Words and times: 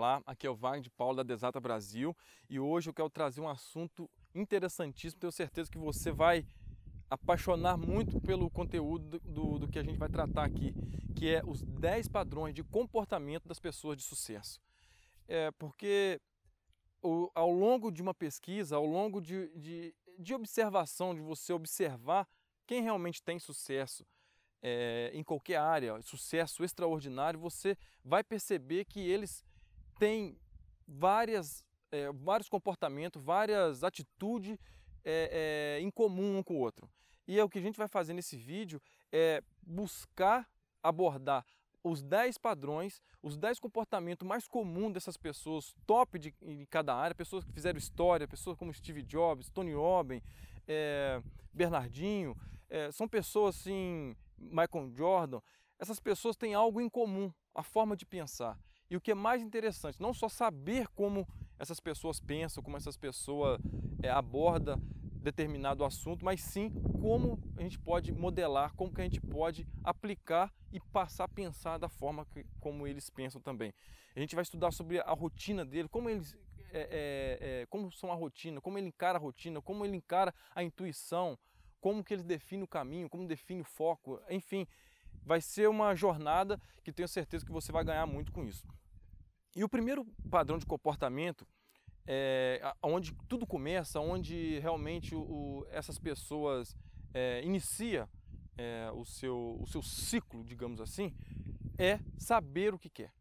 Olá, 0.00 0.22
aqui 0.24 0.46
é 0.46 0.50
o 0.50 0.54
Wagner 0.56 0.80
de 0.80 0.88
Paulo 0.88 1.16
da 1.16 1.22
Desata 1.22 1.60
Brasil 1.60 2.16
e 2.48 2.58
hoje 2.58 2.88
eu 2.88 2.94
quero 2.94 3.10
trazer 3.10 3.42
um 3.42 3.48
assunto 3.50 4.08
interessantíssimo. 4.34 5.20
Tenho 5.20 5.30
certeza 5.30 5.70
que 5.70 5.76
você 5.76 6.10
vai 6.10 6.46
apaixonar 7.10 7.76
muito 7.76 8.18
pelo 8.18 8.48
conteúdo 8.48 9.20
do, 9.20 9.58
do 9.58 9.68
que 9.68 9.78
a 9.78 9.82
gente 9.82 9.98
vai 9.98 10.08
tratar 10.08 10.44
aqui, 10.44 10.74
que 11.14 11.28
é 11.28 11.42
os 11.44 11.62
10 11.62 12.08
padrões 12.08 12.54
de 12.54 12.64
comportamento 12.64 13.46
das 13.46 13.60
pessoas 13.60 13.98
de 13.98 14.02
sucesso. 14.02 14.58
É 15.28 15.50
porque 15.50 16.18
o, 17.02 17.30
ao 17.34 17.52
longo 17.52 17.90
de 17.90 18.00
uma 18.00 18.14
pesquisa, 18.14 18.76
ao 18.76 18.86
longo 18.86 19.20
de, 19.20 19.50
de, 19.54 19.94
de 20.18 20.32
observação, 20.32 21.14
de 21.14 21.20
você 21.20 21.52
observar 21.52 22.26
quem 22.66 22.82
realmente 22.82 23.22
tem 23.22 23.38
sucesso, 23.38 24.06
é, 24.62 25.10
em 25.12 25.22
qualquer 25.22 25.56
área, 25.56 26.00
sucesso 26.00 26.64
extraordinário, 26.64 27.38
você 27.38 27.76
vai 28.02 28.24
perceber 28.24 28.86
que 28.86 29.00
eles 29.00 29.44
têm 30.00 30.34
várias, 30.88 31.62
é, 31.92 32.10
vários 32.10 32.48
comportamentos, 32.48 33.22
várias 33.22 33.84
atitudes 33.84 34.58
é, 35.04 35.76
é, 35.78 35.82
em 35.82 35.90
comum 35.90 36.38
um 36.38 36.42
com 36.42 36.54
o 36.54 36.58
outro. 36.58 36.90
E 37.28 37.38
é 37.38 37.44
o 37.44 37.50
que 37.50 37.58
a 37.58 37.62
gente 37.62 37.76
vai 37.76 37.86
fazer 37.86 38.14
nesse 38.14 38.36
vídeo 38.36 38.80
é 39.12 39.42
buscar 39.62 40.48
abordar 40.82 41.44
os 41.84 42.02
10 42.02 42.38
padrões, 42.38 43.00
os 43.22 43.36
10 43.36 43.60
comportamentos 43.60 44.26
mais 44.26 44.48
comuns 44.48 44.92
dessas 44.92 45.16
pessoas, 45.16 45.74
top 45.86 46.18
de, 46.18 46.34
em 46.42 46.64
cada 46.64 46.94
área, 46.94 47.14
pessoas 47.14 47.44
que 47.44 47.52
fizeram 47.52 47.78
história, 47.78 48.26
pessoas 48.26 48.56
como 48.56 48.72
Steve 48.72 49.02
Jobs, 49.02 49.50
Tony 49.50 49.74
Robbins, 49.74 50.22
é, 50.66 51.22
Bernardinho, 51.52 52.36
é, 52.68 52.90
são 52.90 53.06
pessoas 53.06 53.56
assim, 53.56 54.16
Michael 54.38 54.90
Jordan, 54.94 55.40
essas 55.78 56.00
pessoas 56.00 56.36
têm 56.36 56.54
algo 56.54 56.80
em 56.80 56.88
comum, 56.88 57.32
a 57.54 57.62
forma 57.62 57.96
de 57.96 58.06
pensar. 58.06 58.58
E 58.90 58.96
o 58.96 59.00
que 59.00 59.12
é 59.12 59.14
mais 59.14 59.40
interessante, 59.40 60.00
não 60.00 60.12
só 60.12 60.28
saber 60.28 60.88
como 60.88 61.26
essas 61.58 61.78
pessoas 61.78 62.18
pensam, 62.18 62.62
como 62.62 62.76
essas 62.76 62.96
pessoas 62.96 63.60
é, 64.02 64.10
abordam 64.10 64.82
determinado 65.22 65.84
assunto, 65.84 66.24
mas 66.24 66.40
sim 66.40 66.70
como 67.00 67.38
a 67.56 67.62
gente 67.62 67.78
pode 67.78 68.10
modelar, 68.12 68.74
como 68.74 68.92
que 68.92 69.00
a 69.00 69.04
gente 69.04 69.20
pode 69.20 69.66
aplicar 69.84 70.52
e 70.72 70.80
passar 70.80 71.24
a 71.24 71.28
pensar 71.28 71.78
da 71.78 71.88
forma 71.88 72.26
que, 72.26 72.44
como 72.58 72.86
eles 72.86 73.08
pensam 73.10 73.40
também. 73.40 73.72
A 74.16 74.18
gente 74.18 74.34
vai 74.34 74.42
estudar 74.42 74.72
sobre 74.72 74.98
a 74.98 75.12
rotina 75.12 75.64
dele, 75.64 75.88
como 75.88 76.08
eles 76.08 76.36
é, 76.72 76.80
é, 76.80 77.60
é, 77.62 77.66
como 77.66 77.92
são 77.92 78.10
a 78.10 78.14
rotina, 78.14 78.60
como 78.60 78.78
ele 78.78 78.88
encara 78.88 79.18
a 79.18 79.20
rotina, 79.20 79.60
como 79.60 79.84
ele 79.84 79.96
encara 79.96 80.34
a 80.54 80.62
intuição, 80.62 81.38
como 81.80 82.02
que 82.02 82.14
eles 82.14 82.24
definem 82.24 82.64
o 82.64 82.68
caminho, 82.68 83.08
como 83.08 83.26
define 83.26 83.60
o 83.60 83.64
foco, 83.64 84.20
enfim, 84.28 84.66
vai 85.24 85.40
ser 85.40 85.68
uma 85.68 85.94
jornada 85.94 86.60
que 86.82 86.92
tenho 86.92 87.08
certeza 87.08 87.44
que 87.44 87.52
você 87.52 87.72
vai 87.72 87.84
ganhar 87.84 88.06
muito 88.06 88.32
com 88.32 88.44
isso. 88.44 88.66
E 89.54 89.64
o 89.64 89.68
primeiro 89.68 90.04
padrão 90.30 90.58
de 90.58 90.66
comportamento 90.66 91.46
é 92.06 92.60
onde 92.82 93.14
tudo 93.28 93.46
começa, 93.46 94.00
onde 94.00 94.58
realmente 94.60 95.14
o, 95.14 95.66
essas 95.70 95.98
pessoas 95.98 96.76
é, 97.12 97.42
inicia 97.44 98.08
é, 98.56 98.90
o, 98.92 99.04
seu, 99.04 99.56
o 99.60 99.66
seu 99.66 99.82
ciclo, 99.82 100.44
digamos 100.44 100.80
assim, 100.80 101.14
é 101.78 101.98
saber 102.18 102.74
o 102.74 102.78
que 102.78 102.90
quer. 102.90 103.12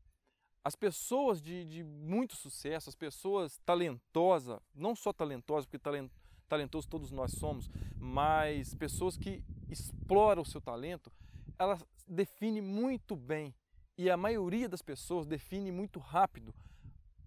As 0.64 0.76
pessoas 0.76 1.42
de, 1.42 1.66
de 1.66 1.84
muito 1.84 2.36
sucesso, 2.36 2.90
as 2.90 2.96
pessoas 2.96 3.58
talentosas, 3.66 4.60
não 4.76 4.96
só 4.96 5.14
talentosas, 5.14 5.66
porque 5.66 5.80
talent, 5.80 6.12
talentosos 6.48 6.86
todos 6.86 7.12
nós 7.12 7.32
somos, 7.32 7.70
mas 7.96 8.76
pessoas 8.76 9.18
que 9.18 9.44
exploram 9.70 10.42
o 10.42 10.46
seu 10.46 10.60
talento, 10.60 11.12
elas 11.58 11.86
definem 12.08 12.62
muito 12.62 13.16
bem 13.16 13.54
e 14.00 14.10
a 14.10 14.16
maioria 14.16 14.70
das 14.70 14.82
pessoas 14.82 15.28
define 15.28 15.74
muito 15.74 16.00
rápido 16.00 16.56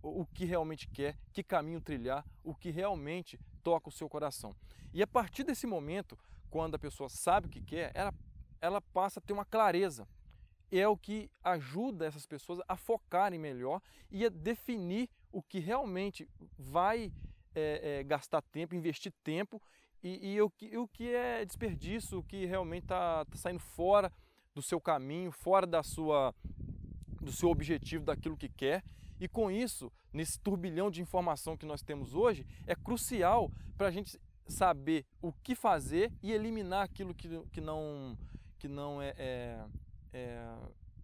o 0.03 0.25
que 0.25 0.47
realmente 0.47 0.89
quer, 0.89 1.19
que 1.31 1.43
caminho 1.43 1.83
trilhar, 1.83 2.25
o 2.43 2.55
que 2.55 2.71
realmente 2.71 3.39
toca 3.63 3.91
o 3.91 3.93
seu 3.93 4.09
coração. 4.09 4.57
E 4.91 5.03
a 5.03 5.07
partir 5.07 5.45
desse 5.45 5.67
momento, 5.67 6.19
quando 6.49 6.75
a 6.75 6.79
pessoa 6.79 7.11
sabe 7.11 7.47
o 7.47 7.51
que 7.51 7.61
quer, 7.61 7.93
ela, 7.93 8.15
ela 8.59 8.81
passa 8.81 9.21
a 9.21 9.23
ter 9.23 9.35
uma 9.35 9.45
clareza. 9.45 10.09
É 10.71 10.89
o 10.89 10.97
que 10.97 11.31
ajuda 11.45 12.07
essas 12.07 12.25
pessoas 12.25 12.59
a 12.67 12.75
focarem 12.75 13.39
melhor 13.39 13.83
e 14.11 14.25
a 14.25 14.31
definir 14.31 15.11
o 15.31 15.43
que 15.43 15.59
realmente 15.59 16.27
vai 16.59 17.13
é, 17.55 17.99
é, 17.99 18.03
gastar 18.03 18.41
tempo, 18.41 18.75
investir 18.75 19.13
tempo 19.23 19.61
e, 20.03 20.33
e, 20.33 20.41
o, 20.41 20.49
que, 20.49 20.75
o 20.79 20.89
que 20.89 21.15
é 21.15 21.45
desperdício, 21.45 22.21
o 22.21 22.25
que 22.25 22.47
realmente 22.47 22.85
está 22.85 23.27
tá 23.27 23.37
saindo 23.37 23.61
fora 23.61 24.11
do 24.55 24.63
seu 24.63 24.81
caminho, 24.81 25.31
fora 25.31 25.67
da 25.67 25.83
sua, 25.83 26.35
do 27.23 27.33
seu 27.33 27.49
objetivo, 27.51 28.05
daquilo 28.05 28.37
que 28.37 28.49
quer. 28.49 28.83
E 29.21 29.29
com 29.29 29.51
isso, 29.51 29.93
nesse 30.13 30.39
turbilhão 30.39 30.91
de 30.91 31.01
informação 31.01 31.57
que 31.57 31.65
nós 31.65 31.83
temos 31.83 32.15
hoje, 32.15 32.47
é 32.67 32.75
crucial 32.75 33.51
para 33.77 33.87
a 33.87 33.91
gente 33.91 34.21
saber 34.49 35.07
o 35.21 35.33
que 35.33 35.55
fazer 35.55 36.13
e 36.23 36.33
eliminar 36.33 36.83
aquilo 36.83 37.15
que, 37.15 37.29
que 37.53 37.61
não, 37.61 38.19
que 38.59 38.69
não 38.69 39.01
é, 39.01 39.15
é, 39.17 39.65
é 40.13 40.57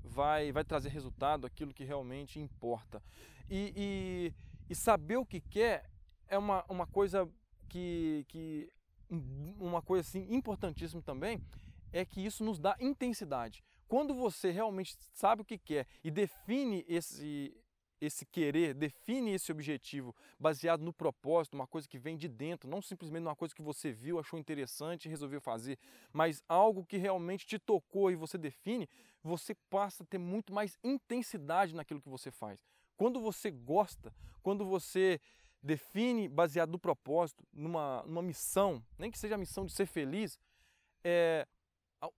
vai, 0.02 0.50
vai 0.50 0.64
trazer 0.64 0.88
resultado, 0.88 1.46
aquilo 1.46 1.72
que 1.72 1.84
realmente 1.84 2.40
importa. 2.40 3.02
E, 3.48 3.72
e, 3.76 4.34
e 4.68 4.74
saber 4.74 5.16
o 5.16 5.24
que 5.24 5.40
quer 5.40 5.88
é 6.26 6.36
uma, 6.36 6.64
uma 6.68 6.86
coisa 6.86 7.28
que, 7.68 8.24
que 8.28 8.70
uma 9.58 9.80
coisa 9.80 10.06
assim 10.06 10.26
importantíssima 10.28 11.00
também 11.00 11.40
é 11.92 12.04
que 12.04 12.24
isso 12.24 12.44
nos 12.44 12.58
dá 12.58 12.76
intensidade. 12.78 13.64
Quando 13.88 14.14
você 14.14 14.50
realmente 14.50 14.96
sabe 15.14 15.42
o 15.42 15.44
que 15.44 15.58
quer 15.58 15.86
e 16.04 16.10
define 16.10 16.84
esse 16.86 17.56
esse 18.00 18.24
querer, 18.24 18.74
define 18.74 19.32
esse 19.32 19.50
objetivo 19.50 20.14
baseado 20.38 20.82
no 20.82 20.92
propósito, 20.92 21.54
uma 21.54 21.66
coisa 21.66 21.88
que 21.88 21.98
vem 21.98 22.16
de 22.16 22.28
dentro, 22.28 22.70
não 22.70 22.80
simplesmente 22.80 23.22
uma 23.22 23.34
coisa 23.34 23.52
que 23.54 23.62
você 23.62 23.90
viu, 23.90 24.18
achou 24.18 24.38
interessante 24.38 25.06
e 25.06 25.08
resolveu 25.08 25.40
fazer, 25.40 25.78
mas 26.12 26.42
algo 26.48 26.84
que 26.84 26.96
realmente 26.96 27.46
te 27.46 27.58
tocou 27.58 28.10
e 28.10 28.14
você 28.14 28.38
define, 28.38 28.88
você 29.22 29.54
passa 29.68 30.04
a 30.04 30.06
ter 30.06 30.18
muito 30.18 30.52
mais 30.52 30.78
intensidade 30.84 31.74
naquilo 31.74 32.00
que 32.00 32.08
você 32.08 32.30
faz. 32.30 32.60
Quando 32.96 33.20
você 33.20 33.50
gosta, 33.50 34.14
quando 34.42 34.64
você 34.64 35.20
define 35.62 36.28
baseado 36.28 36.70
no 36.70 36.78
propósito, 36.78 37.44
numa, 37.52 38.02
numa 38.04 38.22
missão, 38.22 38.82
nem 38.96 39.10
que 39.10 39.18
seja 39.18 39.34
a 39.34 39.38
missão 39.38 39.66
de 39.66 39.72
ser 39.72 39.86
feliz, 39.86 40.38
é, 41.02 41.46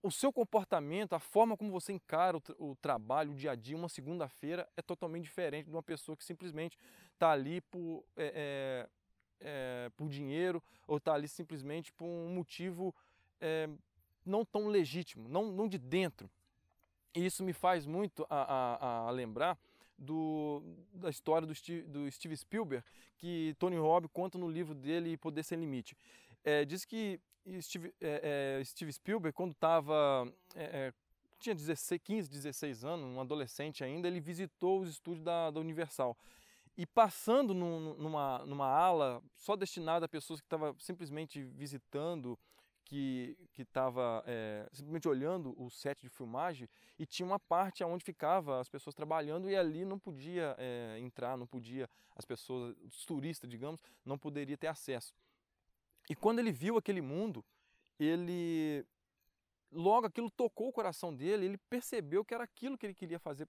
o 0.03 0.11
seu 0.11 0.31
comportamento, 0.31 1.13
a 1.13 1.19
forma 1.19 1.57
como 1.57 1.71
você 1.71 1.91
encara 1.93 2.37
o, 2.37 2.71
o 2.71 2.75
trabalho, 2.75 3.31
o 3.31 3.35
dia 3.35 3.51
a 3.51 3.55
dia, 3.55 3.75
uma 3.75 3.89
segunda-feira 3.89 4.67
é 4.77 4.81
totalmente 4.81 5.23
diferente 5.23 5.65
de 5.65 5.71
uma 5.71 5.81
pessoa 5.81 6.15
que 6.15 6.23
simplesmente 6.23 6.77
está 7.13 7.31
ali 7.31 7.61
por, 7.61 8.03
é, 8.15 8.87
é, 9.39 9.85
é, 9.85 9.89
por 9.97 10.07
dinheiro 10.07 10.61
ou 10.87 10.97
está 10.97 11.13
ali 11.13 11.27
simplesmente 11.27 11.91
por 11.91 12.05
um 12.05 12.29
motivo 12.29 12.93
é, 13.39 13.67
não 14.25 14.45
tão 14.45 14.67
legítimo, 14.67 15.27
não, 15.27 15.51
não 15.51 15.67
de 15.67 15.79
dentro. 15.79 16.29
E 17.15 17.25
isso 17.25 17.43
me 17.43 17.51
faz 17.53 17.85
muito 17.85 18.25
a, 18.29 18.41
a, 18.41 19.07
a 19.07 19.11
lembrar 19.11 19.57
do, 19.97 20.63
da 20.93 21.09
história 21.09 21.45
do 21.45 21.53
Steve, 21.53 21.83
do 21.83 22.09
Steve, 22.11 22.37
Spielberg, 22.37 22.85
que 23.17 23.55
Tony 23.59 23.77
Robbins 23.77 24.11
conta 24.13 24.37
no 24.37 24.49
livro 24.49 24.73
dele 24.73 25.17
Poder 25.17 25.43
Sem 25.43 25.59
Limite. 25.59 25.95
É, 26.43 26.65
diz 26.65 26.85
que 26.85 27.19
Steve, 27.61 27.93
é, 27.99 28.59
é, 28.59 28.63
Steve 28.63 28.91
Spielberg, 28.93 29.35
quando 29.35 29.51
estava. 29.51 30.31
É, 30.55 30.63
é, 30.63 30.93
tinha 31.39 31.55
16, 31.55 31.99
15, 32.03 32.29
16 32.29 32.85
anos, 32.85 33.05
um 33.05 33.19
adolescente 33.19 33.83
ainda, 33.83 34.07
ele 34.07 34.19
visitou 34.19 34.81
os 34.81 34.89
estúdios 34.89 35.23
da, 35.23 35.49
da 35.49 35.59
Universal. 35.59 36.15
E 36.77 36.85
passando 36.85 37.53
num, 37.53 37.95
numa, 37.95 38.45
numa 38.45 38.67
ala 38.67 39.23
só 39.35 39.55
destinada 39.55 40.05
a 40.05 40.09
pessoas 40.09 40.39
que 40.39 40.45
estavam 40.45 40.75
simplesmente 40.77 41.43
visitando 41.43 42.37
que 42.91 43.37
estava 43.57 44.21
é, 44.27 44.67
simplesmente 44.73 45.07
olhando 45.07 45.55
o 45.57 45.69
set 45.69 46.01
de 46.01 46.09
filmagem 46.09 46.67
e 46.99 47.05
tinha 47.05 47.25
uma 47.25 47.39
parte 47.39 47.81
onde 47.85 48.03
ficava 48.03 48.59
as 48.59 48.67
pessoas 48.67 48.93
trabalhando 48.93 49.49
e 49.49 49.55
ali 49.55 49.85
não 49.85 49.97
podia 49.97 50.55
é, 50.57 50.97
entrar, 50.99 51.37
não 51.37 51.47
podia, 51.47 51.89
as 52.17 52.25
pessoas, 52.25 52.75
os 52.83 53.05
turistas, 53.05 53.49
digamos, 53.49 53.81
não 54.03 54.17
poderia 54.17 54.57
ter 54.57 54.67
acesso. 54.67 55.13
E 56.11 56.15
quando 56.15 56.39
ele 56.39 56.51
viu 56.51 56.75
aquele 56.75 56.99
mundo, 56.99 57.41
ele 57.97 58.85
logo 59.71 60.05
aquilo 60.05 60.29
tocou 60.29 60.67
o 60.67 60.73
coração 60.73 61.15
dele, 61.15 61.45
ele 61.45 61.57
percebeu 61.69 62.25
que 62.25 62.33
era 62.33 62.43
aquilo 62.43 62.77
que 62.77 62.85
ele 62.85 62.93
queria 62.93 63.17
fazer, 63.17 63.47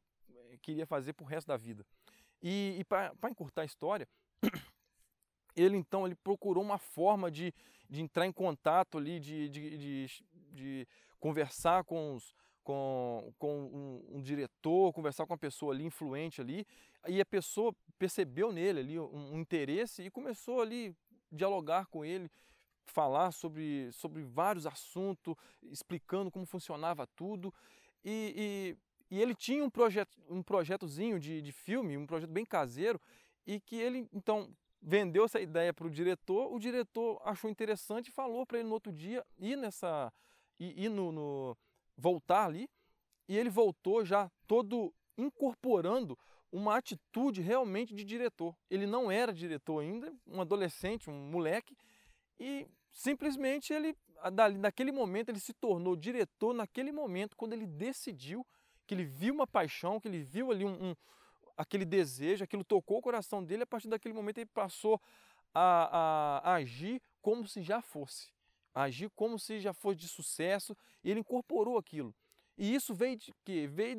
queria 0.60 0.86
fazer 0.86 1.12
para 1.12 1.24
o 1.24 1.26
resto 1.26 1.48
da 1.48 1.56
vida. 1.56 1.84
E, 2.40 2.76
e 2.78 2.84
para 2.84 3.28
encurtar 3.28 3.62
a 3.62 3.64
história, 3.64 4.08
ele 5.56 5.76
então 5.76 6.06
ele 6.06 6.14
procurou 6.14 6.62
uma 6.62 6.78
forma 6.78 7.32
de, 7.32 7.52
de 7.90 8.00
entrar 8.00 8.28
em 8.28 8.32
contato 8.32 8.96
ali, 8.96 9.18
de, 9.18 9.48
de, 9.48 9.76
de, 9.76 10.24
de 10.52 10.88
conversar 11.18 11.82
com, 11.82 12.14
os, 12.14 12.32
com, 12.62 13.34
com 13.40 13.58
um, 13.58 14.18
um, 14.18 14.22
diretor, 14.22 14.92
conversar 14.92 15.26
com 15.26 15.32
uma 15.32 15.38
pessoa 15.38 15.74
ali 15.74 15.84
influente 15.84 16.40
ali, 16.40 16.64
e 17.08 17.20
a 17.20 17.26
pessoa 17.26 17.74
percebeu 17.98 18.52
nele 18.52 18.78
ali 18.78 19.00
um, 19.00 19.34
um 19.34 19.40
interesse 19.40 20.04
e 20.04 20.12
começou 20.12 20.60
ali 20.60 20.94
dialogar 21.32 21.86
com 21.86 22.04
ele, 22.04 22.30
falar 22.86 23.32
sobre, 23.32 23.90
sobre 23.92 24.22
vários 24.22 24.66
assuntos, 24.66 25.34
explicando 25.62 26.30
como 26.30 26.46
funcionava 26.46 27.06
tudo. 27.06 27.52
E, 28.04 28.76
e, 29.10 29.16
e 29.16 29.20
ele 29.20 29.34
tinha 29.34 29.64
um, 29.64 29.70
projeto, 29.70 30.16
um 30.28 30.42
projetozinho 30.42 31.18
de, 31.18 31.40
de 31.40 31.52
filme, 31.52 31.96
um 31.96 32.06
projeto 32.06 32.30
bem 32.30 32.44
caseiro, 32.44 33.00
e 33.46 33.60
que 33.60 33.76
ele 33.76 34.08
então 34.12 34.54
vendeu 34.80 35.24
essa 35.24 35.40
ideia 35.40 35.72
para 35.72 35.86
o 35.86 35.90
diretor, 35.90 36.52
o 36.52 36.58
diretor 36.58 37.20
achou 37.24 37.48
interessante 37.48 38.08
e 38.08 38.12
falou 38.12 38.44
para 38.44 38.58
ele 38.58 38.68
no 38.68 38.74
outro 38.74 38.92
dia 38.92 39.24
ir 39.38 39.56
nessa 39.56 40.12
ir, 40.58 40.76
ir 40.76 40.88
no, 40.88 41.12
no, 41.12 41.56
voltar 41.96 42.46
ali 42.46 42.68
e 43.28 43.38
ele 43.38 43.48
voltou 43.48 44.04
já 44.04 44.30
todo 44.46 44.92
incorporando 45.16 46.18
uma 46.50 46.76
atitude 46.76 47.40
realmente 47.40 47.94
de 47.94 48.04
diretor. 48.04 48.54
Ele 48.68 48.86
não 48.86 49.10
era 49.10 49.32
diretor 49.32 49.80
ainda, 49.80 50.12
um 50.26 50.40
adolescente, 50.40 51.08
um 51.08 51.30
moleque 51.30 51.76
e 52.38 52.66
simplesmente 52.90 53.72
ele 53.72 53.96
naquele 54.58 54.92
momento 54.92 55.30
ele 55.30 55.40
se 55.40 55.52
tornou 55.52 55.96
diretor 55.96 56.54
naquele 56.54 56.92
momento 56.92 57.36
quando 57.36 57.54
ele 57.54 57.66
decidiu 57.66 58.46
que 58.86 58.94
ele 58.94 59.04
viu 59.04 59.34
uma 59.34 59.46
paixão, 59.46 59.98
que 60.00 60.06
ele 60.08 60.22
viu 60.22 60.50
ali 60.50 60.64
um, 60.64 60.90
um 60.90 60.96
aquele 61.56 61.84
desejo, 61.84 62.44
aquilo 62.44 62.64
tocou 62.64 62.98
o 62.98 63.02
coração 63.02 63.42
dele, 63.42 63.62
a 63.62 63.66
partir 63.66 63.88
daquele 63.88 64.14
momento 64.14 64.38
ele 64.38 64.46
passou 64.46 65.00
a, 65.54 66.40
a, 66.42 66.50
a 66.50 66.54
agir 66.54 67.00
como 67.20 67.46
se 67.46 67.62
já 67.62 67.80
fosse, 67.80 68.30
agir 68.74 69.10
como 69.10 69.38
se 69.38 69.60
já 69.60 69.72
fosse 69.72 69.98
de 69.98 70.08
sucesso, 70.08 70.76
e 71.04 71.10
ele 71.10 71.20
incorporou 71.20 71.78
aquilo. 71.78 72.14
E 72.56 72.74
isso 72.74 72.94
veio 72.94 73.16
de 73.16 73.32
quê? 73.44 73.66
Veio 73.66 73.96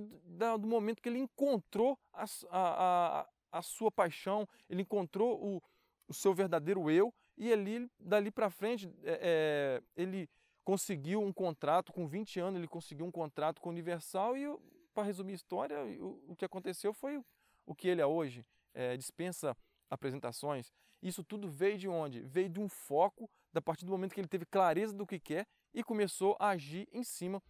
do 0.59 0.67
momento 0.67 1.01
que 1.01 1.09
ele 1.09 1.19
encontrou 1.19 1.97
a, 2.13 2.25
a, 2.51 3.29
a 3.51 3.61
sua 3.61 3.91
paixão, 3.91 4.47
ele 4.69 4.81
encontrou 4.81 5.43
o, 5.43 5.61
o 6.07 6.13
seu 6.13 6.33
verdadeiro 6.33 6.89
eu, 6.89 7.13
e 7.37 7.51
ali, 7.51 7.89
dali 7.99 8.31
para 8.31 8.49
frente, 8.49 8.91
é, 9.03 9.19
é, 9.21 10.01
ele 10.01 10.29
conseguiu 10.63 11.21
um 11.21 11.33
contrato, 11.33 11.91
com 11.91 12.07
20 12.07 12.39
anos 12.39 12.59
ele 12.59 12.67
conseguiu 12.67 13.05
um 13.05 13.11
contrato 13.11 13.59
com 13.59 13.69
Universal 13.69 14.37
e, 14.37 14.45
para 14.93 15.03
resumir 15.03 15.33
a 15.33 15.35
história, 15.35 15.83
o, 15.99 16.23
o 16.29 16.35
que 16.35 16.45
aconteceu 16.45 16.93
foi 16.93 17.23
o 17.65 17.73
que 17.73 17.87
ele 17.87 18.01
é 18.01 18.05
hoje, 18.05 18.45
é, 18.73 18.95
dispensa 18.95 19.57
apresentações. 19.89 20.71
Isso 21.01 21.23
tudo 21.23 21.49
veio 21.49 21.77
de 21.77 21.87
onde? 21.87 22.21
Veio 22.21 22.49
de 22.49 22.59
um 22.59 22.69
foco, 22.69 23.29
da 23.51 23.61
partir 23.61 23.85
do 23.85 23.91
momento 23.91 24.13
que 24.13 24.21
ele 24.21 24.27
teve 24.27 24.45
clareza 24.45 24.93
do 24.93 25.05
que 25.05 25.19
quer 25.19 25.47
e 25.73 25.83
começou 25.83 26.35
a 26.39 26.49
agir 26.49 26.87
em 26.91 27.03
cima 27.03 27.41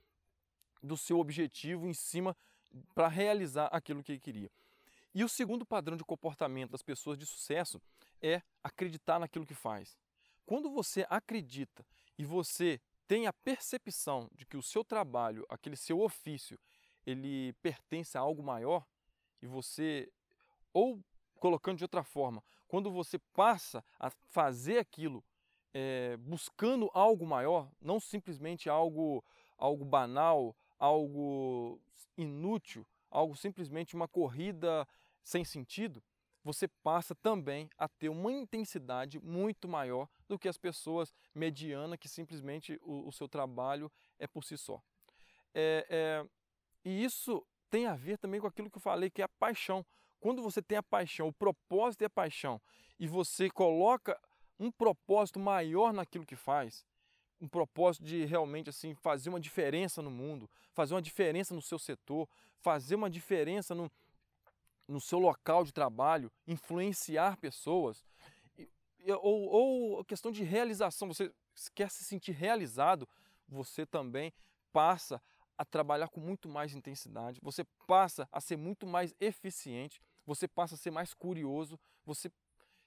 do 0.82 0.98
seu 0.98 1.20
objetivo, 1.20 1.88
em 1.88 1.94
cima 1.94 2.36
para 2.96 3.08
realizar 3.08 3.68
aquilo 3.68 4.04
que 4.04 4.14
ele 4.14 4.20
queria. 4.20 4.50
E 5.14 5.24
o 5.24 5.30
segundo 5.30 5.66
padrão 5.66 5.96
de 5.96 6.04
comportamento 6.04 6.72
das 6.72 6.82
pessoas 6.82 7.18
de 7.18 7.26
sucesso 7.26 7.80
é 8.24 8.42
acreditar 8.64 9.20
naquilo 9.20 9.46
que 9.46 9.54
faz. 9.54 10.00
Quando 10.46 10.70
você 10.70 11.06
acredita 11.10 11.86
e 12.18 12.26
você 12.26 12.82
tem 13.08 13.28
a 13.28 13.34
percepção 13.34 14.30
de 14.34 14.46
que 14.46 14.58
o 14.58 14.64
seu 14.64 14.84
trabalho, 14.84 15.46
aquele 15.50 15.76
seu 15.76 16.00
ofício, 16.02 16.58
ele 17.06 17.54
pertence 17.62 18.18
a 18.18 18.22
algo 18.22 18.42
maior, 18.42 18.88
e 19.42 19.46
você, 19.46 20.10
ou 20.72 21.04
colocando 21.36 21.78
de 21.78 21.84
outra 21.84 22.04
forma, 22.04 22.42
quando 22.68 22.90
você 22.90 23.20
passa 23.20 23.84
a 24.00 24.10
fazer 24.10 24.78
aquilo 24.78 25.24
é, 25.74 26.16
buscando 26.18 26.90
algo 26.94 27.26
maior, 27.26 27.70
não 27.82 28.00
simplesmente 28.00 28.70
algo, 28.70 29.24
algo 29.58 29.84
banal, 29.84 30.56
algo 30.80 31.82
inútil, 32.18 32.88
algo 33.12 33.36
simplesmente 33.36 33.96
uma 33.96 34.08
corrida 34.08 34.88
sem 35.22 35.44
sentido, 35.44 36.02
você 36.44 36.68
passa 36.68 37.16
também 37.16 37.70
a 37.78 37.88
ter 37.88 38.10
uma 38.10 38.32
intensidade 38.32 39.20
muito 39.20 39.68
maior 39.68 40.10
do 40.28 40.38
que 40.38 40.50
as 40.50 40.58
pessoas 40.58 41.14
medianas 41.34 41.98
que 41.98 42.10
simplesmente 42.10 42.78
o, 42.82 43.08
o 43.08 43.12
seu 43.12 43.28
trabalho 43.28 43.92
é 44.20 44.28
por 44.28 44.44
si 44.44 44.58
só. 44.58 44.82
É, 45.54 45.86
é, 45.90 46.28
e 46.84 47.04
isso 47.04 47.46
tem 47.70 47.88
a 47.88 47.96
ver 47.96 48.18
também 48.18 48.42
com 48.42 48.48
aquilo 48.48 48.70
que 48.70 48.78
eu 48.78 48.82
falei, 48.82 49.10
que 49.10 49.22
é 49.22 49.26
a 49.26 49.30
paixão. 49.30 49.86
Quando 50.20 50.42
você 50.42 50.62
tem 50.62 50.78
a 50.78 50.84
paixão, 50.84 51.28
o 51.28 51.34
propósito 51.34 52.02
é 52.02 52.06
a 52.06 52.10
paixão, 52.10 52.62
e 53.00 53.08
você 53.08 53.50
coloca 53.50 54.20
um 54.60 54.72
propósito 54.72 55.40
maior 55.40 55.94
naquilo 55.94 56.26
que 56.26 56.36
faz, 56.36 56.86
um 57.42 57.48
propósito 57.48 58.06
de 58.06 58.24
realmente 58.26 58.70
assim 58.70 58.94
fazer 58.96 59.30
uma 59.30 59.40
diferença 59.40 60.02
no 60.02 60.12
mundo, 60.12 60.50
fazer 60.72 60.94
uma 60.94 61.02
diferença 61.02 61.54
no 61.54 61.62
seu 61.62 61.78
setor, 61.80 62.30
fazer 62.60 62.96
uma 62.96 63.10
diferença 63.10 63.76
no, 63.76 63.92
no 64.88 65.00
seu 65.00 65.20
local 65.20 65.64
de 65.64 65.72
trabalho, 65.72 66.32
influenciar 66.48 67.38
pessoas, 67.38 68.04
ou, 69.22 69.50
ou 69.50 70.06
questão 70.06 70.32
de 70.32 70.44
realização, 70.44 71.08
você 71.08 71.32
quer 71.74 71.90
se 71.90 72.04
sentir 72.04 72.32
realizado, 72.32 73.08
você 73.48 73.86
também 73.86 74.34
passa 74.72 75.22
a 75.58 75.64
trabalhar 75.64 76.10
com 76.10 76.20
muito 76.20 76.50
mais 76.50 76.74
intensidade, 76.74 77.40
você 77.42 77.64
passa 77.86 78.28
a 78.32 78.42
ser 78.42 78.58
muito 78.58 78.88
mais 78.88 79.14
eficiente, 79.20 80.02
você 80.26 80.48
passa 80.48 80.76
a 80.76 80.78
ser 80.78 80.92
mais 80.92 81.14
curioso, 81.14 81.80
você 82.06 82.32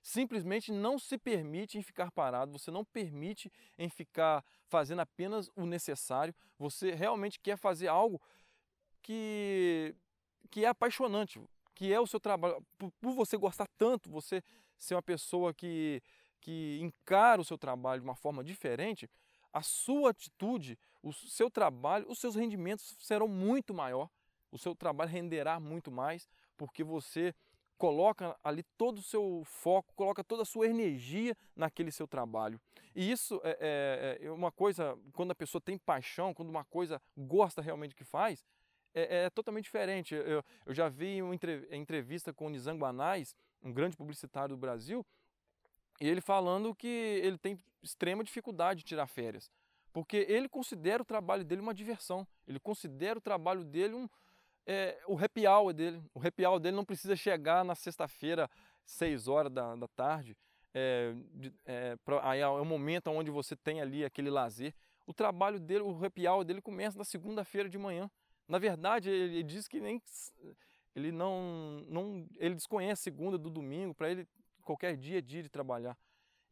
simplesmente 0.03 0.73
não 0.73 0.99
se 0.99 1.19
permite 1.19 1.79
em 1.79 1.83
ficar 1.83 2.11
parado, 2.11 2.53
você 2.53 2.71
não 2.71 2.85
permite 2.85 3.53
em 3.79 3.89
ficar 3.89 4.45
fazendo 4.69 5.01
apenas 5.01 5.51
o 5.57 5.67
necessário, 5.67 6.35
você 6.59 6.93
realmente 6.93 7.41
quer 7.41 7.57
fazer 7.57 7.89
algo 7.89 8.21
que, 9.03 9.95
que 10.51 10.65
é 10.65 10.69
apaixonante, 10.69 11.41
que 11.77 11.93
é 11.93 12.01
o 12.01 12.07
seu 12.07 12.19
trabalho. 12.19 12.61
Por, 12.77 12.91
por 13.01 13.13
você 13.13 13.37
gostar 13.37 13.69
tanto, 13.79 14.11
você 14.11 14.43
ser 14.79 14.95
uma 14.95 15.03
pessoa 15.03 15.55
que, 15.55 16.03
que 16.41 16.81
encara 16.81 17.41
o 17.41 17.45
seu 17.45 17.57
trabalho 17.57 18.01
de 18.01 18.09
uma 18.09 18.17
forma 18.17 18.43
diferente, 18.43 19.09
a 19.53 19.63
sua 19.63 20.11
atitude, 20.11 20.79
o 21.03 21.13
seu 21.13 21.51
trabalho, 21.51 22.07
os 22.09 22.19
seus 22.19 22.35
rendimentos 22.35 22.97
serão 22.99 23.29
muito 23.29 23.73
maior, 23.73 24.09
o 24.51 24.59
seu 24.59 24.75
trabalho 24.75 25.11
renderá 25.11 25.61
muito 25.61 25.91
mais, 25.91 26.29
porque 26.57 26.83
você 26.83 27.35
coloca 27.77 28.35
ali 28.43 28.63
todo 28.79 28.99
o 28.99 29.03
seu 29.03 29.43
foco, 29.45 29.93
coloca 29.95 30.25
toda 30.25 30.43
a 30.43 30.47
sua 30.47 30.67
energia 30.67 31.37
naquele 31.55 31.93
seu 31.93 32.09
trabalho. 32.09 32.59
E 32.95 33.11
isso 33.11 33.39
é, 33.45 34.19
é, 34.23 34.27
é 34.27 34.31
uma 34.31 34.51
coisa, 34.51 34.99
quando 35.13 35.33
a 35.33 35.35
pessoa 35.35 35.61
tem 35.61 35.77
paixão, 35.77 36.33
quando 36.33 36.49
uma 36.49 36.65
coisa 36.65 37.01
gosta 37.17 37.61
realmente 37.61 37.95
que 37.95 38.05
faz, 38.05 38.43
é, 38.97 39.25
é 39.25 39.31
totalmente 39.31 39.65
diferente. 39.65 40.15
Eu, 40.15 40.43
eu, 40.65 40.75
já 40.75 40.89
vi 40.89 41.23
uma 41.23 41.35
entrevista 41.71 42.33
com 42.33 42.47
o 42.47 42.51
Nizam 42.51 42.79
Guanais, 42.79 43.37
um 43.63 43.73
grande 43.73 43.97
publicitário 43.97 44.57
do 44.57 44.59
Brasil, 44.59 45.05
e 46.01 46.09
ele 46.09 46.21
falando 46.21 46.75
que 46.75 46.89
ele 46.89 47.39
tem 47.39 47.61
extrema 47.83 48.25
dificuldade 48.25 48.81
de 48.81 48.87
tirar 48.87 49.07
férias, 49.07 49.51
porque 49.93 50.27
ele 50.29 50.49
considera 50.49 51.03
o 51.03 51.07
trabalho 51.07 51.45
dele 51.45 51.61
uma 51.61 51.75
diversão, 51.75 52.27
ele 52.49 52.59
considera 52.59 53.19
o 53.19 53.23
trabalho 53.23 53.65
dele 53.65 53.95
um, 53.95 54.09
é, 54.67 54.99
o 55.07 55.17
happy 55.23 55.47
hour 55.47 55.73
dele. 55.73 56.03
O 56.13 56.27
happy 56.27 56.45
hour 56.45 56.59
dele 56.59 56.77
não 56.77 56.85
precisa 56.85 57.15
chegar 57.15 57.65
na 57.65 57.75
sexta-feira, 57.75 58.51
seis 58.85 59.29
horas 59.29 59.53
da, 59.53 59.77
da 59.77 59.89
tarde, 59.89 60.37
é, 60.79 61.15
é, 61.65 61.97
pra, 62.05 62.21
aí 62.29 62.41
é 62.41 62.47
o 62.47 62.65
momento 62.65 63.11
onde 63.11 63.31
você 63.31 63.57
tem 63.57 63.81
ali 63.81 64.05
aquele 64.05 64.29
lazer. 64.29 64.75
O 65.07 65.15
trabalho 65.15 65.59
dele, 65.59 65.81
o 65.81 66.05
happy 66.05 66.29
hour 66.29 66.45
dele 66.45 66.61
começa 66.61 66.99
na 66.99 67.05
segunda-feira 67.05 67.67
de 67.67 67.79
manhã. 67.79 68.11
Na 68.49 68.59
verdade, 68.59 69.11
ele, 69.11 69.43
diz 69.43 69.67
que 69.67 69.81
nem 69.81 70.01
ele 70.95 71.11
não, 71.13 71.85
não 71.89 72.27
ele 72.37 72.55
desconhece 72.55 73.03
segunda 73.03 73.37
do 73.37 73.51
domingo, 73.51 73.95
para 73.95 74.11
ele 74.11 74.29
qualquer 74.63 74.97
dia 74.97 75.19
é 75.19 75.21
dia 75.21 75.43
de 75.43 75.49
trabalhar. 75.49 75.97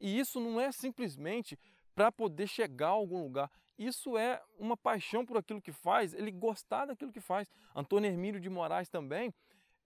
E 0.00 0.18
isso 0.18 0.40
não 0.40 0.60
é 0.60 0.70
simplesmente 0.72 1.58
para 1.94 2.10
poder 2.10 2.46
chegar 2.46 2.88
a 2.88 2.90
algum 2.90 3.22
lugar. 3.22 3.50
Isso 3.78 4.16
é 4.16 4.40
uma 4.58 4.76
paixão 4.76 5.24
por 5.24 5.36
aquilo 5.36 5.60
que 5.60 5.72
faz, 5.72 6.14
ele 6.14 6.30
gostar 6.30 6.86
daquilo 6.86 7.12
que 7.12 7.20
faz. 7.20 7.50
Antônio 7.74 8.08
Hermílio 8.08 8.40
de 8.40 8.48
Moraes 8.48 8.88
também 8.88 9.32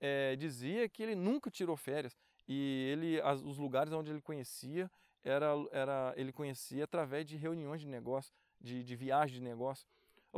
é, 0.01 0.37
dizia 0.37 0.89
que 0.89 1.03
ele 1.03 1.15
nunca 1.15 1.51
tirou 1.51 1.77
férias 1.77 2.17
e 2.47 2.89
ele, 2.93 3.21
as, 3.21 3.43
os 3.43 3.59
lugares 3.59 3.93
onde 3.93 4.11
ele 4.11 4.21
conhecia 4.21 4.91
era, 5.25 5.49
era 5.71 6.15
ele 6.17 6.33
conhecia 6.33 6.85
através 6.85 7.27
de 7.27 7.37
reuniões 7.37 7.81
de 7.81 7.87
negócio, 7.87 8.33
de, 8.61 8.83
de 8.83 8.97
viagem 8.97 9.39
de 9.39 9.45
negócio. 9.45 9.87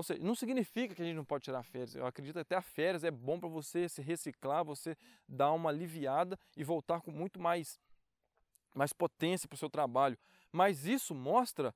Ou 0.01 0.05
seja, 0.05 0.23
não 0.23 0.35
significa 0.35 0.95
que 0.95 1.03
a 1.03 1.05
gente 1.05 1.17
não 1.17 1.27
pode 1.27 1.45
tirar 1.45 1.63
férias. 1.63 1.95
Eu 1.95 2.07
acredito 2.07 2.33
que 2.33 2.41
até 2.41 2.57
a 2.57 2.63
férias 2.63 3.05
é 3.05 3.11
bom 3.11 3.39
para 3.39 3.51
você 3.51 3.87
se 3.87 4.01
reciclar, 4.01 4.65
você 4.65 4.97
dar 5.29 5.53
uma 5.53 5.69
aliviada 5.69 6.39
e 6.57 6.65
voltar 6.65 7.03
com 7.03 7.11
muito 7.11 7.39
mais, 7.39 7.79
mais 8.75 8.95
potência 8.95 9.47
para 9.47 9.57
o 9.57 9.59
seu 9.59 9.69
trabalho. 9.69 10.19
Mas 10.51 10.87
isso 10.87 11.15
mostra 11.15 11.75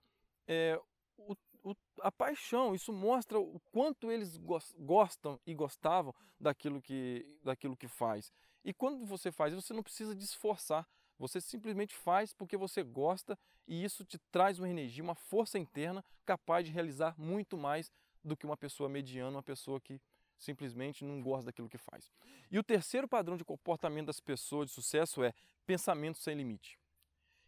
é, 0.49 0.81
o, 1.19 1.37
o, 1.63 1.75
a 2.01 2.11
paixão, 2.11 2.75
isso 2.75 2.95
mostra 2.95 3.39
o 3.39 3.61
quanto 3.71 4.11
eles 4.11 4.39
gostam 4.79 5.39
e 5.47 5.55
gostavam 5.55 6.15
daquilo 6.41 6.81
que, 6.81 7.39
daquilo 7.43 7.77
que 7.77 7.89
faz. 7.89 8.33
E 8.65 8.73
quando 8.73 9.05
você 9.05 9.31
faz 9.31 9.53
você 9.53 9.75
não 9.75 9.83
precisa 9.83 10.17
de 10.17 10.25
esforçar. 10.25 10.89
Você 11.19 11.43
simplesmente 11.43 11.95
faz 11.95 12.33
porque 12.33 12.57
você 12.57 12.83
gosta 12.83 13.39
e 13.69 13.85
isso 13.85 14.03
te 14.03 14.19
traz 14.33 14.59
uma 14.59 14.69
energia, 14.69 15.05
uma 15.05 15.15
força 15.15 15.59
interna 15.59 16.03
capaz 16.25 16.65
de 16.65 16.73
realizar 16.73 17.15
muito 17.19 17.57
mais 17.59 17.93
do 18.25 18.37
que 18.37 18.47
uma 18.47 18.57
pessoa 18.57 18.89
mediana, 18.89 19.37
uma 19.37 19.43
pessoa 19.43 19.81
que 19.81 20.01
simplesmente 20.39 21.05
não 21.05 21.21
gosta 21.21 21.47
daquilo 21.47 21.69
que 21.69 21.79
faz. 21.79 22.11
E 22.51 22.59
o 22.59 22.63
terceiro 22.63 23.07
padrão 23.07 23.37
de 23.37 23.45
comportamento 23.45 24.07
das 24.07 24.21
pessoas 24.21 24.69
de 24.69 24.75
sucesso 24.75 25.23
é 25.23 25.33
pensamento 25.67 26.19
sem 26.19 26.35
limite. 26.35 26.79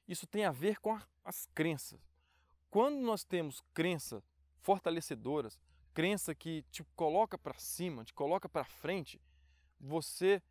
Isso 0.06 0.26
tem 0.26 0.44
a 0.44 0.52
ver 0.52 0.78
com 0.78 0.98
as 1.24 1.46
crenças. 1.54 2.00
Quando 2.70 2.98
nós 2.98 3.24
temos 3.24 3.62
crenças 3.74 4.22
fortalecedoras, 4.60 5.58
crença 5.92 6.34
que 6.34 6.62
te 6.70 6.84
coloca 6.94 7.38
para 7.38 7.54
cima, 7.54 8.04
te 8.04 8.14
coloca 8.14 8.48
para 8.48 8.64
frente, 8.64 9.20
você 9.80 10.42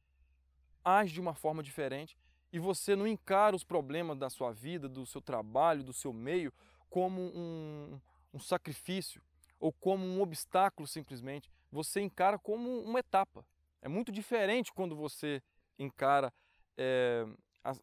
age 0.83 1.13
de 1.13 1.21
uma 1.21 1.33
forma 1.33 1.63
diferente 1.63 2.17
e 2.51 2.59
você 2.59 2.95
não 2.95 3.07
encara 3.07 3.55
os 3.55 3.63
problemas 3.63 4.17
da 4.17 4.29
sua 4.29 4.51
vida, 4.51 4.87
do 4.87 5.05
seu 5.05 5.21
trabalho, 5.21 5.83
do 5.83 5.93
seu 5.93 6.13
meio 6.13 6.53
como 6.89 7.21
um, 7.21 7.99
um 8.33 8.39
sacrifício 8.39 9.21
ou 9.59 9.71
como 9.71 10.05
um 10.05 10.21
obstáculo 10.21 10.87
simplesmente. 10.87 11.49
Você 11.71 12.01
encara 12.01 12.37
como 12.37 12.81
uma 12.81 12.99
etapa. 12.99 13.45
É 13.81 13.87
muito 13.87 14.11
diferente 14.11 14.71
quando 14.73 14.95
você 14.95 15.41
encara 15.77 16.33
é, 16.77 17.25
as, 17.63 17.81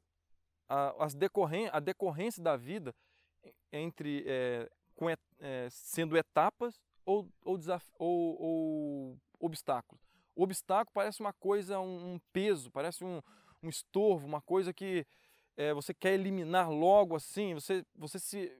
as 0.98 1.14
decorren 1.14 1.68
a 1.72 1.80
decorrência 1.80 2.42
da 2.42 2.56
vida 2.56 2.94
entre 3.70 4.24
é, 4.26 4.70
com, 4.94 5.08
é, 5.08 5.68
sendo 5.70 6.16
etapas 6.16 6.80
ou, 7.04 7.28
ou, 7.44 7.58
ou, 7.98 8.40
ou 8.40 9.18
obstáculos. 9.40 10.02
O 10.34 10.44
obstáculo 10.44 10.92
parece 10.94 11.20
uma 11.20 11.32
coisa, 11.32 11.78
um, 11.80 12.14
um 12.14 12.20
peso, 12.32 12.70
parece 12.70 13.04
um, 13.04 13.20
um 13.62 13.68
estorvo, 13.68 14.26
uma 14.26 14.40
coisa 14.40 14.72
que 14.72 15.06
é, 15.56 15.74
você 15.74 15.92
quer 15.92 16.14
eliminar 16.14 16.70
logo 16.70 17.14
assim, 17.14 17.54
você, 17.54 17.84
você, 17.94 18.18
se, 18.18 18.52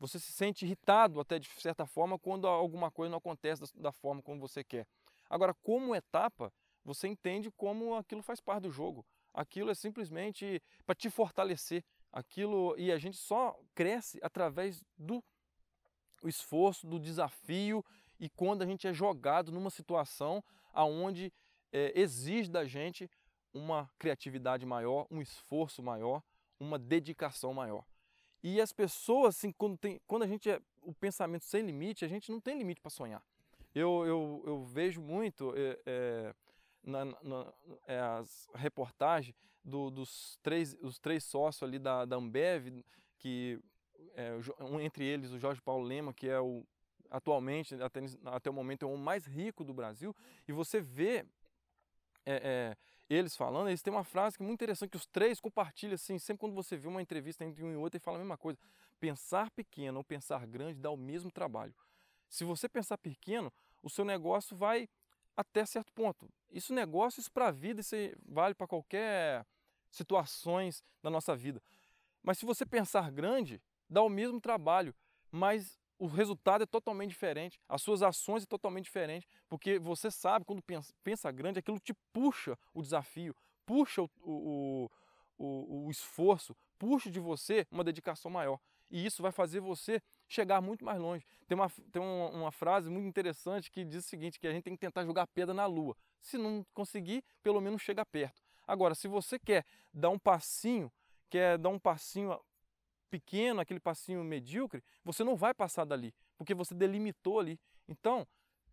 você 0.00 0.18
se 0.18 0.32
sente 0.32 0.64
irritado 0.64 1.20
até 1.20 1.38
de 1.38 1.46
certa 1.60 1.86
forma 1.86 2.18
quando 2.18 2.48
alguma 2.48 2.90
coisa 2.90 3.10
não 3.10 3.18
acontece 3.18 3.62
da, 3.76 3.92
forma 3.92 4.22
como 4.22 4.40
você 4.40 4.64
quer. 4.64 4.86
Agora, 5.28 5.52
como 5.52 5.94
etapa, 5.94 6.50
você 6.82 7.06
entende 7.06 7.50
como 7.50 7.94
aquilo 7.94 8.22
faz 8.22 8.40
parte 8.40 8.62
do 8.62 8.70
jogo. 8.70 9.04
Aquilo 9.34 9.70
é 9.70 9.74
simplesmente 9.74 10.60
para 10.86 10.94
te 10.94 11.10
fortalecer. 11.10 11.84
Aquilo 12.10 12.74
e 12.78 12.90
a 12.90 12.98
gente 12.98 13.18
só 13.18 13.60
cresce 13.74 14.18
através 14.22 14.82
do 14.96 15.22
esforço, 16.24 16.86
do 16.86 16.98
desafio 16.98 17.84
e 18.18 18.28
quando 18.30 18.62
a 18.62 18.66
gente 18.66 18.88
é 18.88 18.92
jogado 18.92 19.52
numa 19.52 19.70
situação 19.70 20.42
aonde 20.72 21.32
é, 21.72 21.92
exige 21.94 22.50
da 22.50 22.64
gente 22.64 23.08
uma 23.52 23.88
criatividade 23.98 24.64
maior, 24.64 25.06
um 25.10 25.20
esforço 25.20 25.82
maior, 25.82 26.22
uma 26.58 26.78
dedicação 26.78 27.52
maior. 27.52 27.84
E 28.42 28.60
as 28.60 28.72
pessoas, 28.72 29.36
assim, 29.36 29.52
quando, 29.52 29.76
tem, 29.76 30.00
quando 30.06 30.22
a 30.22 30.26
gente 30.26 30.50
é 30.50 30.60
o 30.82 30.94
pensamento 30.94 31.44
sem 31.44 31.62
limite, 31.62 32.04
a 32.04 32.08
gente 32.08 32.30
não 32.30 32.40
tem 32.40 32.56
limite 32.56 32.80
para 32.80 32.90
sonhar. 32.90 33.22
Eu, 33.74 34.04
eu, 34.06 34.42
eu, 34.46 34.64
vejo 34.64 35.00
muito 35.00 35.52
é, 35.56 35.78
é, 35.86 36.34
na, 36.82 37.04
na, 37.04 37.52
é, 37.86 38.00
as 38.00 38.48
reportagens 38.54 39.36
do, 39.64 39.90
dos 39.90 40.38
três, 40.42 40.76
os 40.80 40.98
três 40.98 41.22
sócios 41.22 41.62
ali 41.62 41.78
da, 41.78 42.04
da 42.04 42.16
Ambev, 42.16 42.82
que 43.18 43.60
é, 44.14 44.32
um, 44.60 44.80
entre 44.80 45.04
eles 45.04 45.30
o 45.30 45.38
Jorge 45.38 45.60
Paulo 45.60 45.84
Lema, 45.84 46.12
que 46.12 46.28
é 46.28 46.40
o 46.40 46.64
atualmente, 47.10 47.74
até, 47.82 48.00
até 48.26 48.48
o 48.48 48.52
momento, 48.52 48.84
é 48.84 48.88
o 48.88 48.96
mais 48.96 49.26
rico 49.26 49.64
do 49.64 49.74
Brasil, 49.74 50.14
e 50.46 50.52
você 50.52 50.80
vê 50.80 51.26
é, 52.24 52.34
é, 52.34 52.76
eles 53.10 53.36
falando, 53.36 53.68
eles 53.68 53.82
têm 53.82 53.92
uma 53.92 54.04
frase 54.04 54.36
que 54.36 54.42
é 54.42 54.46
muito 54.46 54.58
interessante, 54.58 54.90
que 54.90 54.96
os 54.96 55.06
três 55.06 55.40
compartilham 55.40 55.94
assim, 55.94 56.16
sempre 56.16 56.40
quando 56.40 56.54
você 56.54 56.76
vê 56.76 56.86
uma 56.86 57.02
entrevista 57.02 57.44
entre 57.44 57.64
um 57.64 57.72
e 57.72 57.76
outro, 57.76 57.96
e 57.96 58.00
fala 58.00 58.16
a 58.16 58.20
mesma 58.20 58.38
coisa. 58.38 58.56
Pensar 59.00 59.50
pequeno 59.50 59.98
ou 59.98 60.04
pensar 60.04 60.46
grande 60.46 60.78
dá 60.78 60.90
o 60.90 60.96
mesmo 60.96 61.30
trabalho. 61.30 61.74
Se 62.28 62.44
você 62.44 62.68
pensar 62.68 62.96
pequeno, 62.98 63.52
o 63.82 63.90
seu 63.90 64.04
negócio 64.04 64.56
vai 64.56 64.88
até 65.36 65.66
certo 65.66 65.92
ponto. 65.92 66.30
Isso 66.52 66.72
negócio, 66.72 67.20
isso 67.20 67.32
para 67.32 67.48
a 67.48 67.50
vida, 67.50 67.80
isso 67.80 67.96
vale 68.28 68.54
para 68.54 68.68
qualquer 68.68 69.44
situações 69.90 70.84
da 71.02 71.10
nossa 71.10 71.34
vida. 71.34 71.60
Mas 72.22 72.38
se 72.38 72.46
você 72.46 72.64
pensar 72.64 73.10
grande, 73.10 73.60
dá 73.88 74.02
o 74.02 74.08
mesmo 74.08 74.40
trabalho, 74.40 74.94
mas 75.32 75.79
o 76.00 76.06
resultado 76.06 76.62
é 76.62 76.66
totalmente 76.66 77.10
diferente, 77.10 77.60
as 77.68 77.82
suas 77.82 78.02
ações 78.02 78.44
é 78.44 78.46
totalmente 78.46 78.84
diferente, 78.84 79.28
porque 79.46 79.78
você 79.78 80.10
sabe, 80.10 80.46
quando 80.46 80.62
pensa, 80.62 80.94
pensa 81.04 81.30
grande, 81.30 81.58
aquilo 81.58 81.78
te 81.78 81.92
puxa 82.10 82.58
o 82.72 82.80
desafio, 82.80 83.36
puxa 83.66 84.00
o, 84.00 84.10
o, 84.22 84.90
o, 85.36 85.84
o 85.84 85.90
esforço, 85.90 86.56
puxa 86.78 87.10
de 87.10 87.20
você 87.20 87.66
uma 87.70 87.84
dedicação 87.84 88.30
maior. 88.30 88.58
E 88.90 89.04
isso 89.04 89.22
vai 89.22 89.30
fazer 89.30 89.60
você 89.60 90.02
chegar 90.26 90.62
muito 90.62 90.86
mais 90.86 90.98
longe. 90.98 91.24
Tem 91.46 91.54
uma, 91.54 91.70
tem 91.92 92.00
uma, 92.00 92.30
uma, 92.30 92.50
frase 92.50 92.88
muito 92.88 93.06
interessante 93.06 93.70
que 93.70 93.84
diz 93.84 94.06
o 94.06 94.08
seguinte, 94.08 94.40
que 94.40 94.46
a 94.46 94.52
gente 94.52 94.64
tem 94.64 94.72
que 94.72 94.80
tentar 94.80 95.04
jogar 95.04 95.26
pedra 95.26 95.52
na 95.52 95.66
lua. 95.66 95.94
Se 96.22 96.38
não 96.38 96.64
conseguir, 96.72 97.22
pelo 97.42 97.60
menos 97.60 97.82
chega 97.82 98.06
perto. 98.06 98.42
Agora, 98.66 98.94
se 98.94 99.06
você 99.06 99.38
quer 99.38 99.66
dar 99.92 100.08
um 100.08 100.18
passinho, 100.18 100.90
quer 101.28 101.58
dar 101.58 101.68
um 101.68 101.78
passinho 101.78 102.40
pequeno, 103.10 103.60
aquele 103.60 103.80
passinho 103.80 104.22
medíocre, 104.22 104.82
você 105.04 105.24
não 105.24 105.36
vai 105.36 105.52
passar 105.52 105.84
dali, 105.84 106.14
porque 106.38 106.54
você 106.54 106.74
delimitou 106.74 107.40
ali. 107.40 107.58
Então, 107.88 108.26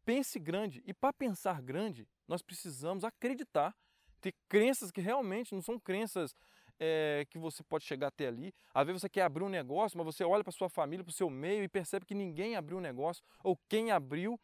pense 0.05 0.39
grande. 0.39 0.81
E 0.85 0.93
para 0.93 1.11
pensar 1.11 1.61
grande, 1.61 2.07
nós 2.27 2.41
precisamos 2.41 3.03
acreditar, 3.03 3.75
ter 4.21 4.33
crenças 4.47 4.91
que 4.91 5.01
realmente 5.01 5.53
não 5.53 5.61
são 5.61 5.79
crenças 5.79 6.33
é, 6.79 7.25
que 7.29 7.37
você 7.37 7.63
pode 7.63 7.83
chegar 7.83 8.07
até 8.07 8.27
ali. 8.27 8.53
Às 8.73 8.85
vezes 8.85 9.01
você 9.01 9.09
quer 9.09 9.23
abrir 9.23 9.43
um 9.43 9.49
negócio, 9.49 9.97
mas 9.97 10.05
você 10.05 10.23
olha 10.23 10.43
para 10.43 10.53
sua 10.53 10.69
família, 10.69 11.03
para 11.03 11.11
o 11.11 11.13
seu 11.13 11.29
meio 11.29 11.63
e 11.63 11.67
percebe 11.67 12.05
que 12.05 12.15
ninguém 12.15 12.55
abriu 12.55 12.77
um 12.77 12.81
negócio, 12.81 13.23
ou 13.43 13.57
quem 13.67 13.91
abriu 13.91 14.39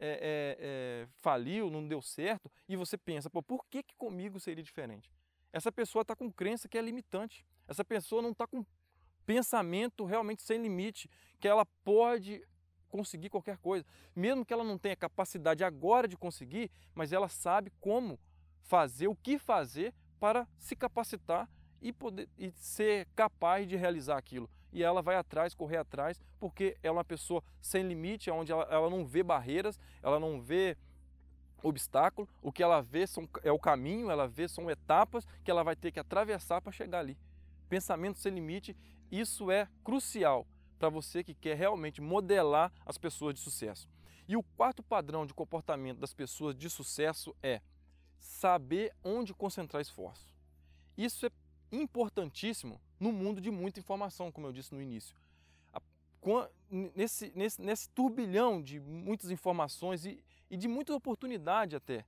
é, 0.00 0.56
é, 0.60 1.08
faliu, 1.16 1.70
não 1.70 1.86
deu 1.86 2.00
certo, 2.00 2.50
e 2.68 2.76
você 2.76 2.96
pensa, 2.96 3.28
pô, 3.28 3.42
por 3.42 3.64
que, 3.66 3.82
que 3.82 3.94
comigo 3.96 4.38
seria 4.38 4.62
diferente? 4.62 5.10
Essa 5.52 5.72
pessoa 5.72 6.02
está 6.02 6.14
com 6.14 6.30
crença 6.30 6.68
que 6.68 6.76
é 6.76 6.82
limitante. 6.82 7.44
Essa 7.66 7.84
pessoa 7.84 8.22
não 8.22 8.30
está 8.30 8.46
com 8.46 8.64
pensamento 9.28 10.06
realmente 10.06 10.42
sem 10.42 10.58
limite, 10.62 11.06
que 11.38 11.46
ela 11.46 11.66
pode 11.84 12.42
conseguir 12.88 13.28
qualquer 13.28 13.58
coisa, 13.58 13.84
mesmo 14.16 14.42
que 14.42 14.54
ela 14.54 14.64
não 14.64 14.78
tenha 14.78 14.96
capacidade 14.96 15.62
agora 15.62 16.08
de 16.08 16.16
conseguir, 16.16 16.70
mas 16.94 17.12
ela 17.12 17.28
sabe 17.28 17.70
como 17.78 18.18
fazer, 18.62 19.06
o 19.06 19.14
que 19.14 19.38
fazer 19.38 19.92
para 20.18 20.48
se 20.56 20.74
capacitar 20.74 21.46
e 21.82 21.92
poder 21.92 22.26
e 22.38 22.50
ser 22.52 23.06
capaz 23.14 23.68
de 23.68 23.76
realizar 23.76 24.16
aquilo. 24.16 24.48
E 24.72 24.82
ela 24.82 25.02
vai 25.02 25.16
atrás, 25.16 25.54
correr 25.54 25.76
atrás, 25.76 26.18
porque 26.40 26.78
é 26.82 26.90
uma 26.90 27.04
pessoa 27.04 27.44
sem 27.60 27.82
limite, 27.82 28.30
onde 28.30 28.50
ela, 28.50 28.66
ela 28.70 28.88
não 28.88 29.04
vê 29.04 29.22
barreiras, 29.22 29.78
ela 30.02 30.18
não 30.18 30.40
vê 30.40 30.74
obstáculo, 31.62 32.26
o 32.40 32.50
que 32.50 32.62
ela 32.62 32.80
vê 32.80 33.06
são, 33.06 33.28
é 33.42 33.52
o 33.52 33.58
caminho, 33.58 34.10
ela 34.10 34.26
vê 34.26 34.48
são 34.48 34.70
etapas 34.70 35.26
que 35.44 35.50
ela 35.50 35.62
vai 35.62 35.76
ter 35.76 35.92
que 35.92 36.00
atravessar 36.00 36.62
para 36.62 36.72
chegar 36.72 37.00
ali. 37.00 37.18
Pensamento 37.68 38.18
sem 38.18 38.32
limite 38.32 38.74
isso 39.10 39.50
é 39.50 39.68
crucial 39.82 40.46
para 40.78 40.88
você 40.88 41.24
que 41.24 41.34
quer 41.34 41.56
realmente 41.56 42.00
modelar 42.00 42.72
as 42.86 42.96
pessoas 42.96 43.34
de 43.34 43.40
sucesso. 43.40 43.88
E 44.26 44.36
o 44.36 44.42
quarto 44.42 44.82
padrão 44.82 45.26
de 45.26 45.34
comportamento 45.34 45.98
das 45.98 46.12
pessoas 46.12 46.54
de 46.54 46.68
sucesso 46.68 47.34
é 47.42 47.60
saber 48.18 48.94
onde 49.02 49.32
concentrar 49.32 49.80
esforço. 49.80 50.28
Isso 50.96 51.26
é 51.26 51.30
importantíssimo 51.72 52.80
no 52.98 53.12
mundo 53.12 53.40
de 53.40 53.50
muita 53.50 53.80
informação, 53.80 54.30
como 54.30 54.46
eu 54.46 54.52
disse 54.52 54.74
no 54.74 54.82
início. 54.82 55.16
Nesse, 56.94 57.32
nesse, 57.34 57.62
nesse 57.62 57.88
turbilhão 57.90 58.60
de 58.60 58.78
muitas 58.78 59.30
informações 59.30 60.04
e, 60.04 60.22
e 60.50 60.56
de 60.56 60.68
muita 60.68 60.94
oportunidade 60.94 61.74
até, 61.74 62.04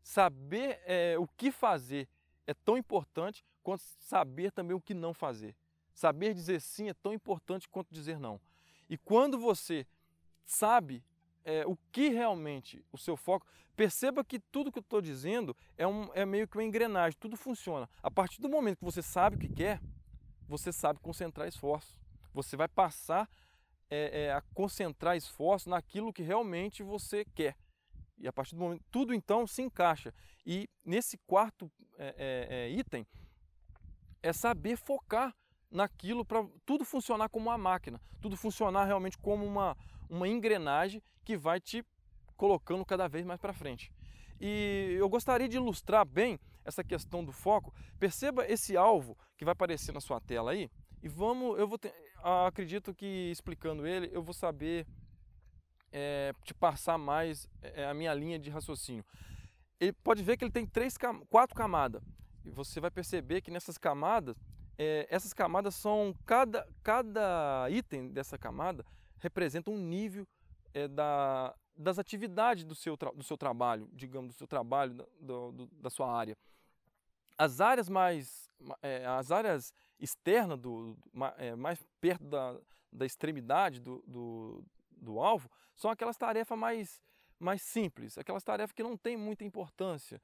saber 0.00 0.80
é, 0.84 1.18
o 1.18 1.26
que 1.26 1.50
fazer 1.50 2.08
é 2.46 2.54
tão 2.54 2.78
importante 2.78 3.44
quanto 3.62 3.82
saber 3.98 4.52
também 4.52 4.76
o 4.76 4.80
que 4.80 4.94
não 4.94 5.12
fazer. 5.12 5.56
Saber 5.98 6.32
dizer 6.32 6.60
sim 6.60 6.88
é 6.88 6.94
tão 6.94 7.12
importante 7.12 7.68
quanto 7.68 7.92
dizer 7.92 8.20
não. 8.20 8.40
E 8.88 8.96
quando 8.96 9.36
você 9.36 9.84
sabe 10.46 11.02
é, 11.44 11.66
o 11.66 11.76
que 11.90 12.08
realmente 12.10 12.84
o 12.92 12.96
seu 12.96 13.16
foco, 13.16 13.44
perceba 13.74 14.22
que 14.22 14.38
tudo 14.38 14.70
que 14.70 14.78
eu 14.78 14.82
estou 14.82 15.00
dizendo 15.00 15.56
é, 15.76 15.88
um, 15.88 16.08
é 16.14 16.24
meio 16.24 16.46
que 16.46 16.56
uma 16.56 16.62
engrenagem, 16.62 17.18
tudo 17.18 17.36
funciona. 17.36 17.90
A 18.00 18.08
partir 18.08 18.40
do 18.40 18.48
momento 18.48 18.78
que 18.78 18.84
você 18.84 19.02
sabe 19.02 19.34
o 19.34 19.38
que 19.40 19.48
quer, 19.48 19.80
você 20.46 20.72
sabe 20.72 21.00
concentrar 21.00 21.48
esforço. 21.48 22.00
Você 22.32 22.56
vai 22.56 22.68
passar 22.68 23.28
é, 23.90 24.26
é, 24.26 24.32
a 24.32 24.40
concentrar 24.54 25.16
esforço 25.16 25.68
naquilo 25.68 26.12
que 26.12 26.22
realmente 26.22 26.80
você 26.80 27.24
quer. 27.34 27.56
E 28.16 28.28
a 28.28 28.32
partir 28.32 28.54
do 28.54 28.60
momento, 28.60 28.84
tudo 28.88 29.12
então 29.12 29.48
se 29.48 29.62
encaixa. 29.62 30.14
E 30.46 30.70
nesse 30.84 31.18
quarto 31.26 31.68
é, 31.98 32.14
é, 32.16 32.56
é, 32.56 32.70
item 32.70 33.04
é 34.22 34.32
saber 34.32 34.76
focar 34.76 35.34
naquilo 35.70 36.24
para 36.24 36.46
tudo 36.64 36.84
funcionar 36.84 37.28
como 37.28 37.48
uma 37.48 37.58
máquina, 37.58 38.00
tudo 38.20 38.36
funcionar 38.36 38.84
realmente 38.84 39.18
como 39.18 39.44
uma, 39.44 39.76
uma 40.08 40.26
engrenagem 40.26 41.02
que 41.24 41.36
vai 41.36 41.60
te 41.60 41.84
colocando 42.36 42.84
cada 42.84 43.08
vez 43.08 43.24
mais 43.24 43.40
para 43.40 43.52
frente. 43.52 43.92
E 44.40 44.94
eu 44.98 45.08
gostaria 45.08 45.48
de 45.48 45.56
ilustrar 45.56 46.06
bem 46.06 46.38
essa 46.64 46.84
questão 46.84 47.24
do 47.24 47.32
foco. 47.32 47.74
Perceba 47.98 48.46
esse 48.46 48.76
alvo 48.76 49.16
que 49.36 49.44
vai 49.44 49.52
aparecer 49.52 49.92
na 49.92 50.00
sua 50.00 50.20
tela 50.20 50.52
aí 50.52 50.70
e 51.02 51.08
vamos, 51.08 51.58
eu 51.58 51.66
vou 51.66 51.78
acredito 52.46 52.94
que 52.94 53.30
explicando 53.30 53.86
ele 53.86 54.10
eu 54.12 54.22
vou 54.22 54.34
saber 54.34 54.86
é, 55.92 56.32
te 56.44 56.52
passar 56.52 56.98
mais 56.98 57.48
é, 57.62 57.86
a 57.86 57.94
minha 57.94 58.12
linha 58.14 58.38
de 58.38 58.50
raciocínio. 58.50 59.04
Ele 59.80 59.92
pode 59.92 60.22
ver 60.22 60.36
que 60.36 60.44
ele 60.44 60.52
tem 60.52 60.66
três, 60.66 60.96
quatro 61.28 61.54
camadas. 61.54 62.02
E 62.44 62.50
você 62.50 62.80
vai 62.80 62.90
perceber 62.90 63.40
que 63.40 63.50
nessas 63.50 63.78
camadas 63.78 64.36
é, 64.78 65.08
essas 65.10 65.32
camadas 65.32 65.74
são 65.74 66.14
cada, 66.24 66.66
cada 66.84 67.68
item 67.68 68.08
dessa 68.10 68.38
camada 68.38 68.86
representa 69.18 69.70
um 69.70 69.76
nível 69.76 70.26
é, 70.72 70.86
da, 70.86 71.52
das 71.76 71.98
atividades 71.98 72.64
do 72.64 72.76
seu, 72.76 72.96
do 72.96 73.24
seu 73.24 73.36
trabalho, 73.36 73.88
digamos, 73.92 74.34
do 74.34 74.38
seu 74.38 74.46
trabalho, 74.46 74.94
do, 75.20 75.52
do, 75.52 75.66
da 75.66 75.90
sua 75.90 76.16
área. 76.16 76.36
As 77.36 77.60
áreas 77.60 77.88
mais, 77.88 78.48
é, 78.80 79.04
as 79.04 79.32
áreas 79.32 79.72
externas, 79.98 80.58
do, 80.58 80.96
é, 81.36 81.56
mais 81.56 81.84
perto 82.00 82.24
da, 82.24 82.56
da 82.92 83.04
extremidade 83.04 83.80
do, 83.80 84.02
do, 84.06 84.64
do 84.92 85.18
alvo, 85.18 85.50
são 85.74 85.90
aquelas 85.90 86.16
tarefas 86.16 86.56
mais, 86.56 87.02
mais 87.38 87.62
simples, 87.62 88.16
aquelas 88.16 88.44
tarefas 88.44 88.72
que 88.72 88.82
não 88.82 88.96
têm 88.96 89.16
muita 89.16 89.44
importância, 89.44 90.20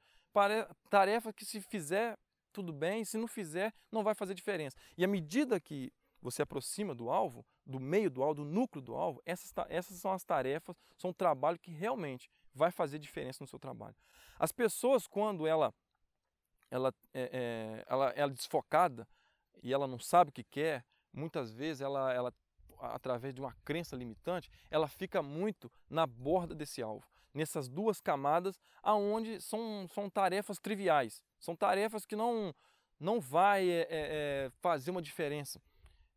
tarefa 0.89 1.33
que 1.33 1.45
se 1.45 1.61
fizer 1.61 2.17
tudo 2.55 2.71
bem, 2.71 3.03
se 3.03 3.17
não 3.17 3.27
fizer 3.27 3.73
não 3.91 4.01
vai 4.01 4.15
fazer 4.15 4.33
diferença. 4.33 4.77
E 4.97 5.03
à 5.03 5.07
medida 5.07 5.59
que 5.59 5.91
você 6.21 6.41
aproxima 6.41 6.95
do 6.95 7.09
alvo, 7.09 7.45
do 7.65 7.81
meio 7.81 8.09
do 8.09 8.23
alvo, 8.23 8.35
do 8.35 8.45
núcleo 8.45 8.81
do 8.81 8.95
alvo, 8.95 9.21
essas, 9.25 9.53
essas 9.67 9.97
são 9.97 10.13
as 10.13 10.23
tarefas, 10.23 10.75
são 10.97 11.09
o 11.09 11.13
trabalho 11.13 11.59
que 11.59 11.69
realmente 11.69 12.31
vai 12.53 12.71
fazer 12.71 12.97
diferença 12.97 13.43
no 13.43 13.47
seu 13.47 13.59
trabalho. 13.59 13.95
As 14.39 14.53
pessoas, 14.53 15.05
quando 15.05 15.45
ela, 15.45 15.73
ela, 16.71 16.93
é, 17.13 17.29
é, 17.33 17.83
ela, 17.87 18.09
ela 18.11 18.31
é 18.31 18.33
desfocada 18.33 19.05
e 19.61 19.73
ela 19.73 19.85
não 19.85 19.99
sabe 19.99 20.29
o 20.29 20.33
que 20.33 20.43
quer, 20.43 20.85
muitas 21.11 21.51
vezes 21.51 21.81
ela, 21.81 22.13
ela, 22.13 22.33
através 22.79 23.35
de 23.35 23.41
uma 23.41 23.53
crença 23.65 23.97
limitante, 23.97 24.49
ela 24.71 24.87
fica 24.87 25.21
muito 25.21 25.69
na 25.89 26.07
borda 26.07 26.55
desse 26.55 26.81
alvo, 26.81 27.05
nessas 27.35 27.67
duas 27.67 27.99
camadas, 27.99 28.59
aonde 28.81 29.41
são, 29.41 29.87
são 29.93 30.09
tarefas 30.09 30.57
triviais, 30.57 31.21
são 31.39 31.55
tarefas 31.55 32.05
que 32.05 32.15
não, 32.15 32.55
não 32.99 33.19
vai 33.19 33.69
é, 33.69 33.87
é, 33.89 34.51
fazer 34.61 34.91
uma 34.91 35.01
diferença. 35.01 35.61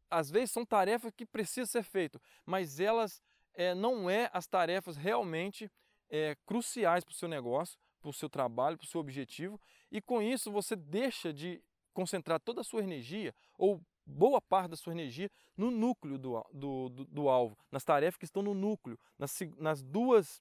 Às 0.08 0.30
vezes 0.30 0.52
são 0.52 0.64
tarefas 0.64 1.12
que 1.14 1.26
precisam 1.26 1.66
ser 1.66 1.82
feitas, 1.82 2.22
mas 2.46 2.80
elas 2.80 3.20
é, 3.52 3.75
não 3.75 4.08
é 4.08 4.30
as 4.32 4.46
tarefas 4.46 4.96
realmente 4.96 5.70
é, 6.08 6.37
cruciais 6.46 7.04
para 7.04 7.12
o 7.12 7.16
seu 7.16 7.28
negócio, 7.28 7.78
para 8.00 8.10
o 8.10 8.14
seu 8.14 8.30
trabalho, 8.30 8.78
para 8.78 8.84
o 8.84 8.88
seu 8.88 9.00
objetivo, 9.00 9.60
e 9.90 10.00
com 10.00 10.22
isso 10.22 10.50
você 10.52 10.76
deixa 10.76 11.32
de 11.32 11.62
concentrar 11.92 12.40
toda 12.40 12.60
a 12.60 12.64
sua 12.64 12.80
energia 12.80 13.34
ou 13.58 13.82
boa 14.06 14.40
parte 14.40 14.70
da 14.70 14.76
sua 14.76 14.92
energia 14.92 15.30
no 15.56 15.70
núcleo 15.70 16.16
do, 16.16 16.42
do, 16.52 16.88
do, 16.88 17.04
do 17.04 17.28
alvo, 17.28 17.58
nas 17.70 17.84
tarefas 17.84 18.16
que 18.16 18.25
estão 18.25 18.42
no 18.42 18.54
núcleo, 18.54 18.98
nas, 19.18 19.38
nas, 19.58 19.82
duas, 19.82 20.40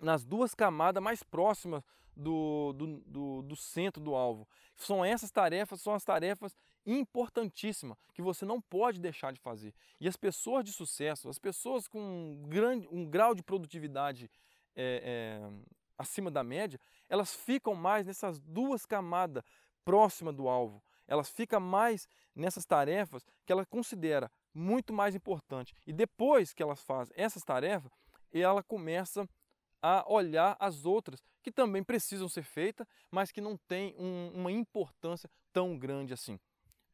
nas 0.00 0.24
duas 0.24 0.54
camadas 0.54 1.02
mais 1.02 1.22
próximas 1.22 1.82
do, 2.18 2.72
do, 2.72 2.86
do, 3.06 3.42
do 3.42 3.56
centro 3.56 4.02
do 4.02 4.14
alvo. 4.14 4.46
São 4.76 5.04
essas 5.04 5.30
tarefas, 5.30 5.80
são 5.80 5.94
as 5.94 6.04
tarefas 6.04 6.56
importantíssimas 6.84 7.96
que 8.12 8.22
você 8.22 8.44
não 8.44 8.60
pode 8.60 9.00
deixar 9.00 9.32
de 9.32 9.40
fazer. 9.40 9.74
E 10.00 10.08
as 10.08 10.16
pessoas 10.16 10.64
de 10.64 10.72
sucesso, 10.72 11.28
as 11.28 11.38
pessoas 11.38 11.86
com 11.86 12.00
um, 12.00 12.48
grande, 12.48 12.88
um 12.90 13.04
grau 13.06 13.34
de 13.34 13.42
produtividade 13.42 14.30
é, 14.74 15.40
é, 15.44 15.50
acima 15.96 16.30
da 16.30 16.42
média, 16.42 16.80
elas 17.08 17.34
ficam 17.34 17.74
mais 17.74 18.06
nessas 18.06 18.40
duas 18.40 18.84
camadas 18.84 19.44
próximas 19.84 20.34
do 20.34 20.48
alvo. 20.48 20.82
Elas 21.06 21.30
ficam 21.30 21.60
mais 21.60 22.06
nessas 22.34 22.66
tarefas 22.66 23.24
que 23.46 23.52
ela 23.52 23.64
considera 23.64 24.30
muito 24.52 24.92
mais 24.92 25.14
importante. 25.14 25.74
E 25.86 25.92
depois 25.92 26.52
que 26.52 26.62
elas 26.62 26.82
fazem 26.82 27.14
essas 27.16 27.42
tarefas, 27.42 27.90
ela 28.32 28.62
começa 28.62 29.22
a 29.22 29.28
olhar 30.06 30.56
as 30.58 30.84
outras 30.84 31.22
que 31.42 31.52
também 31.52 31.82
precisam 31.82 32.28
ser 32.28 32.42
feitas, 32.42 32.86
mas 33.10 33.30
que 33.30 33.40
não 33.40 33.56
têm 33.56 33.94
um, 33.98 34.32
uma 34.34 34.52
importância 34.52 35.30
tão 35.52 35.78
grande 35.78 36.12
assim. 36.12 36.38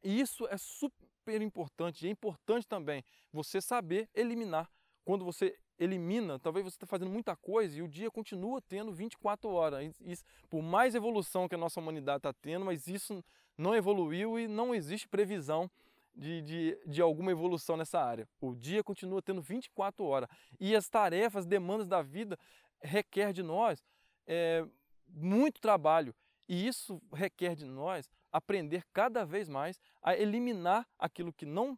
E 0.03 0.19
isso 0.19 0.47
é 0.47 0.57
super 0.57 1.41
importante. 1.41 2.05
E 2.05 2.07
é 2.07 2.11
importante 2.11 2.67
também 2.67 3.03
você 3.33 3.59
saber 3.59 4.09
eliminar. 4.13 4.69
Quando 5.03 5.25
você 5.25 5.57
elimina, 5.77 6.39
talvez 6.39 6.63
você 6.63 6.75
está 6.75 6.85
fazendo 6.85 7.11
muita 7.11 7.35
coisa 7.35 7.77
e 7.77 7.81
o 7.81 7.87
dia 7.87 8.09
continua 8.09 8.61
tendo 8.61 8.91
24 8.93 9.49
horas. 9.49 9.93
Isso, 9.99 10.23
por 10.49 10.61
mais 10.61 10.95
evolução 10.95 11.47
que 11.47 11.55
a 11.55 11.57
nossa 11.57 11.79
humanidade 11.79 12.17
está 12.17 12.33
tendo, 12.33 12.65
mas 12.65 12.87
isso 12.87 13.23
não 13.57 13.75
evoluiu 13.75 14.39
e 14.39 14.47
não 14.47 14.73
existe 14.73 15.07
previsão 15.07 15.69
de, 16.15 16.41
de, 16.41 16.79
de, 16.85 17.01
alguma 17.01 17.31
evolução 17.31 17.75
nessa 17.75 17.99
área. 17.99 18.27
O 18.39 18.55
dia 18.55 18.83
continua 18.83 19.21
tendo 19.21 19.41
24 19.41 20.03
horas. 20.05 20.29
E 20.59 20.75
as 20.75 20.87
tarefas, 20.87 21.45
demandas 21.45 21.87
da 21.87 22.01
vida 22.01 22.39
requer 22.85 23.33
de 23.33 23.43
nós 23.43 23.83
é, 24.27 24.65
muito 25.07 25.59
trabalho 25.59 26.15
e 26.47 26.67
isso 26.67 27.01
requer 27.11 27.55
de 27.55 27.65
nós 27.65 28.09
aprender 28.31 28.85
cada 28.93 29.25
vez 29.25 29.49
mais 29.49 29.79
a 30.01 30.15
eliminar 30.15 30.87
aquilo 30.97 31.33
que 31.33 31.45
não 31.45 31.77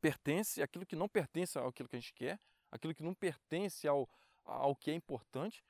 pertence, 0.00 0.62
aquilo 0.62 0.86
que 0.86 0.96
não 0.96 1.08
pertence 1.08 1.58
àquilo 1.58 1.88
que 1.88 1.96
a 1.96 2.00
gente 2.00 2.14
quer, 2.14 2.40
aquilo 2.70 2.94
que 2.94 3.02
não 3.02 3.14
pertence 3.14 3.86
ao, 3.86 4.08
ao 4.44 4.74
que 4.74 4.90
é 4.90 4.94
importante 4.94 5.62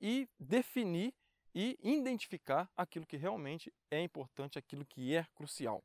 e 0.00 0.28
definir 0.38 1.14
e 1.54 1.76
identificar 1.82 2.70
aquilo 2.76 3.06
que 3.06 3.16
realmente 3.16 3.72
é 3.90 4.00
importante, 4.00 4.58
aquilo 4.58 4.84
que 4.84 5.14
é 5.14 5.24
crucial. 5.34 5.82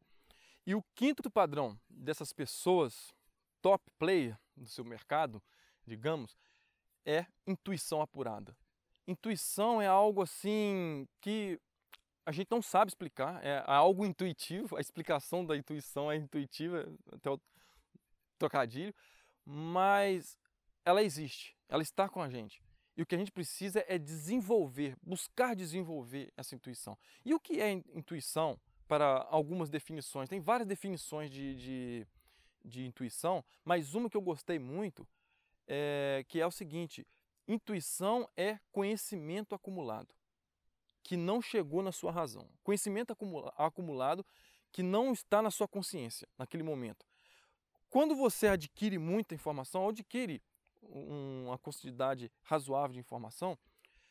E 0.65 0.75
o 0.75 0.83
quinto 0.93 1.29
padrão 1.29 1.79
dessas 1.89 2.31
pessoas 2.31 3.13
top 3.61 3.83
player 3.97 4.37
do 4.55 4.67
seu 4.67 4.85
mercado, 4.85 5.41
digamos, 5.85 6.37
é 7.05 7.25
intuição 7.45 8.01
apurada. 8.01 8.55
Intuição 9.07 9.81
é 9.81 9.87
algo 9.87 10.21
assim 10.21 11.07
que 11.21 11.59
a 12.25 12.31
gente 12.31 12.49
não 12.49 12.61
sabe 12.61 12.89
explicar, 12.89 13.43
é 13.45 13.63
algo 13.67 14.05
intuitivo, 14.05 14.75
a 14.77 14.81
explicação 14.81 15.45
da 15.45 15.55
intuição 15.55 16.11
é 16.11 16.15
intuitiva, 16.15 16.91
até 17.11 17.29
o 17.29 17.39
trocadilho, 18.39 18.93
mas 19.45 20.37
ela 20.83 21.03
existe, 21.03 21.55
ela 21.69 21.83
está 21.83 22.09
com 22.09 22.21
a 22.21 22.29
gente. 22.29 22.63
E 22.97 23.01
o 23.01 23.05
que 23.05 23.13
a 23.13 23.17
gente 23.17 23.31
precisa 23.31 23.83
é 23.87 23.97
desenvolver, 23.99 24.95
buscar 25.03 25.55
desenvolver 25.55 26.31
essa 26.35 26.55
intuição. 26.55 26.97
E 27.23 27.33
o 27.33 27.39
que 27.39 27.61
é 27.61 27.71
intuição? 27.71 28.59
Para 28.87 29.25
algumas 29.31 29.69
definições, 29.69 30.29
tem 30.29 30.39
várias 30.39 30.67
definições 30.67 31.31
de, 31.31 31.55
de, 31.55 32.07
de 32.63 32.85
intuição, 32.85 33.43
mas 33.63 33.95
uma 33.95 34.09
que 34.09 34.15
eu 34.15 34.21
gostei 34.21 34.59
muito 34.59 35.07
é 35.67 36.25
que 36.27 36.39
é 36.39 36.47
o 36.47 36.51
seguinte: 36.51 37.05
Intuição 37.47 38.29
é 38.35 38.59
conhecimento 38.71 39.53
acumulado 39.53 40.13
que 41.03 41.15
não 41.15 41.39
chegou 41.39 41.83
na 41.83 41.91
sua 41.91 42.11
razão. 42.11 42.49
Conhecimento 42.63 43.15
acumulado 43.55 44.25
que 44.71 44.81
não 44.81 45.13
está 45.13 45.39
na 45.39 45.51
sua 45.51 45.67
consciência 45.67 46.27
naquele 46.35 46.63
momento. 46.63 47.05
Quando 47.89 48.15
você 48.15 48.47
adquire 48.47 48.97
muita 48.97 49.35
informação, 49.35 49.83
ou 49.83 49.89
adquire 49.89 50.41
uma 50.81 51.59
quantidade 51.59 52.31
razoável 52.41 52.93
de 52.93 52.99
informação, 52.99 53.57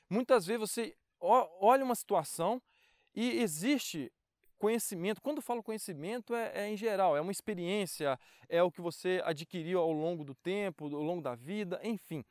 muitas 0.09 0.47
vezes 0.47 0.61
você 0.61 0.97
olha 1.21 1.85
uma 1.85 1.97
situação 1.97 2.63
e 3.13 3.41
existe 3.41 4.13
conhecimento. 4.59 5.21
Quando 5.21 5.43
falo 5.43 5.63
conhecimento, 5.63 6.35
é, 6.35 6.53
é, 6.55 6.69
em 6.69 6.77
geral, 6.77 7.17
é 7.17 7.21
uma 7.21 7.33
experiência, 7.33 8.19
é 8.49 8.63
o 8.63 8.71
que 8.71 8.81
você 8.81 9.21
adquiriu 9.25 9.81
ao 9.81 9.93
longo 9.93 10.25
do 10.25 10.35
tempo, 10.35 10.85
ao 10.85 11.03
longo 11.03 11.23
da 11.23 11.35
vida, 11.35 11.81
enfim 11.83 12.25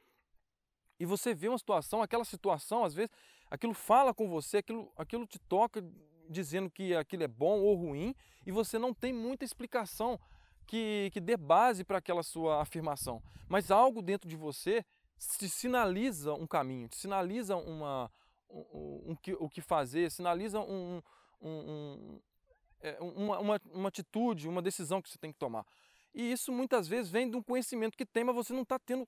e 1.00 1.06
você 1.06 1.34
vê 1.34 1.50
uma 1.50 1.58
situação, 1.58 2.02
aquela 2.02 2.24
situação, 2.24 2.86
às 2.86 2.94
vezes, 2.94 3.12
aquilo 3.52 3.74
fala 3.74 4.14
com 4.14 4.30
você, 4.30 4.58
aquilo, 4.58 4.92
aquilo 4.96 5.26
te 5.26 5.38
toca 5.38 5.84
dizendo 6.30 6.72
que 6.72 6.96
aquilo 6.96 7.24
é 7.24 7.28
bom 7.28 7.60
ou 7.60 7.76
ruim, 7.76 8.16
e 8.46 8.52
você 8.52 8.80
não 8.80 8.94
tem 8.94 9.12
muita 9.12 9.44
explicação 9.44 10.18
que, 10.66 11.10
que 11.12 11.20
dê 11.20 11.36
base 11.36 11.84
para 11.84 11.98
aquela 11.98 12.24
sua 12.24 12.62
afirmação. 12.62 13.22
Mas 13.50 13.70
algo 13.70 14.02
dentro 14.02 14.30
de 14.30 14.38
você 14.38 14.86
te 15.38 15.50
sinaliza 15.50 16.34
um 16.34 16.48
caminho, 16.48 16.88
te 16.88 16.96
sinaliza 16.96 17.58
uma, 17.58 18.10
um, 18.50 19.12
um, 19.12 19.18
o 19.40 19.50
que 19.50 19.60
fazer, 19.60 20.10
sinaliza 20.10 20.62
um, 20.62 20.96
um, 20.96 21.02
é, 22.82 22.98
uma, 23.02 23.40
uma, 23.40 23.62
uma 23.72 23.90
atitude, 23.90 24.48
uma 24.48 24.62
decisão 24.62 25.02
que 25.02 25.10
você 25.10 25.18
tem 25.18 25.32
que 25.32 25.40
tomar. 25.40 25.66
E 26.14 26.32
isso 26.32 26.52
muitas 26.52 26.88
vezes 26.88 27.10
vem 27.12 27.30
de 27.30 27.36
um 27.36 27.42
conhecimento 27.42 27.98
que 27.98 28.06
tem, 28.06 28.24
mas 28.24 28.36
você 28.36 28.54
não 28.54 28.62
está 28.62 28.78
tendo 28.78 29.08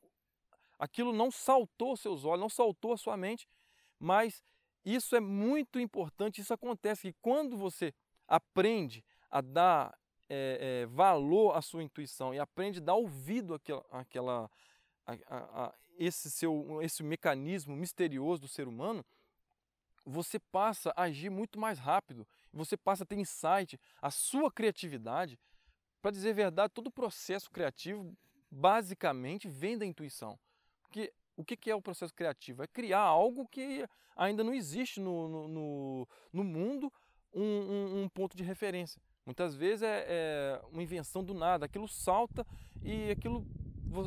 aquilo 0.78 1.13
não 1.13 1.32
saltou 1.32 1.95
seus 1.95 2.26
olhos, 2.26 2.41
não 2.41 2.50
saltou 2.50 2.93
a 2.93 2.98
sua 2.98 3.17
mente, 3.17 3.48
mas 4.00 4.43
isso 4.84 5.15
é 5.15 5.19
muito 5.19 5.80
importante. 5.80 6.41
Isso 6.41 6.54
acontece 6.54 7.12
que 7.12 7.17
quando 7.21 7.58
você 7.58 7.93
aprende 8.28 9.04
a 9.30 9.41
dar 9.41 9.98
é, 10.30 10.84
é, 10.84 10.86
valor 10.88 11.56
à 11.56 11.62
sua 11.62 11.84
intuição 11.84 12.34
e 12.34 12.39
aprende 12.39 12.80
a 12.80 12.84
dar 12.84 12.95
ouvido 12.95 13.54
àquela, 13.54 13.86
àquela 13.91 14.52
a, 15.06 15.13
a, 15.28 15.65
a, 15.65 15.74
esse 15.98 16.30
seu 16.30 16.82
esse 16.82 17.04
mecanismo 17.04 17.76
misterioso 17.76 18.41
do 18.41 18.48
ser 18.48 18.67
humano, 18.67 19.06
você 20.06 20.39
passa 20.39 20.94
a 20.96 21.04
agir 21.04 21.30
muito 21.30 21.60
mais 21.60 21.80
rápido, 21.80 22.28
você 22.54 22.78
passa 22.78 23.04
a 23.04 23.06
ter 23.06 23.18
insight, 23.18 23.80
a 24.02 24.12
sua 24.12 24.52
criatividade. 24.52 25.39
Para 26.02 26.12
dizer 26.12 26.30
a 26.30 26.34
verdade, 26.34 26.74
todo 26.74 26.88
o 26.88 26.91
processo 26.91 27.50
criativo 27.50 28.15
basicamente 28.52 29.50
vem 29.50 29.78
da 29.78 29.86
intuição. 29.86 30.39
Porque 30.84 31.12
o 31.36 31.44
que 31.44 31.70
é 31.70 31.76
o 31.76 31.82
processo 31.82 32.13
criativo? 32.13 32.63
É 32.63 32.68
criar 32.68 33.00
algo 33.00 33.48
que 33.48 33.88
ainda 34.15 34.44
não 34.44 34.54
existe 34.54 35.00
no, 35.00 35.48
no, 35.48 36.08
no, 36.32 36.44
mundo, 36.44 36.91
um, 37.34 37.44
um, 37.44 38.04
um, 38.04 38.10
ponto 38.10 38.38
de 38.38 38.44
referência. 38.44 39.02
Muitas 39.26 39.56
vezes 39.56 39.82
é, 39.82 40.06
é, 40.08 40.62
uma 40.72 40.84
invenção 40.84 41.24
do 41.24 41.34
nada, 41.34 41.65
aquilo 41.65 41.88
salta 41.88 42.46
e 42.82 43.10
aquilo 43.10 43.46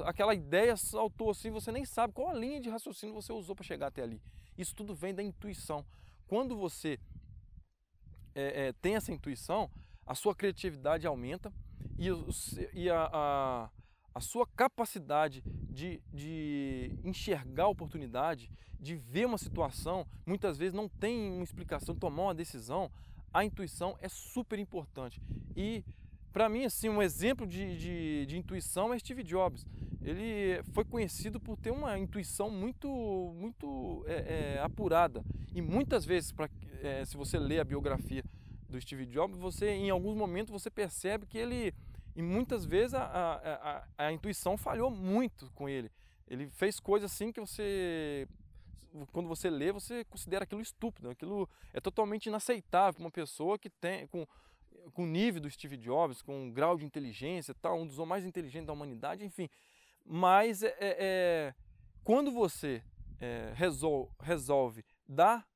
aquela 0.05 0.35
ideia 0.35 0.77
saltou 0.77 1.31
assim, 1.31 1.51
você 1.51 1.73
nem 1.73 1.85
sabe 1.85 2.13
qual 2.13 2.29
a 2.29 2.35
linha 2.35 2.61
de 2.61 2.69
raciocínio 2.69 3.15
você 3.15 3.33
usou 3.33 3.55
para 3.55 3.65
chegar 3.65 3.87
até 3.89 4.03
ali. 4.03 4.21
Isso 4.59 4.75
tudo 4.75 4.95
vem 4.95 5.15
da 5.15 5.23
intuição. 5.23 5.87
Quando 6.27 6.57
você 6.57 6.99
é, 8.35 8.67
é, 8.69 8.73
tem 8.75 8.97
essa 8.97 9.13
intuição, 9.13 9.71
a 10.07 10.15
sua 10.15 10.35
criatividade 10.35 11.07
aumenta 11.07 11.53
e, 11.99 12.09
e 12.75 12.91
a, 12.91 13.09
a, 13.13 13.71
a, 14.15 14.21
sua 14.21 14.47
capacidade 14.47 15.43
de, 15.71 16.03
de 16.13 16.93
enxergar 17.05 17.65
a 17.65 17.69
oportunidade, 17.69 18.51
de 18.81 18.97
ver 18.97 19.27
uma 19.27 19.39
situação, 19.39 20.07
muitas 20.27 20.59
vezes 20.59 20.75
não 20.75 20.89
tem 20.89 21.31
uma 21.31 21.45
explicação, 21.45 21.95
tomar 21.95 22.25
uma 22.25 22.35
decisão, 22.35 22.91
a 23.33 23.45
intuição 23.45 23.97
é 24.01 24.09
super 24.09 24.59
importante. 24.59 25.21
E 25.57 25.85
para 26.33 26.49
mim, 26.49 26.65
assim, 26.65 26.89
um 26.89 27.03
exemplo 27.03 27.47
de, 27.47 27.77
de, 27.77 28.27
de, 28.27 28.39
intuição 28.39 28.93
é 28.93 28.99
Steve 28.99 29.23
Jobs. 29.23 29.67
Ele 30.09 30.63
foi 30.73 30.85
conhecido 30.85 31.39
por 31.39 31.57
ter 31.57 31.71
uma 31.71 31.99
intuição 31.99 32.51
muito, 32.51 32.89
muito 33.37 34.05
é, 34.07 34.57
é, 34.57 34.61
apurada. 34.61 35.23
E 35.55 35.61
muitas 35.61 36.05
vezes, 36.05 36.33
é, 36.83 37.05
se 37.05 37.17
você 37.17 37.39
lê 37.39 37.61
a 37.61 37.65
biografia 37.65 38.25
do 38.69 38.81
Steve 38.81 39.07
Jobs, 39.07 39.39
você, 39.39 39.71
em 39.71 39.91
alguns 39.91 40.17
momentos, 40.17 40.53
você 40.53 40.71
percebe 40.71 41.27
que 41.27 41.39
ele, 41.39 41.75
e 42.15 42.23
muitas 42.23 42.65
vezes, 42.65 42.95
a, 42.95 43.03
a, 43.03 43.79
a, 43.99 44.07
a 44.07 44.13
intuição 44.13 44.57
falhou 44.57 44.91
muito 44.91 45.51
com 45.55 45.69
ele. 45.69 45.91
Ele 46.27 46.49
fez 46.51 46.79
coisas 46.79 47.11
assim 47.11 47.33
que 47.33 47.41
você 47.41 48.27
quando 49.13 49.29
você 49.29 49.51
lê, 49.51 49.71
você 49.71 50.05
considera 50.05 50.45
aquilo 50.45 50.61
estúpido, 50.61 51.11
aquilo 51.11 51.49
é 51.73 51.81
totalmente 51.81 52.27
inaceitável 52.27 52.95
para 52.95 53.05
uma 53.05 53.11
pessoa 53.11 53.59
que 53.59 53.69
tem 53.69 54.07
com, 54.07 54.27
com 54.93 55.05
o 55.05 55.07
nível 55.07 55.41
do 55.41 55.51
Steve 55.51 55.77
Jobs, 55.77 56.23
com 56.23 56.45
um 56.45 56.51
grau 56.51 56.77
de 56.77 56.85
inteligência, 56.85 57.55
tal, 57.55 57.79
um 57.79 57.87
dos 57.87 57.99
mais 58.07 58.25
inteligentes 58.25 58.67
da 58.67 58.73
humanidade, 58.73 59.25
enfim. 59.25 59.49
Mas 60.11 60.63
é, 60.63 60.69
é, 60.69 60.75
é 60.81 61.55
quando 62.03 62.31
você 62.31 62.83
é, 63.21 63.53
resolve, 63.55 64.11
resolve 64.21 64.85
dar 65.07 65.47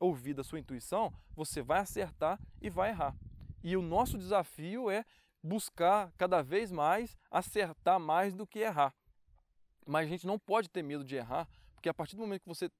ouvido 0.00 0.40
à 0.40 0.44
sua 0.44 0.58
intuição, 0.58 1.12
você 1.36 1.60
vai 1.60 1.80
acertar 1.80 2.40
e 2.62 2.70
vai 2.70 2.88
errar. 2.90 3.14
E 3.62 3.76
o 3.76 3.82
nosso 3.82 4.16
desafio 4.16 4.90
é 4.90 5.04
buscar 5.42 6.10
cada 6.16 6.40
vez 6.40 6.72
mais 6.72 7.16
acertar 7.30 8.00
mais 8.00 8.34
do 8.34 8.46
que 8.46 8.60
errar. 8.60 8.94
Mas 9.86 10.06
a 10.06 10.08
gente 10.08 10.26
não 10.26 10.38
pode 10.38 10.70
ter 10.70 10.82
medo 10.82 11.04
de 11.04 11.16
errar, 11.16 11.46
porque 11.74 11.88
a 11.88 11.94
partir 11.94 12.16
do 12.16 12.22
momento 12.22 12.42
que 12.42 12.48
você 12.48 12.70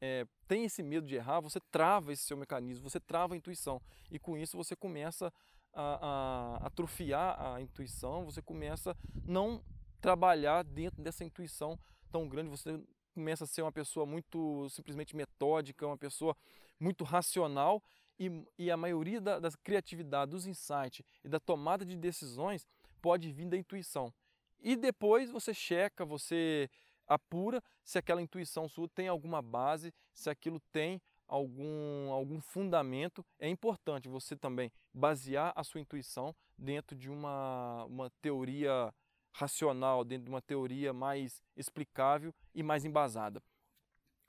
é, 0.00 0.26
tem 0.46 0.64
esse 0.64 0.82
medo 0.82 1.06
de 1.06 1.14
errar, 1.14 1.40
você 1.40 1.60
trava 1.70 2.12
esse 2.12 2.24
seu 2.24 2.36
mecanismo, 2.36 2.88
você 2.88 3.00
trava 3.00 3.34
a 3.34 3.36
intuição. 3.36 3.80
E 4.10 4.18
com 4.18 4.36
isso 4.36 4.56
você 4.56 4.76
começa 4.76 5.32
a, 5.72 6.58
a 6.62 6.66
atrofiar 6.66 7.40
a 7.40 7.60
intuição, 7.60 8.24
você 8.24 8.42
começa 8.42 8.96
não 9.24 9.62
trabalhar 10.00 10.62
dentro 10.62 11.02
dessa 11.02 11.24
intuição 11.24 11.78
tão 12.10 12.28
grande, 12.28 12.50
você 12.50 12.80
começa 13.14 13.44
a 13.44 13.46
ser 13.46 13.62
uma 13.62 13.72
pessoa 13.72 14.04
muito 14.04 14.68
simplesmente 14.68 15.16
metódica, 15.16 15.86
uma 15.86 15.96
pessoa 15.96 16.36
muito 16.78 17.04
racional 17.04 17.82
e, 18.18 18.44
e 18.58 18.70
a 18.70 18.76
maioria 18.76 19.20
da, 19.20 19.38
da 19.38 19.50
criatividade, 19.62 20.30
dos 20.30 20.46
insights 20.46 21.02
e 21.24 21.28
da 21.28 21.40
tomada 21.40 21.84
de 21.84 21.96
decisões 21.96 22.66
pode 23.00 23.32
vir 23.32 23.46
da 23.46 23.56
intuição. 23.56 24.12
E 24.60 24.76
depois 24.76 25.30
você 25.30 25.54
checa, 25.54 26.04
você 26.04 26.68
apura 27.06 27.62
se 27.84 27.98
aquela 27.98 28.20
intuição 28.20 28.68
sua 28.68 28.88
tem 28.88 29.08
alguma 29.08 29.40
base, 29.40 29.94
se 30.12 30.28
aquilo 30.28 30.60
tem 30.72 31.00
algum, 31.26 32.10
algum 32.10 32.40
fundamento. 32.40 33.24
É 33.38 33.48
importante 33.48 34.08
você 34.08 34.36
também 34.36 34.72
basear 34.92 35.52
a 35.54 35.62
sua 35.62 35.80
intuição 35.80 36.34
dentro 36.58 36.96
de 36.96 37.10
uma, 37.10 37.84
uma 37.84 38.10
teoria 38.20 38.92
racional, 39.36 40.02
dentro 40.02 40.24
de 40.24 40.30
uma 40.30 40.40
teoria 40.40 40.92
mais 40.92 41.42
explicável 41.56 42.34
e 42.54 42.62
mais 42.62 42.84
embasada. 42.84 43.42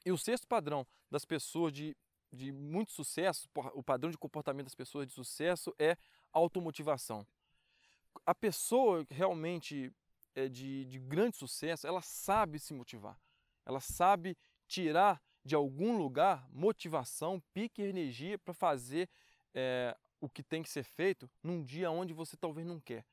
E 0.05 0.11
o 0.11 0.17
sexto 0.17 0.45
padrão 0.47 0.85
das 1.09 1.23
pessoas 1.23 1.71
de, 1.71 1.95
de 2.31 2.51
muito 2.51 2.91
sucesso, 2.91 3.49
o 3.73 3.81
padrão 3.81 4.11
de 4.11 4.17
comportamento 4.17 4.65
das 4.65 4.75
pessoas 4.75 5.07
de 5.07 5.13
sucesso 5.13 5.73
é 5.79 5.97
automotivação. 6.31 7.25
A 8.25 8.35
pessoa 8.35 9.05
realmente 9.09 9.93
é, 10.35 10.49
de, 10.49 10.83
de 10.85 10.99
grande 10.99 11.37
sucesso, 11.37 11.87
ela 11.87 12.01
sabe 12.01 12.59
se 12.59 12.73
motivar. 12.73 13.17
Ela 13.65 13.79
sabe 13.79 14.37
tirar 14.67 15.21
de 15.43 15.55
algum 15.55 15.97
lugar 15.97 16.45
motivação, 16.51 17.41
pique 17.53 17.81
e 17.81 17.85
energia 17.85 18.37
para 18.37 18.53
fazer 18.53 19.09
é, 19.53 19.95
o 20.19 20.27
que 20.27 20.43
tem 20.43 20.61
que 20.61 20.69
ser 20.69 20.83
feito 20.83 21.29
num 21.41 21.63
dia 21.63 21.89
onde 21.89 22.13
você 22.13 22.35
talvez 22.35 22.67
não 22.67 22.79
quer. 22.79 23.05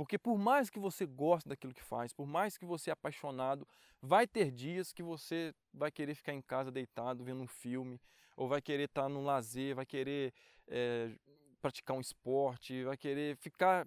Porque 0.00 0.16
por 0.16 0.38
mais 0.38 0.70
que 0.70 0.78
você 0.78 1.04
goste 1.04 1.46
daquilo 1.46 1.74
que 1.74 1.82
faz, 1.82 2.10
por 2.10 2.26
mais 2.26 2.56
que 2.56 2.64
você 2.64 2.88
é 2.88 2.94
apaixonado, 2.94 3.68
vai 4.00 4.26
ter 4.26 4.50
dias 4.50 4.94
que 4.94 5.02
você 5.02 5.54
vai 5.74 5.92
querer 5.92 6.14
ficar 6.14 6.32
em 6.32 6.40
casa 6.40 6.70
deitado 6.70 7.22
vendo 7.22 7.42
um 7.42 7.46
filme, 7.46 8.00
ou 8.34 8.48
vai 8.48 8.62
querer 8.62 8.84
estar 8.84 9.10
no 9.10 9.22
lazer, 9.22 9.74
vai 9.74 9.84
querer 9.84 10.32
é, 10.66 11.14
praticar 11.60 11.94
um 11.94 12.00
esporte, 12.00 12.82
vai 12.82 12.96
querer 12.96 13.36
ficar, 13.36 13.86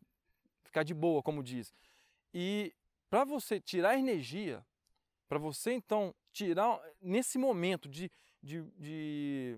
ficar 0.61 0.83
de 0.83 0.93
boa, 0.93 1.23
como 1.23 1.41
diz. 1.41 1.73
E 2.31 2.71
para 3.09 3.23
você 3.23 3.59
tirar 3.59 3.97
energia, 3.97 4.63
para 5.27 5.39
você 5.39 5.71
então 5.71 6.13
tirar 6.31 6.79
nesse 7.01 7.39
momento 7.39 7.89
de, 7.89 8.11
de, 8.39 8.61
de, 8.77 9.57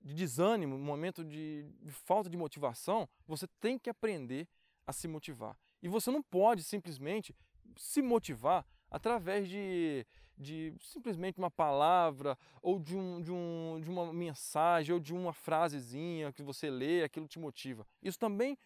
de 0.00 0.14
desânimo, 0.14 0.76
momento 0.76 1.24
de, 1.24 1.62
de 1.80 1.92
falta 1.92 2.28
de 2.28 2.36
motivação, 2.36 3.08
você 3.24 3.46
tem 3.60 3.78
que 3.78 3.88
aprender 3.88 4.48
a 4.84 4.92
se 4.92 5.06
motivar. 5.06 5.56
E 5.82 5.88
você 5.88 6.10
não 6.10 6.22
pode 6.22 6.62
simplesmente 6.62 7.34
se 7.76 8.00
motivar 8.00 8.64
através 8.90 9.48
de, 9.48 10.06
de 10.38 10.74
simplesmente 10.80 11.38
uma 11.38 11.50
palavra 11.50 12.38
ou 12.60 12.78
de, 12.78 12.96
um, 12.96 13.20
de, 13.20 13.32
um, 13.32 13.80
de 13.82 13.90
uma 13.90 14.12
mensagem 14.12 14.94
ou 14.94 15.00
de 15.00 15.12
uma 15.12 15.32
frasezinha 15.32 16.32
que 16.32 16.42
você 16.42 16.70
lê, 16.70 17.02
aquilo 17.02 17.26
te 17.26 17.38
motiva. 17.38 17.86
Isso 18.02 18.18
também 18.18 18.56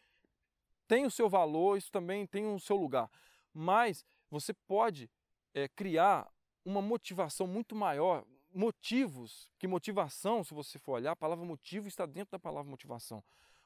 tem 0.86 1.06
o 1.06 1.10
seu 1.10 1.28
valor, 1.28 1.76
isso 1.76 1.90
também 1.90 2.26
tem 2.26 2.46
o 2.46 2.60
seu 2.60 2.76
lugar. 2.76 3.10
Mas 3.52 4.04
você 4.30 4.52
pode 4.52 5.10
é, 5.54 5.68
criar 5.68 6.28
uma 6.64 6.82
motivação 6.82 7.46
muito 7.46 7.74
maior, 7.74 8.24
motivos, 8.52 9.48
que 9.58 9.66
motivação, 9.66 10.42
se 10.42 10.52
você 10.52 10.78
for 10.78 10.92
olhar, 10.92 11.12
a 11.12 11.16
palavra 11.16 11.44
motivo 11.44 11.88
está 11.88 12.04
dentro 12.06 12.32
da 12.32 12.38
palavra 12.38 12.70
motivação. 12.70 13.22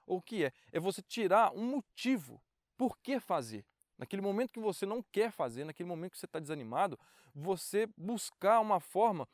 O 0.07 0.21
que 0.21 0.45
é? 0.45 0.53
É 0.73 0.81
você 0.81 1.01
tirar 1.01 1.53
um 1.53 1.65
motivo 1.65 2.43
por 2.81 2.97
que 2.97 3.21
fazer. 3.21 3.62
Naquele 3.99 4.23
momento 4.23 4.55
que 4.55 4.59
você 4.59 4.87
não 4.87 5.03
quer 5.03 5.31
fazer, 5.31 5.64
naquele 5.64 5.87
momento 5.87 6.12
que 6.12 6.19
você 6.19 6.25
está 6.25 6.40
desanimado, 6.40 6.99
você 7.35 7.87
buscar 7.95 8.59
uma 8.59 8.81
forma 8.81 9.29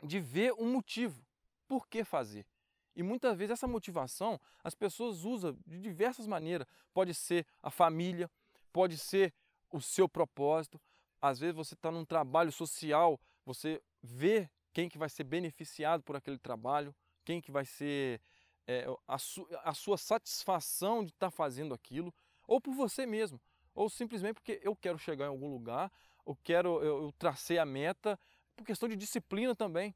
de 0.00 0.20
ver 0.20 0.52
um 0.52 0.72
motivo. 0.72 1.26
Por 1.66 1.88
que 1.88 2.04
fazer? 2.04 2.46
E 2.94 3.02
muitas 3.02 3.36
vezes 3.36 3.54
essa 3.54 3.66
motivação 3.66 4.40
as 4.62 4.76
pessoas 4.76 5.24
usam 5.24 5.58
de 5.66 5.80
diversas 5.80 6.28
maneiras. 6.28 6.68
Pode 6.94 7.14
ser 7.14 7.44
a 7.60 7.68
família, 7.68 8.30
pode 8.72 8.96
ser 8.96 9.34
o 9.68 9.80
seu 9.80 10.08
propósito. 10.08 10.80
Às 11.20 11.40
vezes 11.40 11.56
você 11.56 11.74
está 11.74 11.90
num 11.90 12.04
trabalho 12.04 12.52
social, 12.52 13.20
você 13.44 13.82
vê 14.00 14.48
quem 14.72 14.88
que 14.88 14.98
vai 14.98 15.08
ser 15.08 15.24
beneficiado 15.24 16.04
por 16.04 16.14
aquele 16.14 16.38
trabalho, 16.38 16.94
quem 17.24 17.40
que 17.40 17.50
vai 17.50 17.64
ser 17.64 18.20
é, 18.68 18.86
a, 19.08 19.18
su 19.18 19.48
a, 19.64 19.74
sua 19.74 19.98
satisfação 19.98 21.04
de 21.04 21.10
estar 21.10 21.26
tá 21.26 21.30
fazendo 21.32 21.74
aquilo, 21.74 22.14
ou 22.52 22.60
por 22.60 22.74
você 22.74 23.06
mesmo, 23.06 23.40
ou 23.74 23.88
simplesmente 23.88 24.34
porque 24.34 24.60
eu 24.62 24.76
quero 24.76 24.98
chegar 24.98 25.24
em 25.24 25.28
algum 25.28 25.48
lugar, 25.48 25.90
eu 26.26 26.36
quero, 26.44 26.82
eu, 26.82 27.04
eu 27.04 27.12
tracei 27.12 27.56
a 27.58 27.64
meta, 27.64 28.20
por 28.54 28.66
questão 28.66 28.86
de 28.86 28.94
disciplina 28.94 29.56
também. 29.56 29.94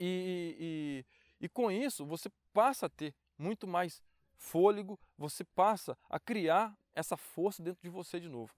E, 0.00 1.04
e, 1.38 1.44
e 1.44 1.48
com 1.50 1.70
isso 1.70 2.06
você 2.06 2.30
passa 2.50 2.86
a 2.86 2.88
ter 2.88 3.14
muito 3.36 3.66
mais 3.66 4.02
fôlego, 4.38 4.98
você 5.18 5.44
passa 5.44 5.98
a 6.08 6.18
criar 6.18 6.74
essa 6.94 7.14
força 7.14 7.62
dentro 7.62 7.82
de 7.82 7.90
você 7.90 8.18
de 8.18 8.28
novo. 8.28 8.54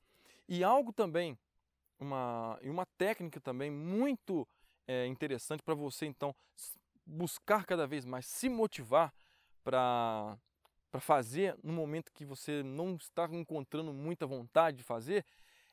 E 0.49 0.63
algo 0.63 0.93
também, 0.93 1.37
uma, 1.99 2.57
e 2.63 2.71
uma 2.71 2.87
técnica 2.87 3.41
também 3.41 3.69
muito 3.69 4.47
é, 4.87 5.07
interessante 5.07 5.61
para 5.61 5.75
você 5.75 6.07
então 6.07 6.33
buscar 7.05 7.67
cada 7.67 7.85
vez 7.85 8.05
mais 8.05 8.27
se 8.27 8.49
motivar 8.49 9.13
para 9.65 10.39
para 10.91 11.01
fazer 11.01 11.57
no 11.63 11.73
momento 11.73 12.13
que 12.13 12.25
você 12.25 12.63
não 12.63 12.97
está 12.97 13.29
encontrando 13.33 13.93
muita 13.93 14.27
vontade 14.27 14.79
de 14.79 14.83
fazer 14.83 15.25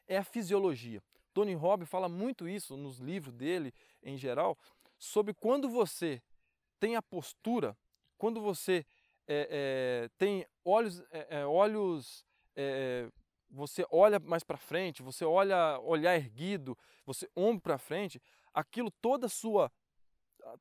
é 0.07 0.17
a 0.17 0.23
fisiologia. 0.23 1.01
Tony 1.33 1.53
Robbins 1.53 1.89
fala 1.89 2.07
muito 2.07 2.47
isso 2.47 2.77
nos 2.77 2.99
livros 2.99 3.33
dele 3.33 3.73
em 4.01 4.17
geral 4.17 4.57
sobre 4.97 5.33
quando 5.33 5.69
você 5.69 6.21
tem 6.79 6.95
a 6.95 7.01
postura, 7.01 7.77
quando 8.17 8.41
você 8.41 8.85
é, 9.27 9.47
é, 10.05 10.09
tem 10.17 10.45
olhos, 10.63 11.03
é, 11.11 11.45
olhos 11.45 12.25
você 13.49 13.85
olha 13.91 14.19
mais 14.19 14.43
para 14.43 14.57
frente, 14.57 15.01
você 15.01 15.23
olha 15.23 15.79
olhar 15.79 16.15
erguido, 16.15 16.77
você 17.05 17.29
ombro 17.35 17.61
para 17.61 17.77
frente, 17.77 18.21
aquilo 18.53 18.91
toda 19.01 19.27
a 19.27 19.29
sua, 19.29 19.71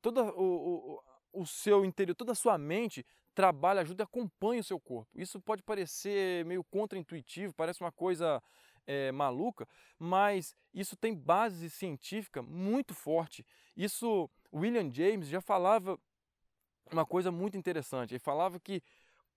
toda 0.01 0.23
o, 0.23 0.99
o, 1.33 1.41
o 1.41 1.45
seu 1.45 1.83
interior, 1.83 2.15
toda 2.15 2.31
a 2.31 2.35
sua 2.35 2.57
mente 2.57 3.05
trabalha, 3.37 3.81
ajuda 3.81 4.01
e 4.01 4.03
acompanha 4.03 4.61
o 4.61 4.63
seu 4.63 4.79
corpo. 4.79 5.07
Isso 5.15 5.39
pode 5.39 5.61
parecer 5.61 6.43
meio 6.43 6.63
contraintuitivo, 6.63 7.53
parece 7.53 7.81
uma 7.81 7.91
coisa 7.91 8.41
é, 8.87 9.11
maluca, 9.11 9.67
mas 9.99 10.55
isso 10.73 10.95
tem 10.95 11.13
base 11.13 11.69
científica 11.69 12.41
muito 12.41 12.95
forte. 12.95 13.45
Isso, 13.75 14.27
William 14.51 14.91
James 14.91 15.27
já 15.27 15.39
falava 15.39 15.99
uma 16.91 17.05
coisa 17.05 17.31
muito 17.31 17.55
interessante. 17.55 18.15
Ele 18.15 18.19
falava 18.19 18.59
que 18.59 18.81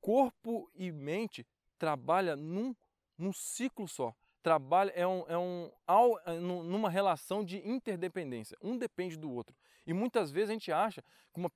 corpo 0.00 0.70
e 0.74 0.90
mente 0.90 1.46
trabalha 1.78 2.34
num, 2.34 2.74
num 3.18 3.34
ciclo 3.34 3.86
só. 3.86 4.14
Trabalha 4.42 4.92
é, 4.92 5.06
um, 5.06 5.24
é 5.28 5.36
um, 5.36 5.70
é 6.24 6.38
numa 6.40 6.88
relação 6.88 7.44
de 7.44 7.58
interdependência. 7.68 8.56
Um 8.62 8.78
depende 8.78 9.18
do 9.18 9.30
outro. 9.30 9.54
E 9.86 9.92
muitas 9.92 10.30
vezes 10.30 10.48
a 10.48 10.52
gente 10.54 10.72
acha 10.72 11.04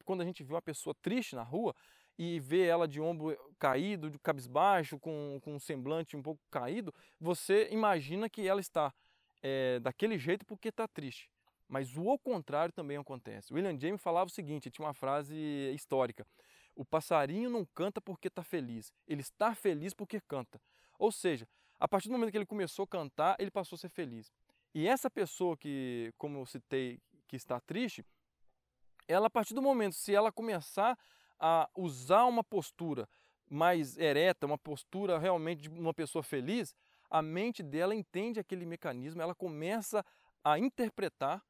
quando 0.05 0.21
a 0.21 0.25
gente 0.27 0.43
vê 0.43 0.53
uma 0.53 0.61
pessoa 0.61 0.95
triste 1.01 1.35
na 1.35 1.43
rua 1.43 1.75
e 2.19 2.39
vê 2.41 2.67
ela 2.67 2.87
de 2.87 3.01
ombro 3.01 3.37
caído, 3.59 4.11
de 4.11 4.19
cabisbaixo, 4.19 4.99
com, 4.99 5.41
com 5.43 5.55
um 5.55 5.59
semblante 5.59 6.17
um 6.17 6.23
pouco 6.23 6.41
caído, 6.51 6.95
você 7.21 7.69
imagina 7.71 8.29
que 8.29 8.47
ela 8.47 8.61
está 8.61 8.93
é, 9.43 9.81
daquele 9.81 10.19
jeito 10.19 10.45
porque 10.45 10.69
está 10.69 10.87
triste. 10.87 11.31
Mas 11.69 11.97
o 11.97 12.19
contrário 12.19 12.73
também 12.73 12.97
acontece. 12.97 13.53
William 13.53 13.79
James 13.79 14.01
falava 14.01 14.27
o 14.27 14.33
seguinte, 14.33 14.71
tinha 14.71 14.87
uma 14.87 14.95
frase 14.95 15.35
histórica: 15.75 16.27
o 16.75 16.85
passarinho 16.85 17.49
não 17.51 17.65
canta 17.65 18.01
porque 18.01 18.29
está 18.29 18.43
feliz, 18.43 18.93
ele 19.09 19.23
está 19.23 19.55
feliz 19.55 19.95
porque 19.95 20.21
canta. 20.21 20.61
Ou 20.99 21.11
seja, 21.11 21.49
a 21.81 21.89
partir 21.89 22.09
do 22.09 22.13
momento 22.13 22.31
que 22.31 22.39
ele 22.39 22.47
começou 22.47 22.85
a 22.85 22.89
cantar, 22.89 23.37
ele 23.39 23.51
passou 23.51 23.77
a 23.77 23.79
ser 23.79 23.89
feliz. 23.89 24.33
E 24.75 24.87
essa 24.87 25.11
pessoa 25.11 25.57
que, 25.57 26.13
como 26.19 26.39
eu 26.39 26.47
citei, 26.47 27.01
que 27.27 27.37
está 27.37 27.61
triste, 27.61 28.05
ela 29.07 29.27
a 29.27 29.31
partir 29.31 29.55
do 29.55 29.63
momento, 29.63 29.95
se 29.95 30.15
ela 30.15 30.33
começar 30.33 30.99
a 31.39 31.69
usar 31.75 32.25
uma 32.25 32.45
postura 32.45 33.09
mais 33.49 33.97
ereta, 33.99 34.47
uma 34.47 34.59
postura 34.59 35.19
realmente 35.19 35.63
de 35.63 35.69
uma 35.69 35.95
pessoa 35.95 36.23
feliz, 36.23 36.75
a 37.11 37.23
mente 37.23 37.63
dela 37.63 37.95
entende 37.95 38.41
aquele 38.41 38.67
mecanismo, 38.67 39.23
ela 39.23 39.35
começa 39.35 40.05
a 40.43 40.59
interpretar 40.59 41.43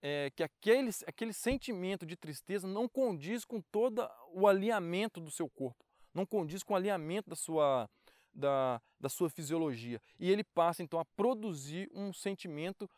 é, 0.00 0.30
que 0.30 0.42
aquele, 0.42 0.90
aquele 1.06 1.32
sentimento 1.32 2.06
de 2.06 2.16
tristeza 2.16 2.68
não 2.68 2.88
condiz 2.88 3.44
com 3.44 3.60
todo 3.60 4.08
o 4.32 4.46
alinhamento 4.46 5.20
do 5.20 5.30
seu 5.30 5.48
corpo, 5.48 5.84
não 6.14 6.24
condiz 6.24 6.62
com 6.62 6.72
o 6.74 6.76
alinhamento 6.76 7.30
da 7.30 7.36
sua, 7.36 7.90
da, 8.32 8.80
da 9.00 9.08
sua 9.08 9.28
fisiologia. 9.28 10.00
E 10.18 10.30
ele 10.30 10.44
passa 10.44 10.82
então 10.82 11.00
a 11.00 11.04
produzir 11.04 11.90
um 11.92 12.12
sentimento 12.12 12.88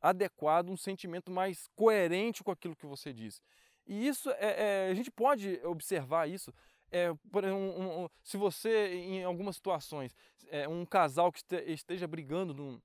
adequado, 0.00 0.70
um 0.70 0.76
sentimento 0.76 1.30
mais 1.30 1.68
coerente 1.74 2.42
com 2.42 2.50
aquilo 2.50 2.76
que 2.76 2.86
você 2.86 3.12
diz. 3.12 3.42
E 3.90 4.06
isso 4.06 4.30
é, 4.30 4.86
é 4.86 4.88
a 4.88 4.94
gente 4.94 5.10
pode 5.10 5.60
observar 5.64 6.28
isso. 6.28 6.54
É, 6.92 7.12
por, 7.32 7.44
um, 7.44 8.04
um, 8.04 8.08
se 8.22 8.36
você, 8.36 8.94
em 8.94 9.24
algumas 9.24 9.56
situações, 9.56 10.14
é, 10.48 10.68
um 10.68 10.86
casal 10.86 11.32
que 11.32 11.42
esteja 11.66 12.06
brigando 12.06 12.54
num, 12.54 12.80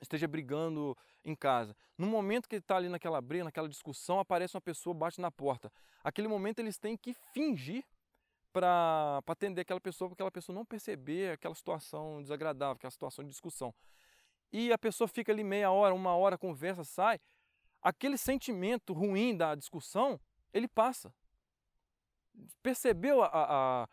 esteja 0.00 0.26
brigando 0.26 0.96
em 1.22 1.34
casa. 1.34 1.76
No 1.98 2.06
momento 2.06 2.48
que 2.48 2.54
ele 2.54 2.62
está 2.62 2.78
ali 2.78 2.88
naquela 2.88 3.20
briga, 3.20 3.44
naquela 3.44 3.68
discussão, 3.68 4.18
aparece 4.18 4.56
uma 4.56 4.62
pessoa, 4.62 4.94
bate 4.94 5.20
na 5.20 5.30
porta. 5.30 5.70
Aquele 6.02 6.28
momento 6.28 6.60
eles 6.60 6.78
têm 6.78 6.96
que 6.96 7.12
fingir 7.34 7.84
para 8.54 9.22
atender 9.26 9.60
aquela 9.60 9.80
pessoa, 9.82 10.08
para 10.08 10.14
aquela 10.14 10.30
pessoa 10.30 10.56
não 10.56 10.64
perceber 10.64 11.32
aquela 11.32 11.54
situação 11.54 12.22
desagradável, 12.22 12.76
aquela 12.76 12.90
situação 12.90 13.22
de 13.22 13.30
discussão. 13.30 13.74
E 14.50 14.72
a 14.72 14.78
pessoa 14.78 15.06
fica 15.06 15.30
ali 15.30 15.44
meia 15.44 15.70
hora, 15.70 15.94
uma 15.94 16.16
hora, 16.16 16.38
conversa, 16.38 16.84
sai. 16.84 17.20
Aquele 17.82 18.16
sentimento 18.16 18.92
ruim 18.92 19.36
da 19.36 19.54
discussão, 19.54 20.20
ele 20.52 20.68
passa. 20.68 21.12
Percebeu 22.62 23.22
a, 23.22 23.28
a, 23.32 23.88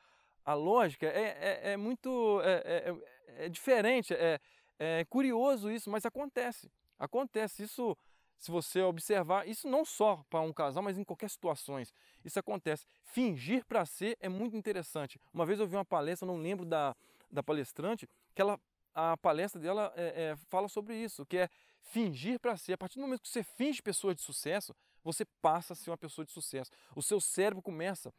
a 0.45 0.53
lógica? 0.53 1.07
É, 1.07 1.37
é, 1.63 1.71
é 1.71 1.77
muito. 1.77 2.39
É, 2.43 2.51
é, 2.51 2.89
é, 2.89 3.45
é 3.45 3.49
diferente. 3.49 4.13
É, 4.13 4.39
é 4.77 5.05
curioso 5.05 5.71
isso, 5.71 5.89
mas 5.89 6.05
acontece. 6.05 6.71
Acontece. 6.97 7.63
Isso, 7.63 7.97
se 8.37 8.51
você 8.51 8.81
observar, 8.81 9.47
isso 9.47 9.67
não 9.67 9.83
só 9.83 10.23
para 10.29 10.41
um 10.41 10.53
casal, 10.53 10.83
mas 10.83 10.97
em 10.97 11.03
qualquer 11.03 11.29
situações. 11.29 11.93
Isso 12.23 12.39
acontece. 12.39 12.85
Fingir 13.03 13.65
para 13.65 13.85
ser 13.85 14.17
é 14.21 14.29
muito 14.29 14.55
interessante. 14.55 15.19
Uma 15.33 15.45
vez 15.45 15.59
eu 15.59 15.67
vi 15.67 15.75
uma 15.75 15.85
palestra, 15.85 16.27
não 16.27 16.37
lembro 16.37 16.65
da, 16.65 16.95
da 17.31 17.43
palestrante, 17.43 18.07
que 18.33 18.41
ela, 18.41 18.59
a 18.93 19.17
palestra 19.17 19.59
dela 19.59 19.93
é, 19.95 20.31
é, 20.31 20.35
fala 20.49 20.67
sobre 20.67 20.95
isso, 20.95 21.25
que 21.25 21.37
é 21.37 21.49
fingir 21.81 22.39
para 22.39 22.57
ser. 22.57 22.73
A 22.73 22.77
partir 22.77 22.95
do 22.95 23.01
momento 23.01 23.21
que 23.21 23.29
você 23.29 23.43
finge 23.43 23.81
pessoa 23.81 24.13
de 24.13 24.21
sucesso, 24.21 24.75
você 25.03 25.25
passa 25.41 25.73
a 25.73 25.75
ser 25.75 25.89
uma 25.89 25.97
pessoa 25.97 26.25
de 26.25 26.31
sucesso. 26.31 26.71
O 26.95 27.01
seu 27.01 27.19
cérebro 27.19 27.61
começa 27.61 28.13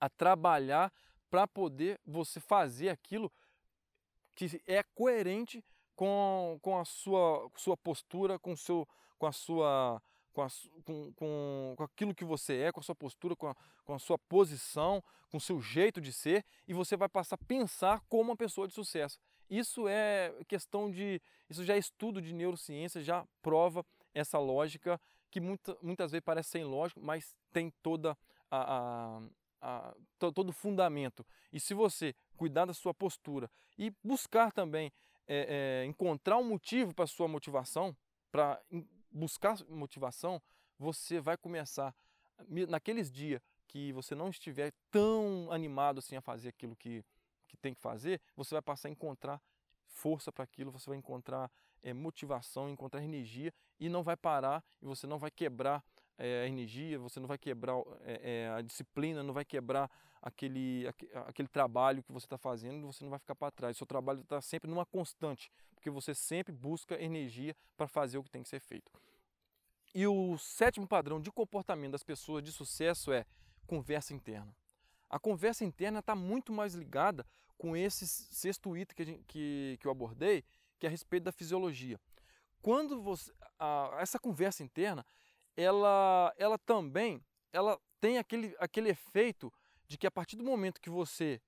a 0.00 0.08
trabalhar 0.08 0.92
para 1.30 1.46
poder 1.46 2.00
você 2.04 2.40
fazer 2.40 2.88
aquilo 2.88 3.30
que 4.34 4.60
é 4.66 4.82
coerente 4.94 5.64
com, 5.94 6.58
com 6.62 6.78
a 6.78 6.84
sua, 6.84 7.50
sua 7.56 7.76
postura, 7.76 8.38
com, 8.38 8.56
seu, 8.56 8.88
com 9.18 9.26
a 9.26 9.32
sua. 9.32 10.02
Com, 10.32 10.42
a, 10.42 10.48
com, 10.84 11.12
com, 11.14 11.74
com 11.76 11.82
aquilo 11.82 12.14
que 12.14 12.24
você 12.24 12.56
é, 12.58 12.72
com 12.72 12.78
a 12.78 12.82
sua 12.84 12.94
postura, 12.94 13.34
com 13.34 13.48
a, 13.48 13.56
com 13.84 13.92
a 13.92 13.98
sua 13.98 14.16
posição, 14.16 15.02
com 15.28 15.38
o 15.38 15.40
seu 15.40 15.60
jeito 15.60 16.00
de 16.00 16.12
ser, 16.12 16.44
e 16.68 16.72
você 16.72 16.96
vai 16.96 17.08
passar 17.08 17.34
a 17.34 17.44
pensar 17.46 18.00
como 18.08 18.30
uma 18.30 18.36
pessoa 18.36 18.68
de 18.68 18.72
sucesso. 18.72 19.18
Isso 19.50 19.88
é 19.88 20.32
questão 20.46 20.90
de. 20.90 21.20
Isso 21.48 21.64
já 21.64 21.74
é 21.74 21.78
estudo 21.78 22.22
de 22.22 22.32
neurociência, 22.32 23.02
já 23.02 23.26
prova 23.42 23.84
essa 24.14 24.38
lógica 24.38 25.00
que 25.30 25.40
muita, 25.40 25.76
muitas 25.82 26.12
vezes 26.12 26.24
parece 26.24 26.50
sem 26.50 26.64
lógico, 26.64 27.00
mas 27.00 27.36
tem 27.52 27.70
toda 27.82 28.16
a, 28.50 29.20
a, 29.60 29.92
a, 30.20 30.30
todo 30.32 30.52
fundamento. 30.52 31.26
E 31.52 31.58
se 31.58 31.74
você 31.74 32.14
cuidar 32.36 32.64
da 32.64 32.74
sua 32.74 32.94
postura 32.94 33.50
e 33.78 33.92
buscar 34.02 34.52
também 34.52 34.92
é, 35.26 35.82
é, 35.82 35.86
encontrar 35.86 36.38
um 36.38 36.44
motivo 36.44 36.94
para 36.94 37.06
sua 37.06 37.28
motivação, 37.28 37.96
para 38.30 38.60
buscar 39.10 39.56
motivação, 39.68 40.40
você 40.78 41.20
vai 41.20 41.36
começar, 41.36 41.94
naqueles 42.68 43.10
dias 43.10 43.40
que 43.68 43.92
você 43.92 44.14
não 44.14 44.28
estiver 44.30 44.72
tão 44.90 45.50
animado 45.52 45.98
assim 45.98 46.16
a 46.16 46.20
fazer 46.20 46.48
aquilo 46.48 46.74
que, 46.74 47.04
que 47.50 47.56
tem 47.56 47.74
que 47.74 47.80
fazer, 47.80 48.20
você 48.36 48.54
vai 48.54 48.62
passar 48.62 48.88
a 48.88 48.90
encontrar 48.90 49.40
força 49.86 50.30
para 50.30 50.44
aquilo, 50.44 50.70
você 50.70 50.88
vai 50.88 50.98
encontrar 50.98 51.50
é, 51.82 51.92
motivação, 51.92 52.70
encontrar 52.70 53.02
energia 53.02 53.52
e 53.78 53.88
não 53.88 54.02
vai 54.02 54.16
parar 54.16 54.64
e 54.80 54.86
você 54.86 55.06
não 55.06 55.18
vai 55.18 55.30
quebrar 55.30 55.84
é, 56.16 56.42
a 56.42 56.46
energia, 56.46 56.98
você 56.98 57.18
não 57.18 57.26
vai 57.26 57.38
quebrar 57.38 57.76
é, 58.02 58.50
a 58.54 58.60
disciplina, 58.60 59.22
não 59.22 59.32
vai 59.32 59.44
quebrar 59.44 59.90
aquele, 60.20 60.86
aquele 61.26 61.48
trabalho 61.48 62.02
que 62.02 62.12
você 62.12 62.26
está 62.26 62.36
fazendo, 62.36 62.86
você 62.86 63.02
não 63.02 63.10
vai 63.10 63.18
ficar 63.18 63.34
para 63.34 63.50
trás. 63.50 63.76
O 63.76 63.78
seu 63.78 63.86
trabalho 63.86 64.20
está 64.20 64.40
sempre 64.40 64.68
numa 64.68 64.84
constante, 64.84 65.50
porque 65.74 65.90
você 65.90 66.14
sempre 66.14 66.52
busca 66.52 67.00
energia 67.02 67.56
para 67.76 67.88
fazer 67.88 68.18
o 68.18 68.22
que 68.22 68.30
tem 68.30 68.42
que 68.42 68.48
ser 68.48 68.60
feito. 68.60 68.92
E 69.94 70.06
o 70.06 70.38
sétimo 70.38 70.86
padrão 70.86 71.20
de 71.20 71.32
comportamento 71.32 71.92
das 71.92 72.04
pessoas 72.04 72.44
de 72.44 72.52
sucesso 72.52 73.12
é 73.12 73.24
conversa 73.66 74.12
interna. 74.12 74.54
A 75.10 75.18
conversa 75.18 75.64
interna 75.64 75.98
está 75.98 76.14
muito 76.14 76.52
mais 76.52 76.74
ligada 76.74 77.26
com 77.58 77.76
esse 77.76 78.06
sexto 78.06 78.76
item 78.76 78.96
que, 78.96 79.04
gente, 79.04 79.24
que, 79.24 79.76
que 79.80 79.86
eu 79.86 79.90
abordei, 79.90 80.44
que 80.78 80.86
é 80.86 80.88
a 80.88 80.90
respeito 80.90 81.24
da 81.24 81.32
fisiologia. 81.32 82.00
Quando 82.62 83.02
você, 83.02 83.32
a, 83.58 83.98
essa 83.98 84.18
conversa 84.18 84.62
interna, 84.62 85.04
ela, 85.56 86.32
ela 86.38 86.56
também 86.56 87.22
ela 87.52 87.78
tem 88.00 88.18
aquele, 88.18 88.54
aquele 88.58 88.90
efeito 88.90 89.52
de 89.86 89.98
que 89.98 90.06
a 90.06 90.10
partir 90.10 90.36
do 90.36 90.44
momento 90.44 90.80
que 90.80 90.90
você 90.90 91.40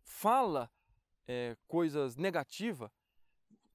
fala 0.00 0.70
é, 1.26 1.56
coisas 1.66 2.16
negativas, 2.16 2.90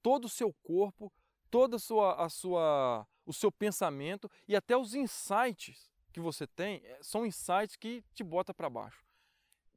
todo 0.01 0.25
o 0.25 0.29
seu 0.29 0.53
corpo, 0.63 1.11
toda 1.49 1.75
a 1.75 1.79
sua, 1.79 2.25
a 2.25 2.29
sua, 2.29 3.07
o 3.25 3.33
seu 3.33 3.51
pensamento 3.51 4.31
e 4.47 4.55
até 4.55 4.77
os 4.77 4.95
insights 4.95 5.90
que 6.11 6.19
você 6.19 6.45
tem 6.45 6.81
é, 6.85 6.99
são 7.01 7.25
insights 7.25 7.75
que 7.75 8.03
te 8.13 8.23
bota 8.23 8.53
para 8.53 8.69
baixo. 8.69 9.05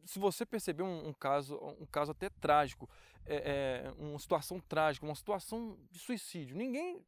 Se 0.04 0.18
você 0.18 0.44
perceber 0.44 0.82
um, 0.82 1.08
um, 1.08 1.12
caso, 1.14 1.56
um 1.80 1.86
caso 1.86 2.12
até 2.12 2.28
trágico, 2.28 2.88
é, 3.24 3.86
é, 3.86 3.92
uma 3.96 4.18
situação 4.18 4.60
trágica, 4.60 5.06
uma 5.06 5.14
situação 5.14 5.78
de 5.90 5.98
suicídio, 5.98 6.56
ninguém, 6.56 7.02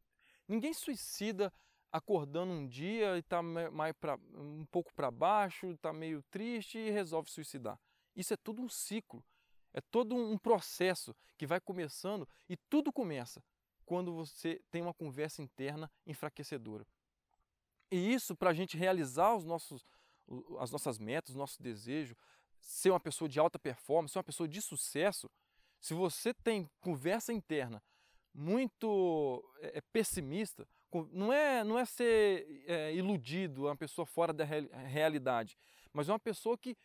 ninguém 0.49 0.73
suicida 0.73 1.53
acordando 1.93 2.53
um 2.53 2.67
dia 2.67 3.17
e 3.17 3.21
está 3.21 3.43
mais 3.43 3.95
pra, 3.95 4.19
um 4.35 4.65
pouco 4.71 4.93
para 4.95 5.11
baixo, 5.11 5.71
está 5.73 5.93
meio 5.93 6.23
triste 6.31 6.79
e 6.79 6.91
resolve 6.91 7.31
suicidar. 7.31 7.79
Isso 8.15 8.33
é 8.33 8.37
tudo 8.37 8.63
um 8.63 8.69
ciclo, 8.69 9.25
é 9.73 9.81
todo 9.81 10.15
um 10.15 10.39
processo 10.39 11.15
que 11.37 11.47
vai 11.47 11.61
começando 11.61 12.29
e 12.49 12.57
tudo 12.57 12.93
começa 12.93 13.43
quando 13.85 14.13
você 14.15 14.61
tem 14.71 14.83
uma 14.83 14.95
conversa 14.95 15.43
interna 15.43 15.91
enfraquecedora. 16.07 16.87
E 17.91 18.13
isso 18.13 18.35
para 18.35 18.51
a 18.51 18.55
gente 18.55 18.77
realizar 18.77 19.35
os 19.35 19.45
nossos, 19.45 19.85
as 20.59 20.71
nossas 20.71 20.99
metas, 20.99 21.31
os 21.31 21.37
nossos 21.37 21.59
desejos, 21.59 22.17
ser 22.61 22.91
uma 22.91 23.01
pessoa 23.01 23.29
de 23.29 23.39
alta 23.39 23.59
performance, 23.59 24.13
ser 24.13 24.19
uma 24.19 24.25
pessoa 24.25 24.49
de 24.49 24.61
sucesso, 24.61 25.31
se 25.81 25.95
você 25.95 26.35
tem 26.35 26.69
conversa 26.81 27.33
interna 27.33 27.83
muito 28.35 29.43
é, 29.61 29.81
pessimista, 29.93 30.69
não 31.13 31.33
é, 31.33 31.65
não 31.65 31.79
é 31.79 31.85
ser 31.85 32.65
é, 32.67 32.95
iludido, 32.95 33.65
uma 33.67 33.77
pessoa 33.77 34.05
fora 34.05 34.33
da 34.33 34.45
realidade, 34.45 35.57
mas 35.93 36.09
é 36.09 36.13
uma 36.13 36.19
pessoa 36.19 36.57
que 36.59 36.77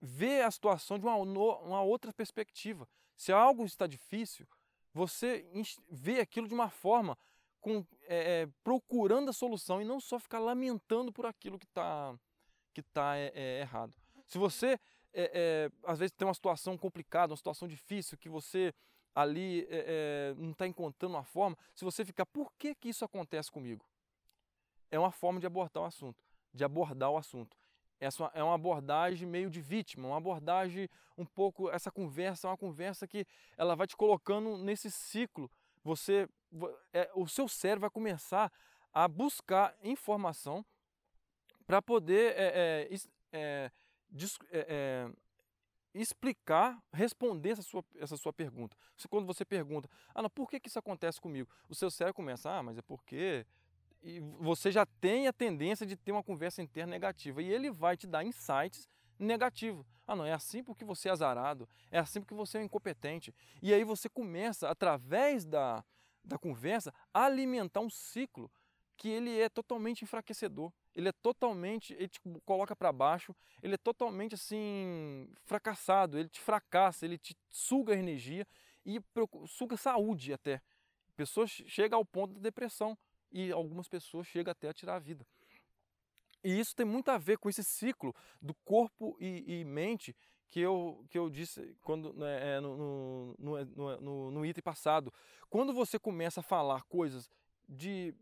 vê 0.00 0.42
a 0.42 0.50
situação 0.50 0.98
de 0.98 1.06
uma, 1.06 1.16
uma 1.16 1.82
outra 1.82 2.12
perspectiva. 2.12 2.88
Se 3.16 3.32
algo 3.32 3.64
está 3.64 3.86
difícil, 3.86 4.46
você 4.92 5.46
vê 5.88 6.20
aquilo 6.20 6.46
de 6.46 6.54
uma 6.54 6.70
forma 6.70 7.16
com, 7.60 7.84
é, 8.06 8.48
procurando 8.62 9.30
a 9.30 9.32
solução 9.32 9.80
e 9.80 9.84
não 9.84 10.00
só 10.00 10.18
ficar 10.18 10.38
lamentando 10.38 11.12
por 11.12 11.26
aquilo 11.26 11.58
que 11.58 11.66
está 11.66 12.14
que 12.72 12.82
tá, 12.82 13.16
é, 13.16 13.60
errado. 13.60 13.92
Se 14.26 14.38
você 14.38 14.78
às 15.84 15.98
vezes 15.98 16.12
tem 16.12 16.28
uma 16.28 16.34
situação 16.34 16.78
complicada, 16.78 17.32
uma 17.32 17.36
situação 17.36 17.66
difícil, 17.66 18.16
que 18.16 18.28
você 18.28 18.72
ali 19.12 19.66
não 20.36 20.52
está 20.52 20.64
encontrando 20.64 21.16
uma 21.16 21.24
forma, 21.24 21.56
se 21.74 21.84
você 21.84 22.04
ficar, 22.04 22.24
por 22.26 22.52
que, 22.52 22.72
que 22.72 22.90
isso 22.90 23.04
acontece 23.04 23.50
comigo? 23.50 23.84
É 24.90 24.98
uma 24.98 25.10
forma 25.10 25.40
de 25.40 25.46
abordar 25.46 25.82
o 25.82 25.86
assunto, 25.86 26.22
de 26.54 26.62
abordar 26.62 27.10
o 27.10 27.16
assunto. 27.16 27.56
Essa 27.98 28.30
é 28.32 28.44
uma 28.44 28.54
abordagem 28.54 29.26
meio 29.26 29.50
de 29.50 29.60
vítima, 29.60 30.06
uma 30.06 30.18
abordagem 30.18 30.88
um 31.16 31.24
pouco, 31.24 31.68
essa 31.70 31.90
conversa 31.90 32.46
é 32.46 32.50
uma 32.50 32.56
conversa 32.56 33.08
que 33.08 33.26
ela 33.56 33.74
vai 33.74 33.88
te 33.88 33.96
colocando 33.96 34.56
nesse 34.56 34.88
ciclo. 34.88 35.50
Você, 35.88 36.28
é, 36.92 37.10
o 37.14 37.26
seu 37.26 37.48
cérebro 37.48 37.80
vai 37.80 37.90
começar 37.90 38.52
a 38.92 39.08
buscar 39.08 39.74
informação 39.82 40.62
para 41.66 41.80
poder 41.80 42.34
é, 42.36 42.90
é, 43.32 45.10
explicar, 45.94 46.78
responder 46.92 47.50
essa 47.52 47.62
sua, 47.62 47.82
essa 47.96 48.18
sua 48.18 48.34
pergunta. 48.34 48.76
Quando 49.08 49.26
você 49.26 49.46
pergunta, 49.46 49.88
ah, 50.14 50.20
não, 50.20 50.28
por 50.28 50.50
que, 50.50 50.60
que 50.60 50.68
isso 50.68 50.78
acontece 50.78 51.18
comigo? 51.18 51.48
O 51.70 51.74
seu 51.74 51.90
cérebro 51.90 52.14
começa, 52.14 52.50
ah, 52.50 52.62
mas 52.62 52.76
é 52.76 52.82
porque 52.82 53.46
e 54.02 54.20
você 54.20 54.70
já 54.70 54.84
tem 54.84 55.26
a 55.26 55.32
tendência 55.32 55.86
de 55.86 55.96
ter 55.96 56.12
uma 56.12 56.22
conversa 56.22 56.62
interna 56.62 56.90
negativa 56.90 57.42
e 57.42 57.50
ele 57.50 57.70
vai 57.70 57.96
te 57.96 58.06
dar 58.06 58.22
insights 58.24 58.86
negativos. 59.18 59.86
Ah, 60.06 60.16
não, 60.16 60.24
é 60.24 60.32
assim 60.32 60.62
porque 60.62 60.84
você 60.84 61.08
é 61.08 61.12
azarado, 61.12 61.68
é 61.90 61.98
assim 61.98 62.20
porque 62.20 62.34
você 62.34 62.58
é 62.58 62.62
incompetente. 62.62 63.34
E 63.60 63.74
aí 63.74 63.84
você 63.84 64.08
começa, 64.08 64.68
através 64.68 65.44
da, 65.44 65.84
da 66.24 66.38
conversa, 66.38 66.92
a 67.12 67.24
alimentar 67.24 67.80
um 67.80 67.90
ciclo 67.90 68.50
que 68.96 69.08
ele 69.08 69.38
é 69.38 69.48
totalmente 69.48 70.02
enfraquecedor. 70.02 70.72
Ele 70.94 71.08
é 71.08 71.12
totalmente, 71.12 71.94
ele 71.94 72.08
te 72.08 72.20
coloca 72.44 72.74
para 72.74 72.92
baixo, 72.92 73.34
ele 73.62 73.74
é 73.74 73.78
totalmente 73.78 74.34
assim 74.34 75.30
fracassado, 75.44 76.18
ele 76.18 76.28
te 76.28 76.40
fracassa, 76.40 77.04
ele 77.04 77.16
te 77.16 77.36
suga 77.48 77.94
energia 77.94 78.46
e 78.84 79.00
suga 79.46 79.76
saúde 79.76 80.32
até. 80.32 80.60
Pessoas 81.14 81.50
chegam 81.50 81.98
ao 81.98 82.04
ponto 82.04 82.34
da 82.34 82.40
depressão 82.40 82.98
e 83.30 83.52
algumas 83.52 83.88
pessoas 83.88 84.26
chegam 84.26 84.50
até 84.50 84.68
a 84.68 84.72
tirar 84.72 84.96
a 84.96 84.98
vida. 84.98 85.26
E 86.42 86.58
isso 86.58 86.74
tem 86.74 86.86
muito 86.86 87.10
a 87.10 87.18
ver 87.18 87.38
com 87.38 87.48
esse 87.48 87.64
ciclo 87.64 88.14
do 88.40 88.54
corpo 88.64 89.16
e, 89.20 89.60
e 89.60 89.64
mente 89.64 90.14
que 90.48 90.60
eu, 90.60 91.04
que 91.10 91.18
eu 91.18 91.28
disse 91.28 91.76
quando, 91.82 92.12
né, 92.14 92.56
é, 92.56 92.60
no, 92.60 93.34
no, 93.38 93.64
no, 93.64 94.00
no, 94.00 94.30
no 94.30 94.46
item 94.46 94.62
passado. 94.62 95.12
Quando 95.50 95.72
você 95.72 95.98
começa 95.98 96.40
a 96.40 96.42
falar 96.42 96.82
coisas 96.84 97.30
de 97.68 98.14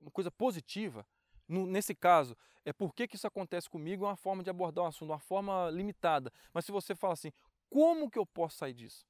uma 0.00 0.10
coisa 0.10 0.30
positiva, 0.30 1.06
no, 1.46 1.66
nesse 1.66 1.94
caso, 1.94 2.36
é 2.64 2.72
por 2.72 2.94
que, 2.94 3.08
isso 3.12 3.26
acontece 3.26 3.68
comigo, 3.68 4.04
é 4.04 4.08
uma 4.08 4.16
forma 4.16 4.42
de 4.42 4.50
abordar 4.50 4.84
o 4.84 4.88
assunto, 4.88 5.10
uma 5.10 5.18
forma 5.18 5.70
limitada. 5.70 6.32
Mas 6.52 6.64
se 6.64 6.72
você 6.72 6.94
fala 6.94 7.14
assim, 7.14 7.32
como 7.70 8.10
que 8.10 8.18
eu 8.18 8.26
posso 8.26 8.56
sair 8.58 8.74
disso? 8.74 9.06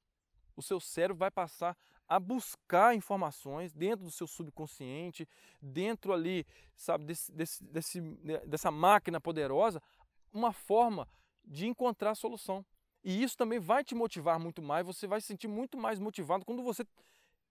O 0.55 0.61
seu 0.61 0.79
cérebro 0.79 1.17
vai 1.17 1.31
passar 1.31 1.77
a 2.09 2.19
buscar 2.19 2.95
informações 2.95 3.71
dentro 3.71 4.03
do 4.03 4.11
seu 4.11 4.25
subconsciente, 4.25 5.29
dentro 5.61 6.11
ali, 6.11 6.43
sabe, 6.75 7.05
desse, 7.05 7.31
desse, 7.31 7.63
desse, 7.63 8.01
dessa 8.47 8.71
máquina 8.71 9.21
poderosa, 9.21 9.79
uma 10.33 10.51
forma 10.51 11.07
de 11.45 11.67
encontrar 11.67 12.11
a 12.11 12.15
solução. 12.15 12.65
E 13.03 13.21
isso 13.21 13.37
também 13.37 13.59
vai 13.59 13.83
te 13.83 13.93
motivar 13.93 14.39
muito 14.39 14.61
mais, 14.61 14.85
você 14.85 15.05
vai 15.05 15.21
se 15.21 15.27
sentir 15.27 15.47
muito 15.47 15.77
mais 15.77 15.99
motivado 15.99 16.43
quando 16.43 16.63
você 16.63 16.83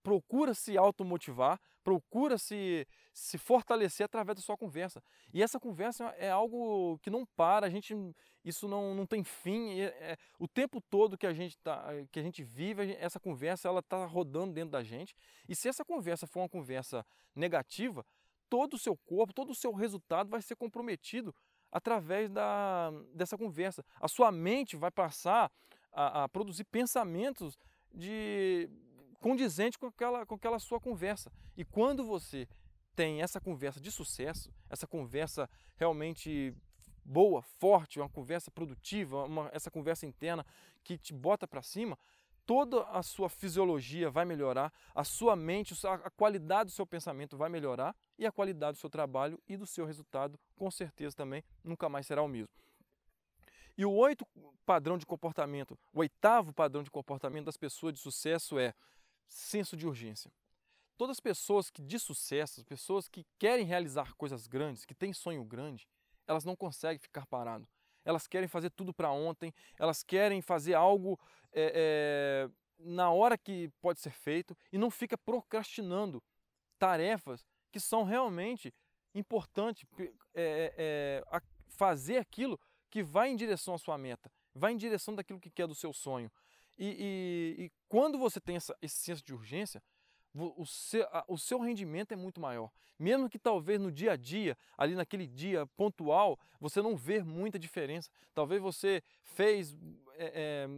procura 0.08 0.54
se 0.54 0.74
automotivar, 0.78 1.60
procura 1.84 2.38
se, 2.38 2.88
se 3.12 3.36
fortalecer 3.36 4.06
através 4.06 4.36
da 4.36 4.42
sua 4.42 4.56
conversa. 4.56 5.02
E 5.34 5.42
essa 5.42 5.60
conversa 5.60 6.06
é 6.16 6.30
algo 6.30 6.98
que 7.00 7.10
não 7.10 7.26
para, 7.36 7.66
a 7.66 7.68
gente 7.68 7.94
isso 8.42 8.66
não, 8.66 8.94
não 8.94 9.04
tem 9.04 9.22
fim. 9.22 9.78
É, 9.80 9.84
é, 9.84 10.16
o 10.38 10.48
tempo 10.48 10.80
todo 10.80 11.18
que 11.18 11.26
a 11.26 11.34
gente, 11.34 11.58
tá, 11.58 11.84
que 12.10 12.18
a 12.18 12.22
gente 12.22 12.42
vive, 12.42 12.96
essa 12.98 13.20
conversa 13.20 13.68
ela 13.68 13.80
está 13.80 14.06
rodando 14.06 14.54
dentro 14.54 14.70
da 14.70 14.82
gente. 14.82 15.14
E 15.46 15.54
se 15.54 15.68
essa 15.68 15.84
conversa 15.84 16.26
for 16.26 16.40
uma 16.40 16.48
conversa 16.48 17.04
negativa, 17.36 18.02
todo 18.48 18.74
o 18.74 18.78
seu 18.78 18.96
corpo, 18.96 19.34
todo 19.34 19.50
o 19.50 19.54
seu 19.54 19.74
resultado 19.74 20.30
vai 20.30 20.40
ser 20.40 20.56
comprometido 20.56 21.34
através 21.70 22.30
da, 22.30 22.90
dessa 23.12 23.36
conversa. 23.36 23.84
A 24.00 24.08
sua 24.08 24.32
mente 24.32 24.74
vai 24.74 24.90
passar 24.90 25.52
a, 25.92 26.24
a 26.24 26.28
produzir 26.30 26.64
pensamentos 26.64 27.58
de 27.92 28.70
condizentes 29.20 29.76
com 29.76 29.86
aquela, 29.86 30.24
com 30.26 30.34
aquela 30.34 30.58
sua 30.58 30.80
conversa. 30.80 31.30
E 31.56 31.64
quando 31.64 32.04
você 32.04 32.48
tem 32.94 33.22
essa 33.22 33.40
conversa 33.40 33.80
de 33.80 33.90
sucesso, 33.90 34.52
essa 34.68 34.86
conversa 34.86 35.48
realmente 35.76 36.54
boa, 37.04 37.42
forte, 37.42 38.00
uma 38.00 38.08
conversa 38.08 38.50
produtiva, 38.50 39.24
uma, 39.24 39.48
essa 39.52 39.70
conversa 39.70 40.04
interna 40.04 40.44
que 40.84 40.98
te 40.98 41.14
bota 41.14 41.46
para 41.46 41.62
cima, 41.62 41.98
toda 42.44 42.82
a 42.88 43.02
sua 43.02 43.28
fisiologia 43.28 44.10
vai 44.10 44.24
melhorar, 44.24 44.72
a 44.94 45.04
sua 45.04 45.36
mente, 45.36 45.74
a 45.86 46.10
qualidade 46.10 46.70
do 46.70 46.74
seu 46.74 46.86
pensamento 46.86 47.36
vai 47.36 47.48
melhorar 47.48 47.94
e 48.18 48.26
a 48.26 48.32
qualidade 48.32 48.78
do 48.78 48.80
seu 48.80 48.90
trabalho 48.90 49.40
e 49.48 49.56
do 49.56 49.66
seu 49.66 49.86
resultado, 49.86 50.38
com 50.56 50.70
certeza 50.70 51.14
também, 51.14 51.44
nunca 51.62 51.88
mais 51.88 52.06
será 52.06 52.22
o 52.22 52.28
mesmo. 52.28 52.48
E 53.76 53.84
o 53.84 53.92
oito 53.92 54.26
padrão 54.66 54.98
de 54.98 55.06
comportamento, 55.06 55.78
o 55.92 56.00
oitavo 56.00 56.52
padrão 56.52 56.82
de 56.82 56.90
comportamento 56.90 57.44
das 57.44 57.56
pessoas 57.56 57.94
de 57.94 58.00
sucesso 58.00 58.58
é 58.58 58.74
senso 59.28 59.76
de 59.76 59.86
urgência. 59.86 60.32
Todas 60.96 61.16
as 61.16 61.20
pessoas 61.20 61.70
que 61.70 61.80
de 61.80 61.98
sucesso, 61.98 62.60
as 62.60 62.64
pessoas 62.64 63.08
que 63.08 63.24
querem 63.38 63.64
realizar 63.64 64.14
coisas 64.14 64.46
grandes, 64.46 64.84
que 64.84 64.94
têm 64.94 65.12
sonho 65.12 65.44
grande, 65.44 65.86
elas 66.26 66.44
não 66.44 66.56
conseguem 66.56 66.98
ficar 66.98 67.26
parado. 67.26 67.68
Elas 68.04 68.26
querem 68.26 68.48
fazer 68.48 68.70
tudo 68.70 68.92
para 68.92 69.10
ontem, 69.10 69.52
elas 69.78 70.02
querem 70.02 70.40
fazer 70.40 70.74
algo 70.74 71.18
é, 71.52 71.72
é, 71.74 72.50
na 72.78 73.10
hora 73.10 73.36
que 73.36 73.70
pode 73.80 74.00
ser 74.00 74.10
feito 74.10 74.56
e 74.72 74.78
não 74.78 74.90
fica 74.90 75.16
procrastinando 75.16 76.22
tarefas 76.78 77.44
que 77.70 77.78
são 77.78 78.02
realmente 78.02 78.72
importantes, 79.14 79.84
é, 80.34 81.22
fazer 81.68 82.18
aquilo 82.18 82.58
que 82.90 83.02
vai 83.02 83.30
em 83.30 83.36
direção 83.36 83.74
à 83.74 83.78
sua 83.78 83.98
meta, 83.98 84.32
vai 84.54 84.72
em 84.72 84.76
direção 84.76 85.14
daquilo 85.14 85.40
que 85.40 85.50
quer 85.50 85.66
do 85.66 85.74
seu 85.74 85.92
sonho. 85.92 86.30
E, 86.78 87.56
e, 87.58 87.64
e 87.64 87.72
quando 87.88 88.16
você 88.18 88.40
tem 88.40 88.56
essa, 88.56 88.76
esse 88.80 88.96
senso 88.96 89.24
de 89.24 89.34
urgência, 89.34 89.82
o 90.34 90.64
seu, 90.64 91.06
o 91.26 91.36
seu 91.36 91.58
rendimento 91.58 92.12
é 92.12 92.16
muito 92.16 92.40
maior. 92.40 92.70
Mesmo 92.98 93.28
que 93.28 93.38
talvez 93.38 93.80
no 93.80 93.90
dia 93.90 94.12
a 94.12 94.16
dia, 94.16 94.56
ali 94.76 94.94
naquele 94.94 95.26
dia 95.26 95.66
pontual, 95.68 96.38
você 96.60 96.80
não 96.80 96.96
vê 96.96 97.22
muita 97.22 97.58
diferença. 97.58 98.10
Talvez 98.34 98.60
você 98.60 99.02
fez, 99.22 99.76
é, 100.14 100.66
é, 100.66 100.68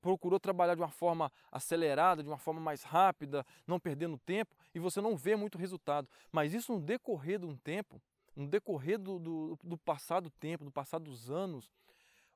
procurou 0.00 0.38
trabalhar 0.38 0.74
de 0.74 0.80
uma 0.80 0.90
forma 0.90 1.30
acelerada, 1.50 2.22
de 2.22 2.28
uma 2.28 2.38
forma 2.38 2.60
mais 2.60 2.82
rápida, 2.82 3.44
não 3.66 3.80
perdendo 3.80 4.18
tempo, 4.18 4.54
e 4.74 4.78
você 4.78 5.00
não 5.00 5.16
vê 5.16 5.36
muito 5.36 5.58
resultado. 5.58 6.08
Mas 6.30 6.54
isso 6.54 6.72
no 6.72 6.80
decorrer 6.80 7.38
de 7.38 7.46
um 7.46 7.56
tempo, 7.56 8.00
no 8.36 8.46
decorrer 8.46 8.98
do, 8.98 9.18
do, 9.18 9.58
do 9.62 9.78
passado 9.78 10.30
tempo, 10.30 10.64
do 10.64 10.72
passado 10.72 11.04
dos 11.04 11.30
anos, 11.30 11.70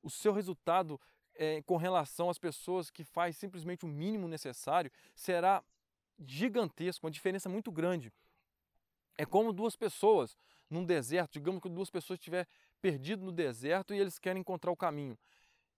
o 0.03 0.11
seu 0.11 0.33
resultado 0.33 1.01
é, 1.39 1.63
com 1.63 1.77
relação 1.77 2.29
às 2.29 2.37
pessoas 2.37 2.91
que 2.91 3.05
faz 3.05 3.37
simplesmente 3.37 3.85
o 3.85 3.89
mínimo 3.89 4.27
necessário 4.27 4.91
será 5.15 5.63
gigantesco, 6.19 7.07
uma 7.07 7.13
diferença 7.13 7.49
muito 7.49 7.71
grande. 7.71 8.13
É 9.17 9.25
como 9.25 9.53
duas 9.53 9.77
pessoas 9.77 10.37
num 10.69 10.85
deserto, 10.85 11.33
digamos 11.33 11.63
que 11.63 11.69
duas 11.69 11.89
pessoas 11.89 12.19
estiver 12.19 12.47
perdido 12.83 13.25
no 13.25 13.33
deserto 13.33 13.95
e 13.95 13.99
eles 13.99 14.19
querem 14.19 14.41
encontrar 14.41 14.73
o 14.73 14.77
caminho. 14.77 15.17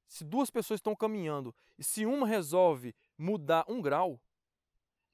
Se 0.09 0.25
duas 0.25 0.51
pessoas 0.51 0.79
estão 0.79 0.97
caminhando 0.97 1.55
e 1.79 1.85
se 1.85 2.05
uma 2.05 2.27
resolve 2.27 2.95
mudar 3.17 3.65
um 3.69 3.81
grau, 3.81 4.19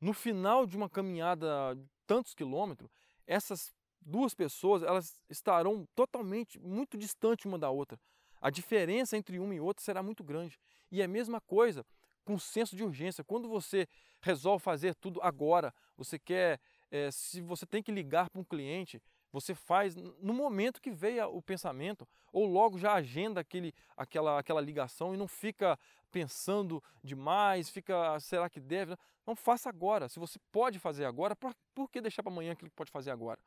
no 0.01 0.13
final 0.13 0.65
de 0.65 0.77
uma 0.77 0.89
caminhada 0.89 1.75
de 1.75 1.89
tantos 2.07 2.35
quilômetros, 2.35 2.91
essas 3.27 3.75
duas 4.01 4.33
pessoas 4.35 4.83
elas 4.83 5.23
estarão 5.29 5.87
totalmente 5.95 6.59
muito 6.59 6.97
distantes 6.97 7.45
uma 7.47 7.59
da 7.59 7.69
outra. 7.69 7.99
A 8.47 8.51
diferença 8.51 9.17
entre 9.17 9.41
uma 9.41 9.53
e 9.57 9.59
outra 9.59 9.83
será 9.83 10.05
muito 10.05 10.23
grande. 10.23 10.57
E 10.93 11.03
é 11.03 11.05
a 11.05 11.09
mesma 11.09 11.41
coisa 11.41 11.85
com 12.25 12.39
senso 12.39 12.77
de 12.77 12.85
urgência. 12.85 13.25
Quando 13.25 13.49
você 13.49 13.89
resolve 14.21 14.63
fazer 14.63 14.95
tudo 14.95 15.21
agora, 15.21 15.75
você 15.97 16.17
quer, 16.17 16.61
é, 16.89 17.11
se 17.11 17.41
você 17.41 17.67
tem 17.67 17.83
que 17.83 17.91
ligar 17.91 18.31
para 18.31 18.41
um 18.41 18.45
cliente, 18.45 19.03
você 19.33 19.53
faz 19.53 19.97
no 19.97 20.33
momento 20.33 20.81
que 20.81 20.93
veio 20.93 21.29
o 21.37 21.43
pensamento, 21.43 22.07
ou 22.33 22.47
logo 22.47 22.79
já 22.79 22.93
agenda 22.93 23.41
aquele, 23.41 23.75
aquela, 23.97 24.39
aquela 24.39 24.61
ligação 24.61 25.13
e 25.13 25.17
não 25.17 25.27
fica 25.27 25.77
pensando 26.13 26.81
demais, 27.03 27.69
fica, 27.69 28.21
será 28.21 28.49
que 28.49 28.61
deve? 28.61 28.97
Não 29.27 29.35
faça 29.35 29.69
agora. 29.69 30.09
Se 30.09 30.21
você 30.21 30.39
pode 30.53 30.79
fazer 30.79 31.05
agora, 31.05 31.35
por, 31.35 31.53
por 31.75 31.91
que 31.91 32.01
deixar 32.01 32.23
para 32.23 32.31
amanhã 32.31 32.53
aquilo 32.53 32.71
que 32.71 32.77
pode 32.77 32.93
fazer 32.93 33.11
agora? 33.11 33.41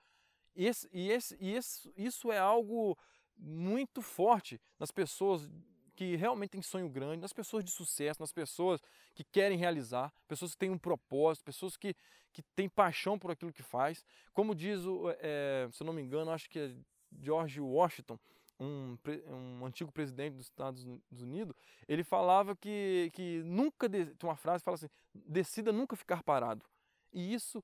Esse, 0.53 0.89
e 0.91 1.09
esse, 1.09 1.37
e 1.39 1.55
esse, 1.55 1.93
isso 1.95 2.33
é 2.33 2.37
algo 2.37 2.97
muito 3.39 4.01
forte 4.01 4.59
nas 4.77 4.91
pessoas 4.91 5.49
que 5.95 6.15
realmente 6.15 6.51
têm 6.51 6.61
sonho 6.61 6.87
grande, 6.87 7.21
nas 7.21 7.33
pessoas 7.33 7.63
de 7.63 7.71
sucesso, 7.71 8.21
nas 8.21 8.31
pessoas 8.31 8.81
que 9.13 9.21
querem 9.21 9.57
realizar, 9.57 10.13
pessoas 10.29 10.53
que 10.53 10.57
têm 10.57 10.69
um 10.69 10.77
propósito, 10.77 11.43
pessoas 11.43 11.75
que, 11.75 11.93
que 12.31 12.41
têm 12.55 12.69
paixão 12.69 13.19
por 13.19 13.31
aquilo 13.31 13.51
que 13.51 13.61
faz. 13.61 14.05
Como 14.33 14.55
diz, 14.55 14.85
o, 14.85 15.09
é, 15.19 15.67
se 15.73 15.83
eu 15.83 15.85
não 15.85 15.91
me 15.93 16.01
engano, 16.01 16.31
acho 16.31 16.49
que 16.49 16.57
é 16.57 16.73
George 17.19 17.59
Washington, 17.59 18.17
um, 18.57 18.97
um, 19.27 19.65
antigo 19.65 19.91
presidente 19.91 20.35
dos 20.35 20.45
Estados 20.45 20.85
Unidos, 21.11 21.53
ele 21.87 22.03
falava 22.03 22.55
que, 22.55 23.11
que 23.13 23.41
nunca, 23.43 23.89
tem 23.89 24.07
uma 24.23 24.37
frase 24.37 24.61
que 24.61 24.65
fala 24.65 24.75
assim, 24.75 24.89
decida 25.13 25.73
nunca 25.73 25.97
ficar 25.97 26.23
parado. 26.23 26.65
E 27.11 27.33
isso 27.33 27.61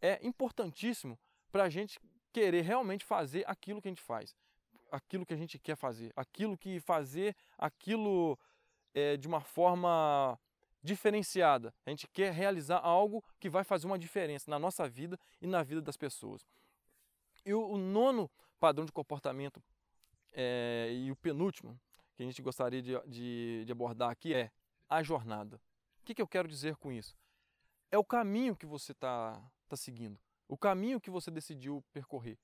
é 0.00 0.18
importantíssimo 0.26 1.16
para 1.52 1.62
a 1.62 1.68
gente 1.68 2.00
querer 2.32 2.62
realmente 2.62 3.04
fazer 3.04 3.44
aquilo 3.46 3.80
que 3.80 3.86
a 3.86 3.92
gente 3.92 4.02
faz 4.02 4.34
aquilo 4.90 5.26
que 5.26 5.34
a 5.34 5.36
gente 5.36 5.58
quer 5.58 5.76
fazer, 5.76 6.12
aquilo 6.16 6.56
que 6.56 6.80
fazer 6.80 7.34
aquilo 7.58 8.38
é, 8.94 9.16
de 9.16 9.26
uma 9.26 9.40
forma 9.40 10.38
diferenciada. 10.82 11.74
A 11.84 11.90
gente 11.90 12.06
quer 12.08 12.32
realizar 12.32 12.78
algo 12.78 13.22
que 13.38 13.50
vai 13.50 13.64
fazer 13.64 13.86
uma 13.86 13.98
diferença 13.98 14.50
na 14.50 14.58
nossa 14.58 14.88
vida 14.88 15.18
e 15.40 15.46
na 15.46 15.62
vida 15.62 15.82
das 15.82 15.96
pessoas. 15.96 16.46
E 17.44 17.52
o, 17.52 17.70
o 17.70 17.76
nono 17.76 18.30
padrão 18.58 18.84
de 18.84 18.92
comportamento 18.92 19.62
é, 20.32 20.90
e 20.92 21.10
o 21.10 21.16
penúltimo 21.16 21.78
que 22.14 22.22
a 22.22 22.26
gente 22.26 22.40
gostaria 22.40 22.80
de, 22.80 22.98
de, 23.06 23.64
de 23.66 23.72
abordar 23.72 24.10
aqui 24.10 24.32
é 24.32 24.50
a 24.88 25.02
jornada. 25.02 25.60
O 26.00 26.04
que, 26.04 26.14
que 26.14 26.22
eu 26.22 26.28
quero 26.28 26.48
dizer 26.48 26.76
com 26.76 26.90
isso? 26.90 27.16
É 27.90 27.98
o 27.98 28.04
caminho 28.04 28.56
que 28.56 28.66
você 28.66 28.92
está 28.92 29.42
tá 29.68 29.76
seguindo, 29.76 30.18
o 30.48 30.56
caminho 30.56 31.00
que 31.00 31.10
você 31.10 31.30
decidiu 31.30 31.84
percorrer 31.92 32.38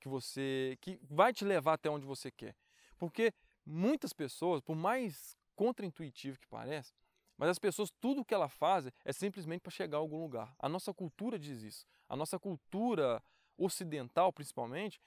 que 0.00 0.08
você 0.08 0.76
que 0.80 0.98
vai 1.02 1.32
te 1.32 1.44
levar 1.44 1.74
até 1.74 1.90
onde 1.90 2.06
você 2.06 2.30
quer. 2.30 2.54
Porque 2.98 3.32
muitas 3.64 4.12
pessoas, 4.12 4.60
por 4.60 4.76
mais 4.76 5.36
contraintuitivo 5.54 6.38
que 6.38 6.46
pareça, 6.46 6.94
mas 7.36 7.50
as 7.50 7.58
pessoas, 7.58 7.90
tudo 8.00 8.22
o 8.22 8.24
que 8.24 8.34
elas 8.34 8.52
fazem 8.52 8.92
é 9.04 9.12
simplesmente 9.12 9.60
para 9.60 9.70
chegar 9.70 9.98
a 9.98 10.00
algum 10.00 10.20
lugar. 10.20 10.54
A 10.58 10.68
nossa 10.68 10.92
cultura 10.94 11.38
diz 11.38 11.62
isso. 11.62 11.86
A 12.08 12.16
nossa 12.16 12.38
cultura 12.38 13.22
ocidental, 13.58 14.32
principalmente, 14.32 14.98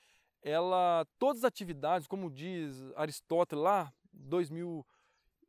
ela, 0.42 1.06
todas 1.18 1.40
as 1.40 1.48
atividades, 1.48 2.08
como 2.08 2.30
diz 2.30 2.76
Aristóteles 2.96 3.64
lá, 3.64 3.94
2000, 4.14 4.86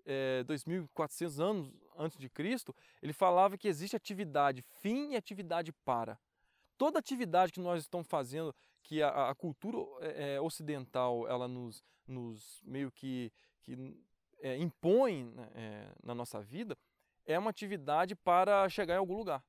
é, 0.06 0.42
2400 0.44 1.40
anos 1.40 1.72
antes 1.96 2.18
de 2.18 2.30
Cristo, 2.30 2.74
ele 3.02 3.12
falava 3.12 3.58
que 3.58 3.68
existe 3.68 3.94
atividade 3.94 4.62
fim 4.80 5.12
e 5.12 5.16
atividade 5.16 5.72
para. 5.84 6.18
Toda 6.80 6.98
atividade 6.98 7.52
que 7.52 7.60
nós 7.60 7.82
estamos 7.82 8.06
fazendo 8.06 8.54
que 8.82 9.02
a, 9.02 9.28
a 9.28 9.34
cultura 9.34 9.76
é, 10.00 10.40
ocidental 10.40 11.28
ela 11.28 11.46
nos, 11.46 11.84
nos 12.08 12.62
meio 12.64 12.90
que, 12.90 13.30
que 13.60 14.00
é, 14.40 14.56
impõe 14.56 15.24
né, 15.24 15.50
é, 15.54 15.92
na 16.02 16.14
nossa 16.14 16.40
vida 16.40 16.74
é 17.26 17.38
uma 17.38 17.50
atividade 17.50 18.16
para 18.16 18.66
chegar 18.70 18.94
em 18.94 18.96
algum 18.96 19.14
lugar. 19.14 19.44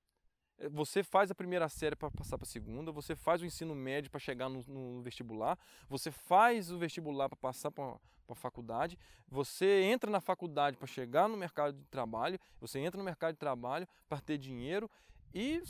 É, 0.57 0.67
você 0.67 1.03
faz 1.03 1.31
a 1.31 1.33
primeira 1.33 1.69
série 1.69 1.95
para 1.95 2.11
passar 2.11 2.37
para 2.37 2.43
a 2.43 2.49
segunda, 2.49 2.91
você 2.91 3.15
faz 3.15 3.41
o 3.41 3.45
ensino 3.45 3.73
médio 3.73 4.11
para 4.11 4.19
chegar 4.19 4.49
no, 4.49 4.61
no, 4.67 5.01
vestibular, 5.01 5.57
você 5.87 6.11
faz 6.11 6.69
o 6.69 6.77
vestibular 6.77 7.29
para 7.29 7.37
passar 7.37 7.71
para 7.71 7.97
a 8.27 8.35
faculdade, 8.35 8.99
você 9.29 9.83
entra 9.83 10.11
na 10.11 10.19
faculdade 10.19 10.75
para 10.75 10.85
chegar 10.85 11.29
no 11.29 11.37
mercado 11.37 11.77
de 11.77 11.85
trabalho, 11.85 12.37
você 12.59 12.77
entra 12.79 12.97
no 12.97 13.05
mercado 13.05 13.35
de 13.35 13.39
trabalho 13.39 13.87
para 14.09 14.19
ter 14.19 14.37
dinheiro 14.37 14.91
e, 15.33 15.63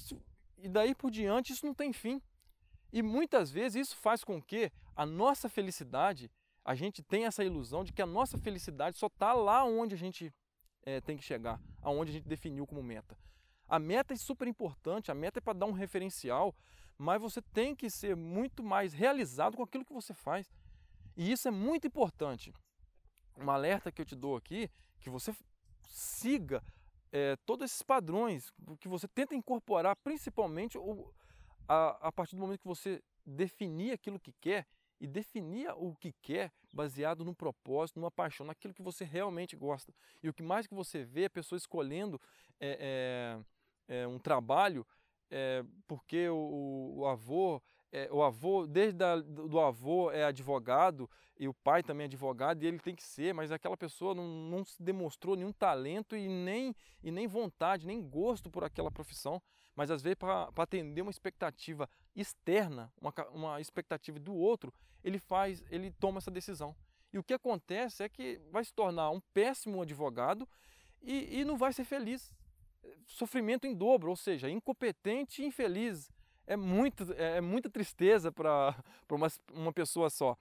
e 0.62 0.70
daí 0.70 0.94
por 0.94 1.12
diante 1.12 1.54
isso 1.54 1.66
não 1.66 1.74
tem 1.74 1.92
fim. 1.92 2.22
E 2.92 3.02
muitas 3.02 3.52
vezes 3.52 3.88
isso 3.88 3.98
faz 3.98 4.24
com 4.24 4.42
que 4.42 4.72
a 4.96 5.06
nossa 5.06 5.48
felicidade, 5.48 6.30
a 6.64 6.76
gente 6.76 7.02
tenha 7.02 7.28
essa 7.28 7.44
ilusão 7.44 7.84
de 7.84 7.94
que 7.94 8.02
a 8.02 8.06
nossa 8.06 8.38
felicidade 8.38 8.98
só 8.98 9.08
está 9.08 9.34
lá 9.34 9.64
onde 9.64 9.96
a 9.96 9.98
gente 9.98 10.34
é, 10.84 11.00
tem 11.00 11.18
que 11.18 11.24
chegar, 11.24 11.60
aonde 11.82 12.12
a 12.12 12.14
gente 12.14 12.28
definiu 12.28 12.68
como 12.68 12.84
meta. 12.84 13.18
A 13.68 13.80
meta 13.80 14.14
é 14.14 14.18
super 14.18 14.48
importante, 14.48 15.10
a 15.10 15.16
meta 15.16 15.40
é 15.40 15.42
para 15.42 15.58
dar 15.58 15.66
um 15.66 15.72
referencial, 15.72 16.54
mas 16.98 17.22
você 17.22 17.42
tem 17.42 17.74
que 17.74 17.90
ser 17.90 18.16
muito 18.16 18.62
mais 18.62 18.94
realizado 18.94 19.56
com 19.56 19.64
aquilo 19.64 19.86
que 19.86 19.94
você 19.94 20.14
faz. 20.14 20.52
E 21.16 21.32
isso 21.32 21.48
é 21.48 21.52
muito 21.52 21.88
importante. 21.88 22.54
Um 23.38 23.50
alerta 23.50 23.92
que 23.92 24.02
eu 24.02 24.06
te 24.06 24.16
dou 24.16 24.36
aqui, 24.36 24.70
que 25.00 25.10
você 25.10 25.34
siga 25.88 26.62
é, 27.12 27.36
todos 27.46 27.66
esses 27.66 27.82
padrões, 27.82 28.52
que 28.80 28.88
você 28.88 29.08
tenta 29.08 29.36
incorporar 29.36 29.96
principalmente 29.98 30.78
o, 30.78 31.14
a, 31.68 32.08
a 32.08 32.12
partir 32.12 32.36
do 32.36 32.42
momento 32.42 32.62
que 32.62 32.68
você 32.68 33.04
definir 33.26 33.92
aquilo 33.92 34.20
que 34.20 34.34
quer 34.34 34.66
e 35.00 35.08
definir 35.08 35.70
o 35.76 35.96
que 35.96 36.14
quer 36.22 36.52
baseado 36.72 37.26
no 37.26 37.34
propósito, 37.34 38.00
numa 38.00 38.12
paixão, 38.12 38.46
naquilo 38.46 38.74
que 38.74 38.84
você 38.84 39.04
realmente 39.04 39.56
gosta. 39.56 39.94
E 40.22 40.30
o 40.30 40.34
que 40.34 40.44
mais 40.44 40.68
que 40.68 40.76
você 40.76 41.04
vê 41.04 41.24
é 41.24 41.30
pessoas 41.30 41.64
escolhendo 41.64 42.22
é, 42.60 43.38
é, 43.88 44.02
é 44.04 44.08
um 44.08 44.20
trabalho 44.20 44.86
é, 45.30 45.64
porque 45.88 46.30
o, 46.30 46.94
o 46.98 47.08
avô 47.08 47.62
é, 47.92 48.10
o 48.12 48.24
avô, 48.24 48.66
desde 48.66 49.04
a, 49.04 49.18
do 49.18 49.60
avô 49.60 50.12
é 50.12 50.24
advogado 50.24 51.10
e 51.38 51.48
o 51.48 51.54
pai 51.54 51.84
também 51.84 52.06
é 52.06 52.08
advogado 52.08 52.64
e 52.64 52.68
ele 52.68 52.80
tem 52.80 52.96
que 52.96 53.04
ser, 53.04 53.34
mas 53.34 53.52
aquela 53.52 53.76
pessoa 53.76 54.16
não, 54.16 54.26
não 54.26 54.64
demonstrou 54.80 55.36
nenhum 55.36 55.52
talento 55.52 56.16
e 56.16 56.28
nem, 56.28 56.76
e 57.04 57.12
nem 57.12 57.28
vontade, 57.28 57.86
nem 57.86 58.02
gosto 58.02 58.50
por 58.50 58.64
aquela 58.64 58.92
profissão 58.92 59.42
mas 59.76 59.90
às 59.90 60.02
vezes 60.02 60.18
para 60.18 60.50
atender 60.58 61.02
uma 61.02 61.12
expectativa 61.12 61.90
externa, 62.16 62.92
uma, 63.00 63.14
uma 63.32 63.62
expectativa 63.62 64.20
do 64.20 64.34
outro, 64.34 64.74
ele 65.04 65.18
faz, 65.18 65.64
ele 65.70 65.92
toma 65.92 66.18
essa 66.18 66.32
decisão. 66.32 66.76
E 67.12 67.18
o 67.18 67.24
que 67.24 67.34
acontece 67.34 68.04
é 68.04 68.10
que 68.10 68.40
vai 68.52 68.64
se 68.64 68.74
tornar 68.74 69.10
um 69.10 69.20
péssimo 69.34 69.82
advogado 69.82 70.48
e, 71.02 71.40
e 71.40 71.46
não 71.46 71.58
vai 71.58 71.74
ser 71.74 71.84
feliz. 71.84 72.34
Sofrimento 73.06 73.66
em 73.66 73.76
dobro, 73.76 74.10
ou 74.10 74.16
seja, 74.16 74.50
incompetente 74.50 75.42
e 75.42 75.46
infeliz. 75.46 76.12
É, 76.48 76.56
muito, 76.56 77.12
é, 77.14 77.38
é 77.38 77.42
muita 77.42 77.70
tristeza 77.70 78.32
para 78.32 78.76
uma, 79.10 79.28
uma 79.54 79.74
pessoa 79.74 80.10
só. 80.10 80.38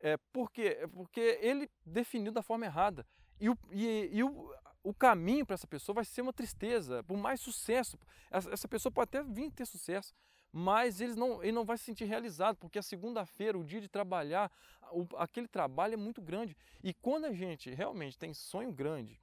É, 0.00 0.16
por 0.32 0.50
quê? 0.50 0.78
É 0.80 0.86
porque 0.86 1.38
ele 1.40 1.70
definiu 1.84 2.32
da 2.32 2.42
forma 2.42 2.66
errada. 2.66 3.06
E, 3.40 3.48
o, 3.48 3.58
e, 3.70 4.10
e 4.12 4.22
o, 4.22 4.54
o 4.82 4.94
caminho 4.94 5.44
para 5.44 5.54
essa 5.54 5.66
pessoa 5.66 5.94
vai 5.94 6.04
ser 6.04 6.22
uma 6.22 6.32
tristeza, 6.32 7.02
por 7.04 7.16
mais 7.16 7.40
sucesso. 7.40 7.98
Essa 8.30 8.68
pessoa 8.68 8.92
pode 8.92 9.08
até 9.08 9.22
vir 9.22 9.50
ter 9.50 9.66
sucesso, 9.66 10.14
mas 10.52 11.00
ele 11.00 11.14
não, 11.14 11.42
ele 11.42 11.52
não 11.52 11.64
vai 11.64 11.76
se 11.76 11.84
sentir 11.84 12.04
realizado, 12.04 12.56
porque 12.56 12.78
a 12.78 12.82
segunda-feira, 12.82 13.58
o 13.58 13.64
dia 13.64 13.80
de 13.80 13.88
trabalhar, 13.88 14.50
o, 14.92 15.06
aquele 15.16 15.48
trabalho 15.48 15.94
é 15.94 15.96
muito 15.96 16.22
grande. 16.22 16.56
E 16.82 16.94
quando 16.94 17.24
a 17.24 17.32
gente 17.32 17.70
realmente 17.70 18.18
tem 18.18 18.32
sonho 18.32 18.72
grande, 18.72 19.20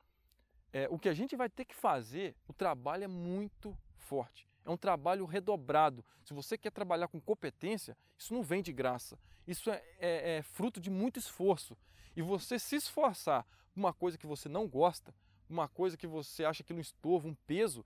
é, 0.72 0.88
o 0.90 0.98
que 1.00 1.08
a 1.08 1.14
gente 1.14 1.36
vai 1.36 1.50
ter 1.50 1.66
que 1.66 1.76
fazer, 1.76 2.36
o 2.48 2.54
trabalho 2.54 3.04
é 3.04 3.08
muito 3.08 3.78
forte. 3.96 4.48
É 4.66 4.70
um 4.70 4.78
trabalho 4.78 5.26
redobrado. 5.26 6.06
Se 6.24 6.34
você 6.34 6.58
quer 6.58 6.72
trabalhar 6.72 7.08
com 7.08 7.20
competência, 7.20 7.98
isso 8.18 8.34
não 8.34 8.42
vem 8.42 8.62
de 8.62 8.72
graça. 8.72 9.20
Isso 9.46 9.70
é, 9.70 9.84
é, 10.00 10.38
é 10.38 10.42
fruto 10.42 10.80
de 10.80 10.90
muito 10.90 11.20
esforço. 11.20 11.78
E 12.16 12.22
você 12.22 12.58
se 12.58 12.76
esforçar 12.76 13.46
por 13.74 13.80
uma 13.80 13.94
coisa 13.94 14.18
que 14.18 14.28
você 14.28 14.48
não 14.48 14.68
gosta, 14.68 15.14
uma 15.50 15.68
coisa 15.68 15.98
que 15.98 16.08
você 16.08 16.46
acha 16.46 16.64
que 16.64 16.74
um 16.74 16.80
estorvo, 16.80 17.28
um 17.28 17.36
peso, 17.46 17.86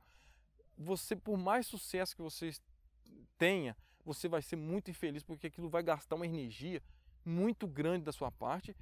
você, 0.78 1.16
por 1.16 1.38
mais 1.38 1.66
sucesso 1.66 2.16
que 2.16 2.22
você 2.22 2.52
tenha, 3.38 3.76
você 4.06 4.28
vai 4.28 4.42
ser 4.42 4.56
muito 4.56 4.92
infeliz 4.92 5.24
porque 5.24 5.48
aquilo 5.48 5.70
vai 5.70 5.84
gastar 5.84 6.16
uma 6.16 6.26
energia 6.26 6.82
muito 7.26 7.68
grande 7.68 8.06
da 8.06 8.12
sua 8.12 8.32
parte 8.32 8.76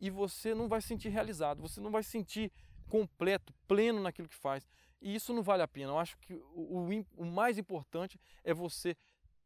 e 0.00 0.10
você 0.10 0.54
não 0.54 0.68
vai 0.68 0.80
se 0.80 0.88
sentir 0.88 1.10
realizado, 1.10 1.62
você 1.62 1.80
não 1.80 1.90
vai 1.90 2.02
se 2.02 2.10
sentir 2.10 2.50
completo, 2.88 3.54
pleno 3.68 4.00
naquilo 4.00 4.28
que 4.28 4.34
faz. 4.34 4.68
E 5.02 5.14
isso 5.14 5.34
não 5.34 5.42
vale 5.42 5.62
a 5.62 5.68
pena. 5.68 5.90
Eu 5.90 5.98
acho 5.98 6.16
que 6.18 6.32
o, 6.54 6.88
o, 7.16 7.26
mais 7.26 7.58
importante 7.58 8.18
é 8.44 8.54
você 8.54 8.96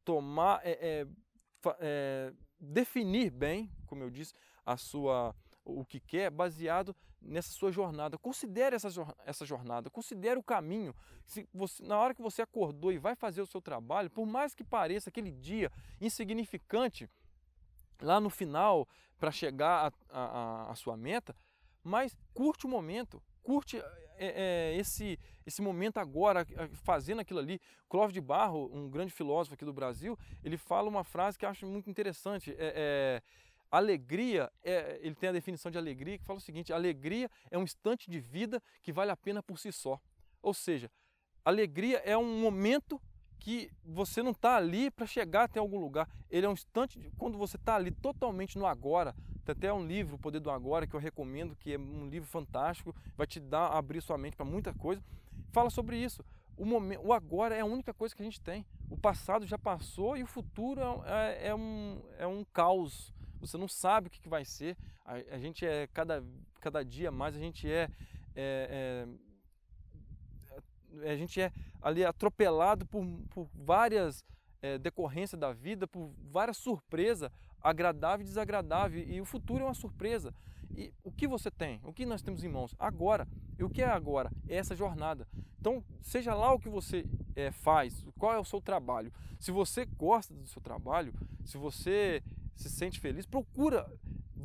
tomar, 0.05 0.61
é, 0.63 0.71
é, 0.71 1.07
é, 1.81 2.33
definir 2.61 3.31
bem, 3.31 3.73
como 3.87 4.03
eu 4.03 4.11
disse, 4.11 4.35
a 4.65 4.77
sua 4.77 5.35
o 5.67 5.85
que 5.85 5.99
quer 5.99 6.31
baseado 6.31 6.95
nessa 7.21 7.51
sua 7.51 7.73
jornada. 7.73 8.17
Considere 8.17 8.77
essa, 8.77 8.89
essa 9.25 9.45
jornada, 9.45 9.91
considere 9.91 10.39
o 10.39 10.43
caminho. 10.43 10.95
Se 11.25 11.49
você, 11.53 11.83
na 11.83 11.99
hora 11.99 12.15
que 12.15 12.23
você 12.23 12.41
acordou 12.41 12.93
e 12.93 12.99
vai 12.99 13.17
fazer 13.17 13.43
o 13.43 13.47
seu 13.47 13.61
trabalho, 13.61 14.09
por 14.09 14.25
mais 14.27 14.55
que 14.55 14.63
pareça 14.63 15.11
aquele 15.11 15.33
dia 15.33 15.73
insignificante, 16.01 17.11
lá 18.01 18.21
no 18.21 18.31
final, 18.31 18.87
para 19.19 19.33
chegar 19.33 19.93
à 20.11 20.73
sua 20.77 20.97
meta, 20.97 21.35
mas 21.83 22.17
curte 22.33 22.67
o 22.67 22.69
momento, 22.69 23.21
curte 23.43 23.83
é, 24.19 24.73
é, 24.73 24.77
esse, 24.77 25.19
esse 25.47 25.63
momento 25.63 25.99
agora, 25.99 26.47
fazendo 26.85 27.21
aquilo 27.21 27.41
ali. 27.41 27.61
Clóvis 27.89 28.15
de 28.15 28.21
Barro, 28.21 28.71
um 28.73 28.89
grande 28.91 29.13
filósofo 29.13 29.55
aqui 29.55 29.65
do 29.65 29.73
Brasil, 29.73 30.19
ele 30.43 30.57
fala 30.57 30.89
uma 30.89 31.05
frase 31.05 31.39
que 31.39 31.45
eu 31.45 31.49
acho 31.49 31.67
muito 31.67 31.89
interessante. 31.89 32.51
É, 32.59 33.23
é 33.23 33.23
Alegria, 33.71 34.51
é, 34.63 34.99
ele 35.03 35.15
tem 35.15 35.29
a 35.29 35.33
definição 35.33 35.71
de 35.71 35.77
alegria 35.77 36.17
que 36.17 36.25
fala 36.25 36.39
o 36.39 36.43
seguinte: 36.43 36.73
alegria 36.73 37.29
é 37.51 37.59
um 37.59 37.63
instante 37.63 38.09
de 38.09 38.21
vida 38.21 38.63
que 38.81 38.93
vale 38.93 39.11
a 39.11 39.17
pena 39.17 39.43
por 39.43 39.59
si 39.59 39.73
só. 39.73 40.01
Ou 40.41 40.55
seja, 40.55 40.91
alegria 41.45 41.99
é 41.99 42.17
um 42.17 42.41
momento 42.41 43.01
que 43.41 43.71
você 43.85 44.23
não 44.23 44.31
está 44.31 44.57
ali 44.57 44.91
para 44.91 45.07
chegar 45.07 45.45
até 45.45 45.59
algum 45.59 45.79
lugar. 45.79 46.09
Ele 46.31 46.47
é 46.47 46.49
um 46.49 46.53
instante 46.53 46.99
de, 46.99 47.11
quando 47.19 47.37
você 47.37 47.57
está 47.57 47.75
ali 47.75 47.91
totalmente 47.91 48.57
no 48.57 48.67
agora, 48.67 49.15
Tem 49.47 49.53
até 49.53 49.73
um 49.73 49.87
livro, 49.87 50.17
O 50.17 50.19
Poder 50.19 50.41
do 50.41 50.51
Agora, 50.51 50.89
que 50.89 50.95
eu 50.95 50.99
recomendo, 50.99 51.55
que 51.55 51.75
é 51.75 51.79
um 51.79 52.09
livro 52.09 52.29
fantástico, 52.29 52.93
vai 53.17 53.29
te 53.29 53.39
dar 53.39 53.69
abrir 53.69 54.01
sua 54.01 54.19
mente 54.19 54.37
para 54.37 54.45
muita 54.45 54.75
coisa. 54.75 55.01
Fala 55.53 55.71
sobre 55.71 55.97
isso. 55.97 56.25
O, 56.57 56.65
momento, 56.65 57.07
o 57.07 57.13
agora 57.13 57.55
é 57.55 57.61
a 57.61 57.65
única 57.65 57.95
coisa 57.95 58.13
que 58.13 58.23
a 58.23 58.25
gente 58.25 58.41
tem. 58.41 58.67
O 58.91 58.97
passado 58.97 59.47
já 59.47 59.57
passou 59.57 60.17
e 60.17 60.23
o 60.25 60.27
futuro 60.27 60.81
é, 61.05 61.45
é, 61.45 61.49
é 61.49 61.55
um, 61.55 62.03
é 62.19 62.27
um 62.27 62.45
caos. 62.45 63.15
Você 63.41 63.57
não 63.57 63.69
sabe 63.69 64.09
o 64.09 64.11
que, 64.11 64.21
que 64.21 64.29
vai 64.29 64.45
ser. 64.45 64.77
A, 65.05 65.15
a, 65.15 65.39
gente 65.39 65.65
é, 65.65 65.87
cada, 65.87 66.25
cada 66.61 66.85
dia 66.85 67.13
mais, 67.13 67.37
a 67.37 67.39
gente 67.39 67.71
é, 67.71 67.89
é, 68.35 69.07
é 71.03 71.11
a 71.13 71.17
gente 71.17 71.41
é 71.41 71.53
ali 71.81 72.05
atropelado 72.05 72.85
por, 72.87 73.07
por 73.31 73.49
várias 73.55 74.25
é, 74.61 74.77
decorrências 74.77 75.39
da 75.39 75.53
vida, 75.53 75.87
por 75.87 76.11
várias 76.33 76.57
surpresas 76.57 77.31
agradável 77.69 78.25
e 78.25 78.29
desagradável, 78.29 79.05
e 79.07 79.21
o 79.21 79.25
futuro 79.25 79.65
é 79.65 79.67
uma 79.67 79.75
surpresa. 79.75 80.33
E 80.77 80.93
o 81.03 81.11
que 81.11 81.27
você 81.27 81.51
tem? 81.51 81.81
O 81.83 81.93
que 81.93 82.07
nós 82.07 82.23
temos 82.23 82.45
em 82.45 82.49
mãos? 82.49 82.75
Agora. 82.79 83.27
E 83.59 83.65
o 83.65 83.71
que 83.71 83.83
é 83.83 83.87
agora? 83.87 84.31
É 84.49 84.57
essa 84.57 84.77
jornada. 84.77 85.27
Então, 85.59 85.83
seja 86.01 86.35
lá 86.35 86.53
o 86.53 86.61
que 86.61 86.69
você 86.69 87.05
é, 87.35 87.51
faz, 87.51 88.05
qual 88.19 88.35
é 88.35 88.39
o 88.39 88.45
seu 88.45 88.61
trabalho. 88.61 89.13
Se 89.39 89.51
você 89.51 89.85
gosta 89.85 90.33
do 90.33 90.47
seu 90.47 90.63
trabalho, 90.63 91.13
se 91.45 91.59
você 91.59 92.23
se 92.55 92.71
sente 92.71 93.01
feliz, 93.01 93.27
procura 93.27 93.91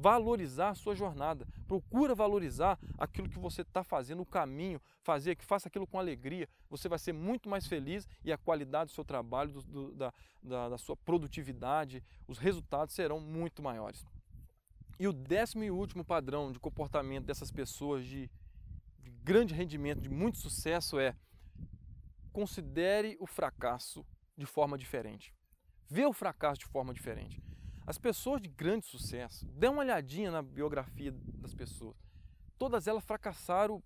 valorizar 0.02 0.70
a 0.70 0.76
sua 0.76 0.96
jornada. 0.96 1.48
Procura 1.68 2.16
valorizar 2.16 2.80
aquilo 2.98 3.30
que 3.30 3.38
você 3.38 3.62
está 3.62 3.84
fazendo, 3.84 4.24
o 4.24 4.26
caminho, 4.26 4.82
fazer 5.04 5.36
que 5.36 5.46
faça 5.46 5.68
aquilo 5.68 5.86
com 5.86 6.00
alegria. 6.00 6.50
Você 6.70 6.90
vai 6.90 6.98
ser 6.98 7.14
muito 7.14 7.48
mais 7.48 7.68
feliz 7.68 8.08
e 8.26 8.32
a 8.32 8.38
qualidade 8.38 8.90
do 8.92 8.96
seu 8.96 9.06
trabalho, 9.06 9.52
do, 9.52 9.62
do, 9.62 9.96
da, 9.96 10.14
da, 10.42 10.70
da 10.70 10.78
sua 10.78 10.98
produtividade, 10.98 12.04
os 12.28 12.40
resultados 12.40 12.96
serão 12.96 13.20
muito 13.20 13.62
maiores. 13.62 14.04
E 15.00 15.08
o 15.08 15.14
décimo 15.14 15.64
e 15.64 15.70
último 15.70 16.04
padrão 16.04 16.52
de 16.52 16.60
comportamento 16.60 17.26
dessas 17.26 17.52
pessoas 17.52 18.04
de, 18.04 18.30
de 19.00 19.12
grande 19.24 19.54
rendimento, 19.54 20.02
de 20.02 20.10
muito 20.10 20.40
sucesso 20.40 21.00
é 21.00 21.16
considere 22.34 23.18
o 23.20 23.28
fracasso 23.28 24.04
de 24.36 24.48
forma 24.48 24.78
diferente. 24.78 25.34
Vê 25.88 26.06
o 26.06 26.14
fracasso 26.14 26.60
de 26.60 26.66
forma 26.66 26.92
diferente. 26.92 27.42
As 27.92 27.98
pessoas 27.98 28.42
de 28.42 28.48
grande 28.48 28.86
sucesso, 28.86 29.46
dê 29.48 29.68
uma 29.68 29.82
olhadinha 29.82 30.32
na 30.32 30.42
biografia 30.42 31.12
das 31.12 31.54
pessoas. 31.54 31.98
Todas 32.58 32.88
elas 32.88 33.04
fracassaram 33.04 33.84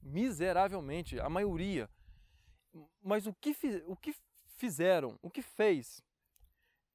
miseravelmente, 0.00 1.18
a 1.18 1.28
maioria. 1.28 1.90
Mas 3.02 3.26
o 3.26 3.34
que, 3.34 3.50
o 3.88 3.96
que 3.96 4.14
fizeram, 4.56 5.18
o 5.20 5.28
que 5.28 5.42
fez 5.42 6.00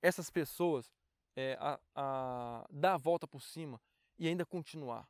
essas 0.01 0.29
pessoas 0.29 0.89
é, 1.35 1.57
a, 1.59 1.77
a 1.93 2.65
dar 2.71 2.93
a 2.93 2.97
volta 2.97 3.27
por 3.27 3.41
cima 3.41 3.81
e 4.17 4.25
ainda 4.25 4.45
continuar? 4.45 5.09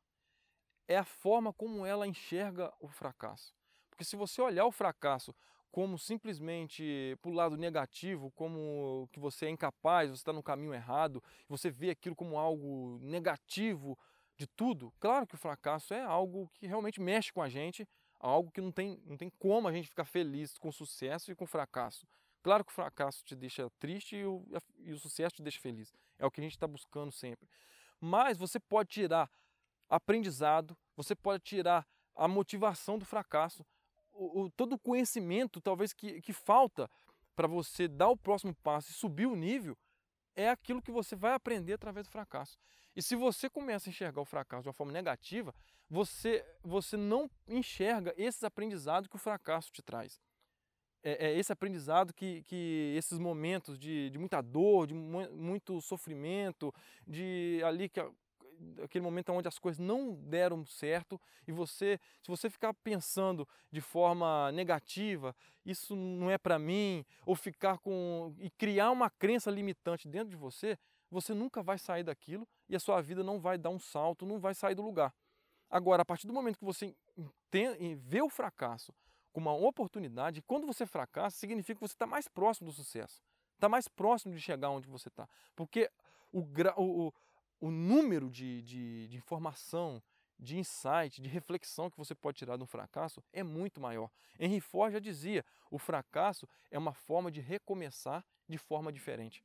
É 0.87 0.97
a 0.97 1.05
forma 1.05 1.53
como 1.53 1.85
ela 1.85 2.07
enxerga 2.07 2.73
o 2.79 2.87
fracasso. 2.87 3.53
Porque 3.91 4.03
se 4.03 4.15
você 4.15 4.41
olhar 4.41 4.65
o 4.65 4.71
fracasso 4.71 5.31
como 5.71 5.97
simplesmente 5.97 7.17
para 7.21 7.29
o 7.29 7.33
lado 7.33 7.57
negativo, 7.57 8.31
como 8.31 9.09
que 9.11 9.19
você 9.19 9.47
é 9.47 9.49
incapaz, 9.49 10.09
você 10.09 10.21
está 10.21 10.31
no 10.31 10.43
caminho 10.43 10.73
errado, 10.73 11.21
você 11.47 11.69
vê 11.69 11.89
aquilo 11.89 12.15
como 12.15 12.37
algo 12.37 12.99
negativo 13.01 13.97
de 14.37 14.47
tudo, 14.47 14.93
claro 14.99 15.27
que 15.27 15.35
o 15.35 15.37
fracasso 15.37 15.93
é 15.93 16.01
algo 16.01 16.49
que 16.53 16.67
realmente 16.67 17.01
mexe 17.01 17.31
com 17.31 17.41
a 17.41 17.49
gente, 17.49 17.87
algo 18.19 18.51
que 18.51 18.61
não 18.61 18.71
tem, 18.71 19.01
não 19.05 19.17
tem 19.17 19.29
como 19.29 19.67
a 19.67 19.71
gente 19.71 19.87
ficar 19.87 20.05
feliz 20.05 20.57
com 20.57 20.71
sucesso 20.71 21.31
e 21.31 21.35
com 21.35 21.45
fracasso. 21.45 22.07
Claro 22.41 22.63
que 22.63 22.71
o 22.71 22.75
fracasso 22.75 23.23
te 23.23 23.35
deixa 23.35 23.69
triste 23.79 24.17
e 24.17 24.25
o, 24.25 24.45
e 24.79 24.91
o 24.93 24.99
sucesso 24.99 25.35
te 25.35 25.41
deixa 25.41 25.59
feliz. 25.59 25.93
É 26.19 26.25
o 26.25 26.31
que 26.31 26.39
a 26.39 26.43
gente 26.43 26.53
está 26.53 26.67
buscando 26.67 27.11
sempre. 27.11 27.49
Mas 27.99 28.37
você 28.37 28.59
pode 28.59 28.89
tirar 28.89 29.29
aprendizado, 29.89 30.77
você 30.95 31.15
pode 31.15 31.43
tirar 31.43 31.87
a 32.15 32.27
motivação 32.27 32.97
do 32.97 33.05
fracasso 33.05 33.65
o, 34.15 34.49
todo 34.49 34.73
o 34.73 34.79
conhecimento, 34.79 35.61
talvez, 35.61 35.93
que, 35.93 36.21
que 36.21 36.33
falta 36.33 36.89
para 37.35 37.47
você 37.47 37.87
dar 37.87 38.09
o 38.09 38.17
próximo 38.17 38.55
passo 38.55 38.91
e 38.91 38.93
subir 38.93 39.25
o 39.25 39.35
nível, 39.35 39.77
é 40.35 40.49
aquilo 40.49 40.81
que 40.81 40.91
você 40.91 41.15
vai 41.15 41.33
aprender 41.33 41.73
através 41.73 42.07
do 42.07 42.11
fracasso. 42.11 42.57
E 42.95 43.01
se 43.01 43.15
você 43.15 43.49
começa 43.49 43.89
a 43.89 43.91
enxergar 43.91 44.21
o 44.21 44.25
fracasso 44.25 44.63
de 44.63 44.69
uma 44.69 44.73
forma 44.73 44.93
negativa, 44.93 45.53
você, 45.89 46.45
você 46.63 46.95
não 46.95 47.29
enxerga 47.47 48.13
esses 48.17 48.43
aprendizados 48.43 49.09
que 49.09 49.15
o 49.15 49.19
fracasso 49.19 49.71
te 49.71 49.81
traz. 49.81 50.19
É, 51.03 51.27
é 51.27 51.37
esse 51.37 51.51
aprendizado 51.51 52.13
que, 52.13 52.41
que 52.43 52.93
esses 52.97 53.19
momentos 53.19 53.77
de, 53.77 54.09
de 54.09 54.17
muita 54.17 54.41
dor, 54.41 54.87
de 54.87 54.93
muito 54.93 55.79
sofrimento, 55.81 56.73
de 57.05 57.61
ali 57.63 57.89
que 57.89 57.99
aquele 58.83 59.03
momento 59.03 59.31
onde 59.31 59.47
as 59.47 59.59
coisas 59.59 59.79
não 59.79 60.13
deram 60.13 60.65
certo 60.65 61.19
e 61.47 61.51
você, 61.51 61.99
se 62.21 62.27
você 62.27 62.49
ficar 62.49 62.73
pensando 62.73 63.47
de 63.71 63.81
forma 63.81 64.51
negativa, 64.51 65.35
isso 65.65 65.95
não 65.95 66.29
é 66.29 66.37
para 66.37 66.59
mim, 66.59 67.05
ou 67.25 67.35
ficar 67.35 67.77
com 67.79 68.33
e 68.39 68.49
criar 68.49 68.91
uma 68.91 69.09
crença 69.09 69.49
limitante 69.51 70.07
dentro 70.07 70.29
de 70.29 70.35
você, 70.35 70.77
você 71.09 71.33
nunca 71.33 71.61
vai 71.61 71.77
sair 71.77 72.03
daquilo 72.03 72.47
e 72.67 72.75
a 72.75 72.79
sua 72.79 73.01
vida 73.01 73.23
não 73.23 73.39
vai 73.39 73.57
dar 73.57 73.69
um 73.69 73.79
salto, 73.79 74.25
não 74.25 74.39
vai 74.39 74.53
sair 74.53 74.75
do 74.75 74.81
lugar. 74.81 75.13
Agora, 75.69 76.01
a 76.01 76.05
partir 76.05 76.27
do 76.27 76.33
momento 76.33 76.57
que 76.57 76.65
você 76.65 76.95
vê 77.97 78.21
o 78.21 78.29
fracasso 78.29 78.93
como 79.33 79.49
uma 79.49 79.67
oportunidade, 79.67 80.41
quando 80.41 80.65
você 80.65 80.85
fracassa, 80.85 81.37
significa 81.37 81.75
que 81.75 81.87
você 81.87 81.93
está 81.93 82.05
mais 82.05 82.27
próximo 82.27 82.69
do 82.69 82.73
sucesso, 82.73 83.21
está 83.55 83.67
mais 83.67 83.87
próximo 83.87 84.33
de 84.33 84.39
chegar 84.39 84.69
onde 84.69 84.87
você 84.87 85.09
está. 85.09 85.27
Porque 85.55 85.91
o, 86.31 86.41
o, 86.77 87.13
o 87.59 87.71
número 87.71 88.29
de, 88.29 88.61
de, 88.61 89.07
de 89.07 89.17
informação, 89.17 90.01
de 90.37 90.57
insight, 90.57 91.21
de 91.21 91.29
reflexão 91.29 91.89
que 91.89 91.97
você 91.97 92.13
pode 92.13 92.37
tirar 92.37 92.57
de 92.57 92.63
um 92.63 92.67
fracasso 92.67 93.23
é 93.31 93.41
muito 93.41 93.79
maior. 93.79 94.09
Henry 94.39 94.59
Ford 94.59 94.91
já 94.93 94.99
dizia: 94.99 95.45
o 95.71 95.77
fracasso 95.77 96.47
é 96.69 96.77
uma 96.77 96.93
forma 96.93 97.31
de 97.31 97.41
recomeçar 97.41 98.25
de 98.47 98.57
forma 98.57 98.91
diferente 98.91 99.43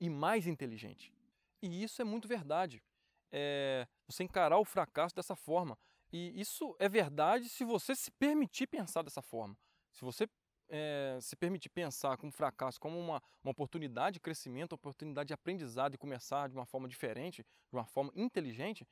e 0.00 0.08
mais 0.08 0.46
inteligente. 0.46 1.12
E 1.60 1.82
isso 1.82 2.00
é 2.00 2.04
muito 2.04 2.26
verdade. 2.26 2.82
É, 3.30 3.86
você 4.06 4.24
encarar 4.24 4.58
o 4.58 4.64
fracasso 4.64 5.14
dessa 5.14 5.36
forma. 5.36 5.78
E 6.12 6.40
isso 6.40 6.74
é 6.78 6.88
verdade 6.88 7.48
se 7.48 7.64
você 7.64 7.94
se 7.94 8.10
permitir 8.10 8.66
pensar 8.66 9.02
dessa 9.02 9.22
forma. 9.22 9.56
Se 9.92 10.04
você 10.04 10.28
é, 10.70 11.18
se 11.20 11.36
permitir 11.36 11.68
pensar 11.68 12.16
como 12.16 12.32
fracasso 12.32 12.80
como 12.80 12.98
uma, 12.98 13.22
uma 13.42 13.50
oportunidade 13.50 14.14
de 14.14 14.20
crescimento, 14.20 14.72
oportunidade 14.72 15.28
de 15.28 15.34
aprendizado 15.34 15.94
e 15.94 15.98
começar 15.98 16.48
de 16.48 16.54
uma 16.54 16.64
forma 16.64 16.88
diferente, 16.88 17.42
de 17.42 17.76
uma 17.76 17.84
forma 17.84 18.12
inteligente, 18.14 18.86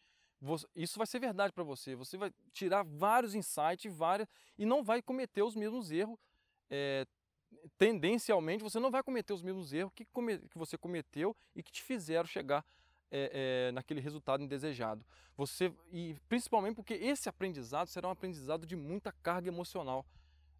isso 0.75 0.99
vai 0.99 1.07
ser 1.07 1.19
verdade 1.19 1.53
para 1.53 1.65
você. 1.65 1.95
Você 1.95 2.17
vai 2.17 2.33
tirar 2.53 2.85
vários 2.85 3.35
insights 3.35 3.93
várias, 3.93 4.29
e 4.57 4.67
não 4.67 4.83
vai 4.83 5.01
cometer 5.01 5.43
os 5.43 5.55
mesmos 5.55 5.91
erros. 5.91 6.19
É, 6.71 7.07
tendencialmente, 7.77 8.63
você 8.63 8.79
não 8.79 8.91
vai 8.91 9.03
cometer 9.03 9.33
os 9.33 9.43
mesmos 9.43 9.73
erros 9.73 9.93
que, 9.95 10.05
come, 10.05 10.39
que 10.39 10.59
você 10.59 10.77
cometeu 10.77 11.35
e 11.55 11.63
que 11.63 11.73
te 11.73 11.83
fizeram 11.83 12.27
chegar 12.27 12.65
é, 13.11 13.69
é, 13.69 13.73
naquele 13.73 14.01
resultado 14.01 14.43
indesejado. 14.43 15.05
Você 15.37 15.73
e 15.91 16.17
principalmente 16.29 16.75
porque 16.75 16.95
esse 16.95 17.29
aprendizado 17.29 17.89
será 17.89 18.09
um 18.09 18.13
aprendizado 18.13 18.67
de 18.67 18.77
muita 18.77 19.13
carga 19.13 19.49
emocional. 19.49 20.05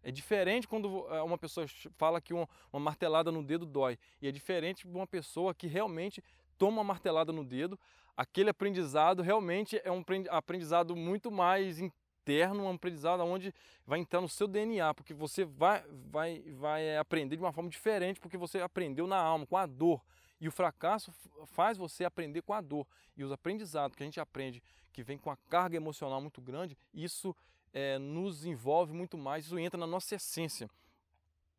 É 0.03 0.11
diferente 0.11 0.67
quando 0.67 1.07
é, 1.09 1.21
uma 1.21 1.37
pessoa 1.37 1.67
fala 1.97 2.21
que 2.21 2.33
uma, 2.33 2.47
martelada 2.79 3.31
no 3.31 3.43
dedo 3.43 3.65
dói. 3.65 3.97
E 4.21 4.27
é 4.27 4.31
diferente 4.31 4.87
de 4.87 4.95
uma 4.95 5.07
pessoa 5.07 5.53
que 5.53 5.67
realmente 5.67 6.23
toma 6.57 6.77
uma 6.77 6.83
martelada 6.83 7.31
no 7.31 7.43
dedo. 7.43 7.79
Aquele 8.15 8.49
aprendizado 8.49 9.21
realmente 9.21 9.79
é 9.83 9.91
um 9.91 10.03
aprendizado 10.29 10.95
muito 10.95 11.31
mais 11.31 11.79
interno, 11.79 12.63
um 12.63 12.71
aprendizado 12.71 13.21
onde 13.21 13.53
vai 13.85 13.99
entrar 13.99 14.21
no 14.21 14.29
seu 14.29 14.47
DNA, 14.47 14.93
porque 14.93 15.13
você 15.13 15.45
vai, 15.45 15.83
vai, 16.11 16.41
vai 16.53 16.97
aprender 16.97 17.35
de 17.35 17.41
uma 17.41 17.51
forma 17.51 17.69
diferente, 17.69 18.19
porque 18.19 18.37
você 18.37 18.59
aprendeu 18.59 19.07
na 19.07 19.17
alma, 19.17 19.45
com 19.45 19.57
a 19.57 19.65
dor. 19.65 20.01
E 20.39 20.47
o 20.47 20.51
fracasso 20.51 21.11
faz 21.47 21.77
você 21.77 22.05
aprender 22.05 22.41
com 22.41 22.53
a 22.53 22.61
dor. 22.61 22.87
E 23.17 23.23
os 23.23 23.31
aprendizados 23.31 23.95
que 23.95 24.03
a 24.03 24.05
gente 24.05 24.19
aprende, 24.19 24.63
que 24.93 25.03
vem 25.03 25.17
com 25.17 25.29
a 25.29 25.37
carga 25.49 25.75
emocional 25.75 26.21
muito 26.21 26.41
grande, 26.41 26.77
isso 26.93 27.35
é, 27.73 27.97
nos 27.97 28.45
envolve 28.45 28.93
muito 28.93 29.17
mais, 29.17 29.45
isso 29.45 29.57
entra 29.59 29.79
na 29.79 29.87
nossa 29.87 30.15
essência. 30.15 30.69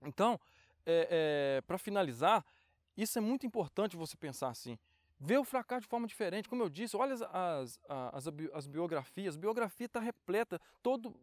Então, 0.02 0.40
é, 0.86 1.58
é, 1.58 1.60
para 1.62 1.78
finalizar, 1.78 2.44
isso 2.96 3.18
é 3.18 3.20
muito 3.20 3.46
importante 3.46 3.96
você 3.96 4.16
pensar 4.16 4.48
assim. 4.48 4.78
Ver 5.18 5.38
o 5.38 5.44
fracasso 5.44 5.82
de 5.82 5.88
forma 5.88 6.06
diferente. 6.06 6.48
Como 6.48 6.62
eu 6.62 6.68
disse, 6.68 6.96
olha 6.96 7.14
as, 7.14 7.22
as, 7.22 7.80
as, 7.88 8.26
as 8.54 8.66
biografias. 8.66 9.36
A 9.36 9.38
biografia 9.38 9.86
está 9.86 10.00
repleta, 10.00 10.60
todo, 10.82 11.14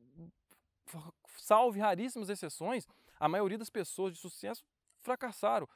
salve 1.38 1.80
raríssimas 1.80 2.30
exceções, 2.30 2.88
a 3.20 3.28
maioria 3.28 3.58
das 3.58 3.70
pessoas 3.70 4.14
de 4.14 4.20
sucesso 4.20 4.64
fracassaram. 5.00 5.68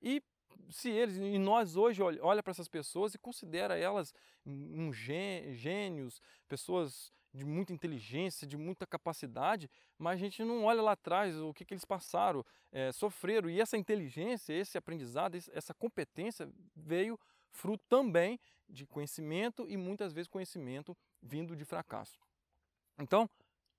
E 0.00 0.22
se 0.70 0.90
eles 0.90 1.16
e 1.16 1.38
nós 1.38 1.76
hoje 1.76 2.02
olha, 2.02 2.24
olha 2.24 2.42
para 2.42 2.50
essas 2.50 2.68
pessoas 2.68 3.14
e 3.14 3.18
considera 3.18 3.76
elas 3.76 4.14
um 4.44 4.92
gênios, 4.92 6.20
pessoas 6.48 7.12
de 7.36 7.44
muita 7.44 7.72
inteligência, 7.72 8.46
de 8.46 8.56
muita 8.56 8.86
capacidade, 8.86 9.70
mas 9.98 10.14
a 10.14 10.16
gente 10.16 10.42
não 10.42 10.64
olha 10.64 10.80
lá 10.80 10.92
atrás 10.92 11.36
o 11.36 11.52
que, 11.52 11.64
que 11.64 11.74
eles 11.74 11.84
passaram, 11.84 12.44
é, 12.72 12.90
sofreram. 12.92 13.50
E 13.50 13.60
essa 13.60 13.76
inteligência, 13.76 14.52
esse 14.54 14.78
aprendizado, 14.78 15.36
essa 15.52 15.74
competência 15.74 16.48
veio 16.74 17.18
fruto 17.50 17.84
também 17.88 18.40
de 18.68 18.86
conhecimento 18.86 19.66
e 19.68 19.76
muitas 19.76 20.12
vezes 20.12 20.28
conhecimento 20.28 20.96
vindo 21.22 21.54
de 21.54 21.64
fracasso. 21.64 22.18
Então, 22.98 23.28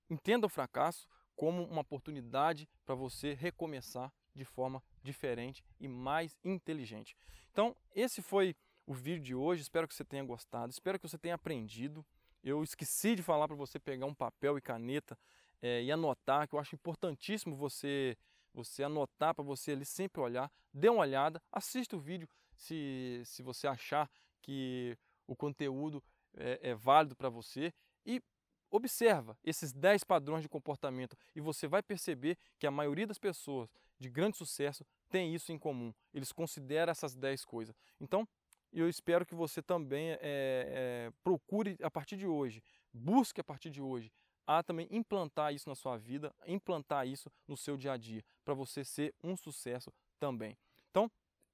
entenda 0.08 0.46
o 0.46 0.48
fracasso 0.48 1.08
como 1.34 1.64
uma 1.64 1.82
oportunidade 1.82 2.68
para 2.84 2.94
você 2.94 3.34
recomeçar 3.34 4.12
de 4.34 4.44
forma 4.44 4.82
diferente 5.02 5.64
e 5.80 5.88
mais 5.88 6.36
inteligente. 6.44 7.16
Então, 7.50 7.76
esse 7.94 8.22
foi 8.22 8.54
o 8.86 8.94
vídeo 8.94 9.22
de 9.22 9.34
hoje. 9.34 9.62
Espero 9.62 9.86
que 9.86 9.94
você 9.94 10.04
tenha 10.04 10.24
gostado, 10.24 10.70
espero 10.70 10.98
que 10.98 11.08
você 11.08 11.18
tenha 11.18 11.34
aprendido. 11.34 12.04
Eu 12.42 12.62
esqueci 12.62 13.14
de 13.14 13.22
falar 13.22 13.46
para 13.48 13.56
você 13.56 13.78
pegar 13.78 14.06
um 14.06 14.14
papel 14.14 14.56
e 14.56 14.60
caneta 14.60 15.18
é, 15.60 15.82
e 15.82 15.90
anotar, 15.90 16.48
que 16.48 16.54
eu 16.54 16.58
acho 16.58 16.74
importantíssimo 16.74 17.56
você 17.56 18.16
você 18.54 18.82
anotar 18.82 19.34
para 19.34 19.44
você 19.44 19.72
ali 19.72 19.84
sempre 19.84 20.20
olhar, 20.20 20.50
dê 20.72 20.88
uma 20.88 21.00
olhada, 21.00 21.40
assista 21.52 21.94
o 21.94 22.00
vídeo 22.00 22.28
se, 22.56 23.22
se 23.24 23.42
você 23.42 23.68
achar 23.68 24.10
que 24.42 24.98
o 25.26 25.36
conteúdo 25.36 26.02
é, 26.34 26.70
é 26.70 26.74
válido 26.74 27.14
para 27.14 27.28
você 27.28 27.72
e 28.04 28.20
observa 28.70 29.38
esses 29.44 29.72
10 29.72 30.04
padrões 30.04 30.42
de 30.42 30.48
comportamento 30.48 31.16
e 31.34 31.40
você 31.40 31.66
vai 31.66 31.82
perceber 31.82 32.36
que 32.58 32.66
a 32.66 32.70
maioria 32.70 33.06
das 33.06 33.18
pessoas 33.18 33.68
de 33.98 34.08
grande 34.08 34.36
sucesso 34.36 34.84
tem 35.08 35.34
isso 35.34 35.52
em 35.52 35.58
comum. 35.58 35.92
Eles 36.12 36.32
consideram 36.32 36.90
essas 36.90 37.14
10 37.14 37.44
coisas. 37.44 37.74
Então, 38.00 38.26
eu 38.72 38.88
espero 38.88 39.24
que 39.24 39.34
você 39.34 39.62
também 39.62 40.10
é, 40.10 40.18
é, 40.22 41.12
procure 41.22 41.76
a 41.82 41.90
partir 41.90 42.16
de 42.16 42.26
hoje, 42.26 42.62
busque 42.92 43.40
a 43.40 43.44
partir 43.44 43.70
de 43.70 43.80
hoje 43.80 44.12
a 44.46 44.62
também 44.62 44.88
implantar 44.90 45.52
isso 45.52 45.68
na 45.68 45.74
sua 45.74 45.98
vida, 45.98 46.34
implantar 46.46 47.06
isso 47.06 47.30
no 47.46 47.56
seu 47.56 47.76
dia 47.76 47.92
a 47.92 47.96
dia, 47.98 48.24
para 48.44 48.54
você 48.54 48.82
ser 48.82 49.14
um 49.22 49.36
sucesso 49.36 49.92
também. 50.18 50.56
Então, 50.90 51.10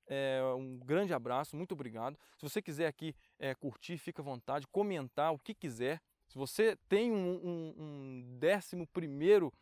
é, 0.06 0.40
um 0.56 0.78
grande 0.78 1.12
abraço, 1.12 1.56
muito 1.56 1.72
obrigado. 1.72 2.16
Se 2.36 2.48
você 2.48 2.62
quiser 2.62 2.86
aqui 2.86 3.14
curtir, 3.58 3.98
fica 3.98 4.22
à 4.22 4.24
vontade, 4.24 4.66
comentar 4.68 5.32
o 5.32 5.38
que 5.38 5.54
quiser. 5.54 6.00
Se 6.28 6.38
você 6.38 6.76
tem 6.88 7.10
um, 7.10 7.34
um, 7.44 7.74
um 7.76 8.38
décimo 8.38 8.86
primeiro 8.86 9.52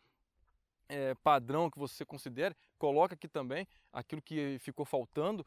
é, 0.87 1.15
padrão 1.15 1.71
que 1.71 1.79
você 1.79 2.05
considere, 2.05 2.55
coloca 2.77 3.15
aqui 3.15 3.27
também 3.27 3.67
aquilo 3.91 4.21
que 4.21 4.57
ficou 4.59 4.85
faltando 4.85 5.45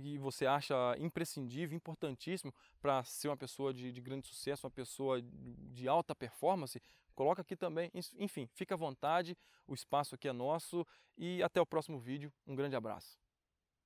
e 0.00 0.18
você 0.18 0.46
acha 0.46 0.74
imprescindível, 0.98 1.76
importantíssimo 1.76 2.52
para 2.80 3.02
ser 3.04 3.28
uma 3.28 3.36
pessoa 3.36 3.72
de, 3.72 3.92
de, 3.92 4.00
grande 4.00 4.26
sucesso, 4.26 4.66
uma 4.66 4.70
pessoa 4.70 5.20
de 5.22 5.88
alta 5.88 6.14
performance, 6.14 6.80
coloca 7.14 7.42
aqui 7.42 7.56
também. 7.56 7.90
Enfim, 8.16 8.48
fica 8.54 8.74
à 8.74 8.78
vontade, 8.78 9.36
o 9.66 9.74
espaço 9.74 10.14
aqui 10.14 10.28
é 10.28 10.32
nosso 10.32 10.86
e 11.16 11.42
até 11.42 11.60
o 11.60 11.66
próximo 11.66 11.98
vídeo. 11.98 12.32
Um 12.46 12.54
grande 12.54 12.76
abraço. 12.76 13.18